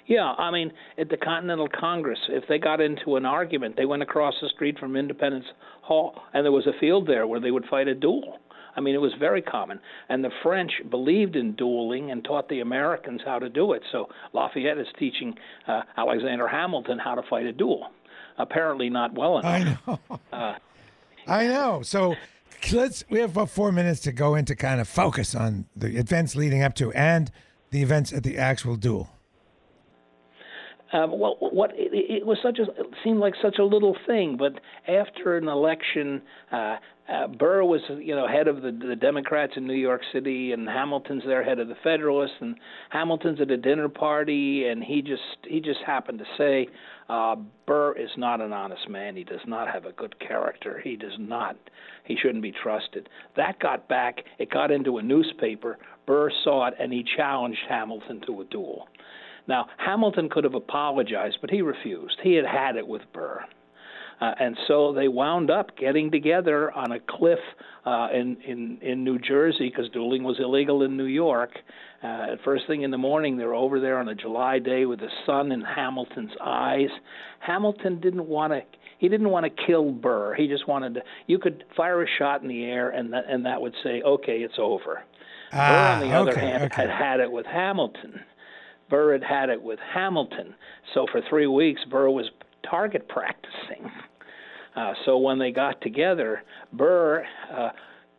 Yeah, 0.06 0.34
I 0.38 0.50
mean, 0.52 0.72
at 0.98 1.08
the 1.08 1.16
Continental 1.16 1.68
Congress, 1.68 2.18
if 2.28 2.44
they 2.48 2.58
got 2.58 2.80
into 2.80 3.16
an 3.16 3.26
argument, 3.26 3.76
they 3.76 3.86
went 3.86 4.02
across 4.02 4.34
the 4.40 4.48
street 4.48 4.78
from 4.78 4.96
Independence 4.96 5.46
Hall, 5.82 6.22
and 6.32 6.44
there 6.44 6.52
was 6.52 6.66
a 6.66 6.78
field 6.78 7.08
there 7.08 7.26
where 7.26 7.40
they 7.40 7.50
would 7.50 7.66
fight 7.66 7.88
a 7.88 7.94
duel. 7.94 8.38
I 8.76 8.80
mean, 8.80 8.94
it 8.94 9.00
was 9.00 9.12
very 9.18 9.42
common. 9.42 9.80
And 10.08 10.22
the 10.22 10.30
French 10.42 10.70
believed 10.90 11.34
in 11.34 11.54
dueling 11.56 12.10
and 12.10 12.22
taught 12.22 12.48
the 12.48 12.60
Americans 12.60 13.22
how 13.24 13.38
to 13.38 13.48
do 13.48 13.72
it. 13.72 13.82
So 13.90 14.08
Lafayette 14.32 14.78
is 14.78 14.86
teaching 14.98 15.34
uh, 15.66 15.82
Alexander 15.96 16.46
Hamilton 16.46 16.98
how 16.98 17.14
to 17.14 17.22
fight 17.28 17.46
a 17.46 17.52
duel. 17.52 17.88
Apparently, 18.38 18.90
not 18.90 19.14
well 19.14 19.38
enough. 19.38 19.78
I 19.86 19.98
know. 20.08 20.20
Uh, 20.30 20.54
I 21.26 21.46
know. 21.46 21.80
So 21.82 22.14
let's. 22.70 23.02
We 23.08 23.18
have 23.20 23.30
about 23.30 23.48
four 23.48 23.72
minutes 23.72 24.00
to 24.00 24.12
go 24.12 24.34
into 24.34 24.54
kind 24.54 24.78
of 24.80 24.86
focus 24.86 25.34
on 25.34 25.64
the 25.74 25.96
events 25.96 26.36
leading 26.36 26.62
up 26.62 26.74
to 26.74 26.92
and 26.92 27.32
the 27.70 27.82
events 27.82 28.12
at 28.12 28.24
the 28.24 28.36
actual 28.36 28.76
duel. 28.76 29.08
Um, 30.92 31.18
well, 31.18 31.36
what 31.40 31.72
it, 31.74 31.90
it 31.92 32.26
was 32.26 32.38
such 32.42 32.58
a 32.58 32.62
it 32.62 32.86
seemed 33.02 33.18
like 33.18 33.34
such 33.42 33.58
a 33.58 33.64
little 33.64 33.96
thing, 34.06 34.36
but 34.36 34.52
after 34.86 35.36
an 35.36 35.48
election, 35.48 36.22
uh, 36.52 36.76
uh, 37.12 37.26
Burr 37.26 37.64
was 37.64 37.80
you 37.88 38.14
know 38.14 38.28
head 38.28 38.46
of 38.46 38.62
the, 38.62 38.70
the 38.70 38.94
Democrats 38.94 39.54
in 39.56 39.66
New 39.66 39.74
York 39.74 40.02
City, 40.12 40.52
and 40.52 40.68
Hamilton's 40.68 41.24
there 41.26 41.42
head 41.42 41.58
of 41.58 41.66
the 41.66 41.74
Federalists, 41.82 42.36
and 42.40 42.56
Hamilton's 42.90 43.40
at 43.40 43.50
a 43.50 43.56
dinner 43.56 43.88
party, 43.88 44.68
and 44.68 44.82
he 44.82 45.02
just 45.02 45.22
he 45.48 45.60
just 45.60 45.80
happened 45.84 46.20
to 46.20 46.24
say, 46.38 46.68
uh, 47.08 47.36
Burr 47.66 47.92
is 47.98 48.10
not 48.16 48.40
an 48.40 48.52
honest 48.52 48.88
man. 48.88 49.16
He 49.16 49.24
does 49.24 49.40
not 49.46 49.68
have 49.68 49.86
a 49.86 49.92
good 49.92 50.18
character. 50.20 50.80
He 50.82 50.96
does 50.96 51.16
not. 51.18 51.56
He 52.04 52.16
shouldn't 52.16 52.42
be 52.42 52.52
trusted. 52.52 53.08
That 53.36 53.58
got 53.58 53.88
back. 53.88 54.22
It 54.38 54.50
got 54.50 54.70
into 54.70 54.98
a 54.98 55.02
newspaper. 55.02 55.78
Burr 56.06 56.30
saw 56.44 56.68
it, 56.68 56.74
and 56.78 56.92
he 56.92 57.04
challenged 57.16 57.58
Hamilton 57.68 58.22
to 58.26 58.40
a 58.40 58.44
duel. 58.44 58.86
Now, 59.48 59.66
Hamilton 59.76 60.28
could 60.28 60.44
have 60.44 60.54
apologized, 60.54 61.38
but 61.40 61.50
he 61.50 61.62
refused. 61.62 62.18
He 62.22 62.34
had 62.34 62.46
had 62.46 62.76
it 62.76 62.86
with 62.86 63.02
Burr. 63.12 63.44
Uh, 64.20 64.32
and 64.40 64.56
so 64.66 64.94
they 64.94 65.08
wound 65.08 65.50
up 65.50 65.76
getting 65.76 66.10
together 66.10 66.72
on 66.72 66.92
a 66.92 67.00
cliff 67.00 67.38
uh, 67.84 68.08
in, 68.12 68.36
in, 68.46 68.78
in 68.80 69.04
New 69.04 69.18
Jersey 69.18 69.68
because 69.68 69.90
dueling 69.90 70.24
was 70.24 70.38
illegal 70.40 70.82
in 70.82 70.96
New 70.96 71.04
York. 71.04 71.50
Uh, 72.02 72.32
at 72.32 72.42
first 72.44 72.66
thing 72.66 72.82
in 72.82 72.90
the 72.90 72.98
morning, 72.98 73.36
they're 73.36 73.54
over 73.54 73.78
there 73.78 73.98
on 73.98 74.08
a 74.08 74.14
July 74.14 74.58
day 74.58 74.86
with 74.86 75.00
the 75.00 75.10
sun 75.26 75.52
in 75.52 75.60
Hamilton's 75.60 76.32
eyes. 76.42 76.88
Hamilton 77.40 78.00
didn't 78.00 78.26
want 78.26 78.52
to. 78.52 78.62
He 78.98 79.10
didn't 79.10 79.28
want 79.28 79.44
to 79.44 79.66
kill 79.66 79.92
Burr. 79.92 80.34
He 80.34 80.48
just 80.48 80.66
wanted 80.66 80.94
to. 80.94 81.02
You 81.26 81.38
could 81.38 81.64
fire 81.76 82.02
a 82.02 82.06
shot 82.18 82.40
in 82.42 82.48
the 82.48 82.64
air, 82.64 82.90
and 82.90 83.12
that 83.12 83.24
and 83.28 83.44
that 83.44 83.60
would 83.60 83.74
say, 83.82 84.02
"Okay, 84.02 84.38
it's 84.38 84.58
over." 84.58 85.02
Ah, 85.52 85.98
Burr, 86.00 86.04
on 86.04 86.08
the 86.08 86.16
other 86.16 86.38
hand, 86.38 86.64
okay. 86.64 86.82
had 86.82 86.90
had 86.90 87.20
it 87.20 87.30
with 87.30 87.46
Hamilton. 87.46 88.20
Burr 88.88 89.12
had 89.12 89.24
had 89.24 89.48
it 89.48 89.60
with 89.60 89.78
Hamilton. 89.94 90.54
So 90.94 91.06
for 91.10 91.20
three 91.28 91.46
weeks, 91.46 91.80
Burr 91.90 92.10
was 92.10 92.30
target 92.68 93.08
practicing. 93.08 93.90
Uh, 94.74 94.92
so 95.04 95.16
when 95.16 95.38
they 95.38 95.50
got 95.50 95.80
together, 95.80 96.42
Burr 96.72 97.24
uh, 97.52 97.70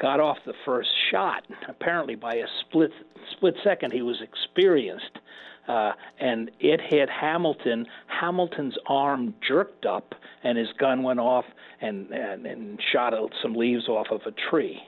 got 0.01 0.20
off 0.20 0.38
the 0.45 0.53
first 0.65 0.89
shot. 1.11 1.43
Apparently, 1.70 2.15
by 2.15 2.36
a 2.36 2.45
split 2.61 2.91
split 3.36 3.55
second, 3.63 3.91
he 3.91 4.01
was 4.01 4.18
experienced, 4.22 5.20
uh, 5.68 5.91
and 6.20 6.49
it 6.59 6.82
hit 6.82 7.09
Hamilton. 7.09 7.86
Hamilton's 8.07 8.76
arm 8.88 9.36
jerked 9.47 9.86
up, 9.86 10.13
and 10.43 10.57
his 10.57 10.70
gun 10.80 11.03
went 11.03 11.20
off 11.20 11.45
and 11.82 12.11
and, 12.11 12.45
and 12.45 12.80
shot 12.91 13.13
some 13.41 13.53
leaves 13.53 13.88
off 13.88 14.07
of 14.11 14.22
a 14.26 14.49
tree. 14.49 14.80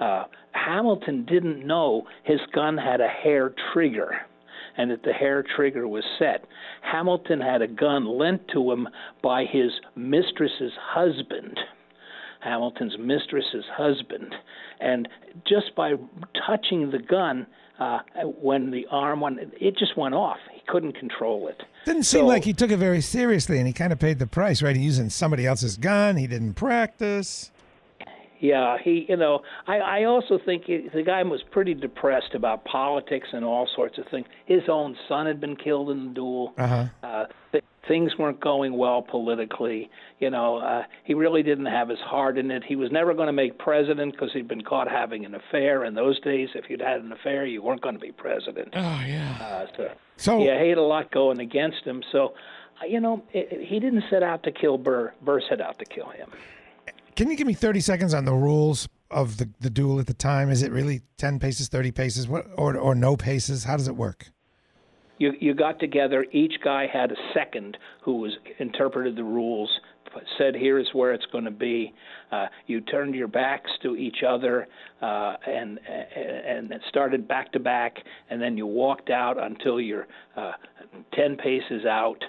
Uh, 0.00 0.24
Hamilton 0.52 1.24
didn't 1.24 1.64
know 1.64 2.02
his 2.24 2.40
gun 2.52 2.76
had 2.76 3.00
a 3.00 3.08
hair 3.08 3.54
trigger. 3.72 4.16
And 4.76 4.90
that 4.90 5.02
the 5.02 5.12
hair 5.12 5.44
trigger 5.56 5.86
was 5.86 6.04
set. 6.18 6.44
Hamilton 6.82 7.40
had 7.40 7.62
a 7.62 7.68
gun 7.68 8.06
lent 8.06 8.48
to 8.52 8.70
him 8.72 8.88
by 9.22 9.44
his 9.44 9.70
mistress's 9.96 10.72
husband. 10.80 11.58
Hamilton's 12.40 12.96
mistress's 12.98 13.64
husband, 13.74 14.34
and 14.78 15.08
just 15.48 15.74
by 15.74 15.94
touching 16.46 16.90
the 16.90 16.98
gun, 16.98 17.46
uh, 17.80 18.00
when 18.40 18.70
the 18.70 18.86
arm 18.90 19.20
went, 19.20 19.38
it 19.58 19.78
just 19.78 19.96
went 19.96 20.14
off. 20.14 20.36
He 20.52 20.60
couldn't 20.68 20.92
control 20.98 21.48
it. 21.48 21.62
Didn't 21.86 22.02
seem 22.02 22.20
So- 22.20 22.26
like 22.26 22.44
he 22.44 22.52
took 22.52 22.70
it 22.70 22.76
very 22.76 23.00
seriously, 23.00 23.56
and 23.58 23.66
he 23.66 23.72
kind 23.72 23.94
of 23.94 23.98
paid 23.98 24.18
the 24.18 24.26
price, 24.26 24.62
right? 24.62 24.76
He 24.76 24.82
using 24.82 25.08
somebody 25.08 25.46
else's 25.46 25.78
gun. 25.78 26.16
He 26.18 26.26
didn't 26.26 26.52
practice. 26.54 27.50
Yeah, 28.44 28.76
he, 28.76 29.06
you 29.08 29.16
know, 29.16 29.40
I, 29.66 29.78
I 29.78 30.04
also 30.04 30.38
think 30.38 30.64
he, 30.66 30.90
the 30.92 31.02
guy 31.02 31.22
was 31.22 31.42
pretty 31.50 31.72
depressed 31.72 32.34
about 32.34 32.66
politics 32.66 33.28
and 33.32 33.42
all 33.42 33.66
sorts 33.74 33.96
of 33.96 34.04
things. 34.10 34.26
His 34.44 34.64
own 34.68 34.98
son 35.08 35.24
had 35.24 35.40
been 35.40 35.56
killed 35.56 35.88
in 35.88 36.08
the 36.08 36.12
duel. 36.12 36.52
Uh-huh. 36.58 36.84
Uh, 37.02 37.24
th- 37.52 37.64
things 37.88 38.18
weren't 38.18 38.40
going 38.40 38.76
well 38.76 39.00
politically. 39.00 39.90
You 40.20 40.28
know, 40.28 40.58
uh, 40.58 40.82
he 41.04 41.14
really 41.14 41.42
didn't 41.42 41.64
have 41.66 41.88
his 41.88 42.00
heart 42.00 42.36
in 42.36 42.50
it. 42.50 42.62
He 42.64 42.76
was 42.76 42.92
never 42.92 43.14
going 43.14 43.28
to 43.28 43.32
make 43.32 43.58
president 43.58 44.12
because 44.12 44.30
he'd 44.34 44.46
been 44.46 44.62
caught 44.62 44.88
having 44.90 45.24
an 45.24 45.34
affair. 45.34 45.82
In 45.86 45.94
those 45.94 46.20
days, 46.20 46.50
if 46.54 46.68
you'd 46.68 46.82
had 46.82 47.00
an 47.00 47.12
affair, 47.12 47.46
you 47.46 47.62
weren't 47.62 47.80
going 47.80 47.94
to 47.94 48.00
be 48.00 48.12
president. 48.12 48.68
Oh 48.74 49.02
yeah. 49.06 49.38
Uh, 49.40 49.66
so, 49.74 49.90
So- 50.18 50.44
yeah, 50.44 50.62
he 50.62 50.68
had 50.68 50.76
a 50.76 50.82
lot 50.82 51.10
going 51.10 51.40
against 51.40 51.82
him. 51.84 52.02
So, 52.12 52.34
uh, 52.82 52.86
you 52.86 53.00
know, 53.00 53.22
it, 53.32 53.48
it- 53.50 53.66
he 53.66 53.80
didn't 53.80 54.04
set 54.10 54.22
out 54.22 54.42
to 54.42 54.52
kill 54.52 54.76
Burr. 54.76 55.14
Burr 55.22 55.40
set 55.48 55.62
out 55.62 55.78
to 55.78 55.86
kill 55.86 56.10
him. 56.10 56.28
Can 57.16 57.30
you 57.30 57.36
give 57.36 57.46
me 57.46 57.54
30 57.54 57.80
seconds 57.80 58.12
on 58.12 58.24
the 58.24 58.34
rules 58.34 58.88
of 59.10 59.36
the, 59.36 59.48
the 59.60 59.70
duel 59.70 60.00
at 60.00 60.06
the 60.06 60.14
time? 60.14 60.50
Is 60.50 60.62
it 60.62 60.72
really 60.72 61.02
10 61.18 61.38
paces, 61.38 61.68
30 61.68 61.92
paces, 61.92 62.26
what, 62.26 62.46
or, 62.56 62.76
or 62.76 62.94
no 62.94 63.16
paces? 63.16 63.64
How 63.64 63.76
does 63.76 63.86
it 63.86 63.96
work? 63.96 64.26
you 65.18 65.32
you 65.40 65.54
got 65.54 65.78
together 65.78 66.26
each 66.32 66.54
guy 66.62 66.86
had 66.92 67.12
a 67.12 67.16
second 67.32 67.76
who 68.02 68.16
was 68.16 68.32
interpreted 68.58 69.16
the 69.16 69.24
rules 69.24 69.70
said 70.38 70.54
here 70.54 70.78
is 70.78 70.86
where 70.92 71.12
it's 71.12 71.26
going 71.32 71.44
to 71.44 71.50
be 71.50 71.92
uh, 72.30 72.46
you 72.66 72.80
turned 72.80 73.14
your 73.14 73.26
backs 73.26 73.70
to 73.82 73.96
each 73.96 74.18
other 74.26 74.66
uh, 75.02 75.34
and 75.46 75.80
and 75.86 76.72
started 76.88 77.26
back 77.26 77.50
to 77.52 77.58
back 77.58 77.96
and 78.30 78.40
then 78.40 78.56
you 78.56 78.66
walked 78.66 79.10
out 79.10 79.42
until 79.42 79.80
you're 79.80 80.06
uh, 80.36 80.52
10 81.14 81.36
paces 81.36 81.84
out 81.84 82.22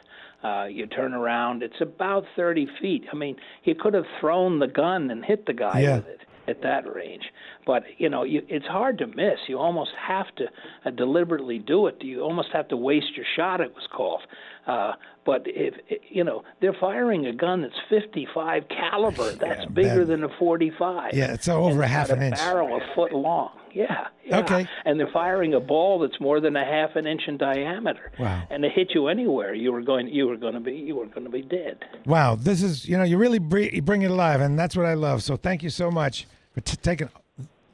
uh, 0.46 0.66
you 0.66 0.86
turn 0.86 1.14
around 1.14 1.64
it's 1.64 1.82
about 1.82 2.24
30 2.36 2.68
feet 2.82 3.04
i 3.12 3.16
mean 3.16 3.36
he 3.62 3.74
could 3.74 3.94
have 3.94 4.06
thrown 4.20 4.60
the 4.60 4.68
gun 4.68 5.10
and 5.12 5.24
hit 5.26 5.46
the 5.46 5.54
guy 5.54 5.80
Yeah. 5.80 5.98
with 5.98 6.08
it 6.08 6.22
at 6.48 6.62
that 6.62 6.84
range. 6.94 7.24
But 7.66 7.84
you 7.98 8.10
know, 8.10 8.24
you, 8.24 8.42
it's 8.48 8.66
hard 8.68 8.98
to 9.00 9.08
miss. 9.08 9.40
You 9.48 9.58
almost 9.58 9.92
have 10.08 10.28
to 10.36 10.46
uh, 10.86 10.92
deliberately 10.92 11.60
do 11.60 11.88
it. 11.88 11.98
You 12.02 12.22
almost 12.22 12.50
have 12.54 12.68
to 12.70 12.78
waste 12.78 13.16
your 13.16 13.26
shot. 13.36 13.60
It 13.62 13.74
was 13.74 13.88
called. 13.92 14.22
Uh, 14.68 14.94
but 15.26 15.42
if 15.46 15.74
you 16.10 16.24
know, 16.24 16.44
they're 16.62 16.76
firing 16.80 17.26
a 17.26 17.34
gun 17.34 17.62
that's 17.62 17.74
55 17.90 18.64
caliber. 18.70 19.32
That's 19.40 19.66
bigger 19.66 20.06
that- 20.06 20.06
than 20.06 20.24
a 20.24 20.30
45. 20.38 21.14
Yeah, 21.14 21.34
it's 21.34 21.48
over 21.48 21.82
it's 21.84 21.92
half 21.92 22.10
an 22.10 22.22
a 22.22 22.26
inch. 22.28 22.36
Barrel 22.38 22.76
a 22.78 22.96
foot 22.96 23.14
long. 23.14 23.52
Yeah, 23.74 24.08
yeah. 24.24 24.40
Okay. 24.40 24.66
And 24.86 24.98
they're 25.00 25.12
firing 25.12 25.54
a 25.54 25.60
ball 25.60 26.00
that's 26.00 26.20
more 26.22 26.40
than 26.40 26.56
a 26.56 26.64
half 26.64 26.96
an 26.96 27.06
inch 27.06 27.24
in 27.28 27.38
diameter. 27.38 28.12
Wow. 28.18 28.44
And 28.50 28.64
to 28.64 28.70
hit 28.70 28.92
you 28.96 29.08
anywhere, 29.10 29.54
you 29.54 29.72
were 29.74 29.82
going. 29.82 30.08
You 30.08 30.28
were 30.28 30.38
going 30.38 30.54
to 30.54 30.62
be. 30.62 30.72
You 30.74 30.96
were 30.96 31.08
going 31.08 31.26
to 31.26 31.30
be 31.30 31.42
dead. 31.42 31.80
Wow, 32.06 32.36
this 32.36 32.62
is, 32.64 32.88
you 32.88 32.98
know, 32.98 33.04
you 33.04 33.18
really 33.18 33.40
bring 33.40 34.02
it 34.04 34.12
alive, 34.12 34.40
and 34.40 34.58
that's 34.58 34.78
what 34.78 34.86
I 34.86 34.94
love. 34.94 35.24
So 35.24 35.36
thank 35.36 35.62
you 35.62 35.70
so 35.70 35.92
much 35.92 36.26
for 36.54 36.62
t- 36.62 36.78
taking 36.78 37.10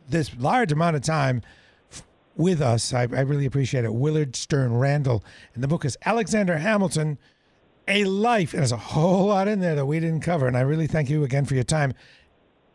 this 0.10 0.36
large 0.38 0.72
amount 0.72 0.96
of 0.96 1.02
time 1.02 1.42
f- 1.92 2.04
with 2.36 2.62
us. 2.62 2.94
I, 2.94 3.02
I 3.02 3.22
really 3.22 3.46
appreciate 3.46 3.86
it. 3.86 3.94
Willard 3.94 4.36
Stern 4.36 4.78
Randall. 4.78 5.24
And 5.54 5.64
the 5.64 5.68
book 5.68 5.86
is 5.86 5.98
Alexander 6.06 6.58
Hamilton, 6.58 7.18
A 7.88 8.04
Life. 8.06 8.54
And 8.54 8.60
there's 8.60 8.72
a 8.72 8.78
whole 8.78 9.28
lot 9.28 9.48
in 9.48 9.60
there 9.60 9.76
that 9.76 9.86
we 9.86 10.00
didn't 10.00 10.22
cover. 10.22 10.48
And 10.48 10.58
I 10.58 10.62
really 10.62 10.88
thank 10.88 11.10
you 11.10 11.24
again 11.24 11.46
for 11.46 11.56
your 11.56 11.64
time. 11.64 11.94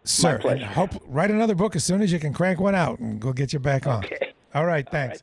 Sir, 0.05 0.41
and 0.45 0.63
hope 0.63 0.91
write 1.07 1.33
another 1.33 1.57
book 1.57 1.75
as 1.75 1.83
soon 1.83 2.01
as 2.01 2.13
you 2.13 2.21
can 2.21 2.33
crank 2.33 2.61
one 2.61 2.77
out 2.77 3.01
and 3.01 3.21
go 3.21 3.33
get 3.33 3.53
you 3.53 3.59
back 3.59 3.89
on. 3.89 4.05
Okay. 4.05 4.33
All 4.55 4.65
right, 4.65 4.89
thanks. 4.89 5.23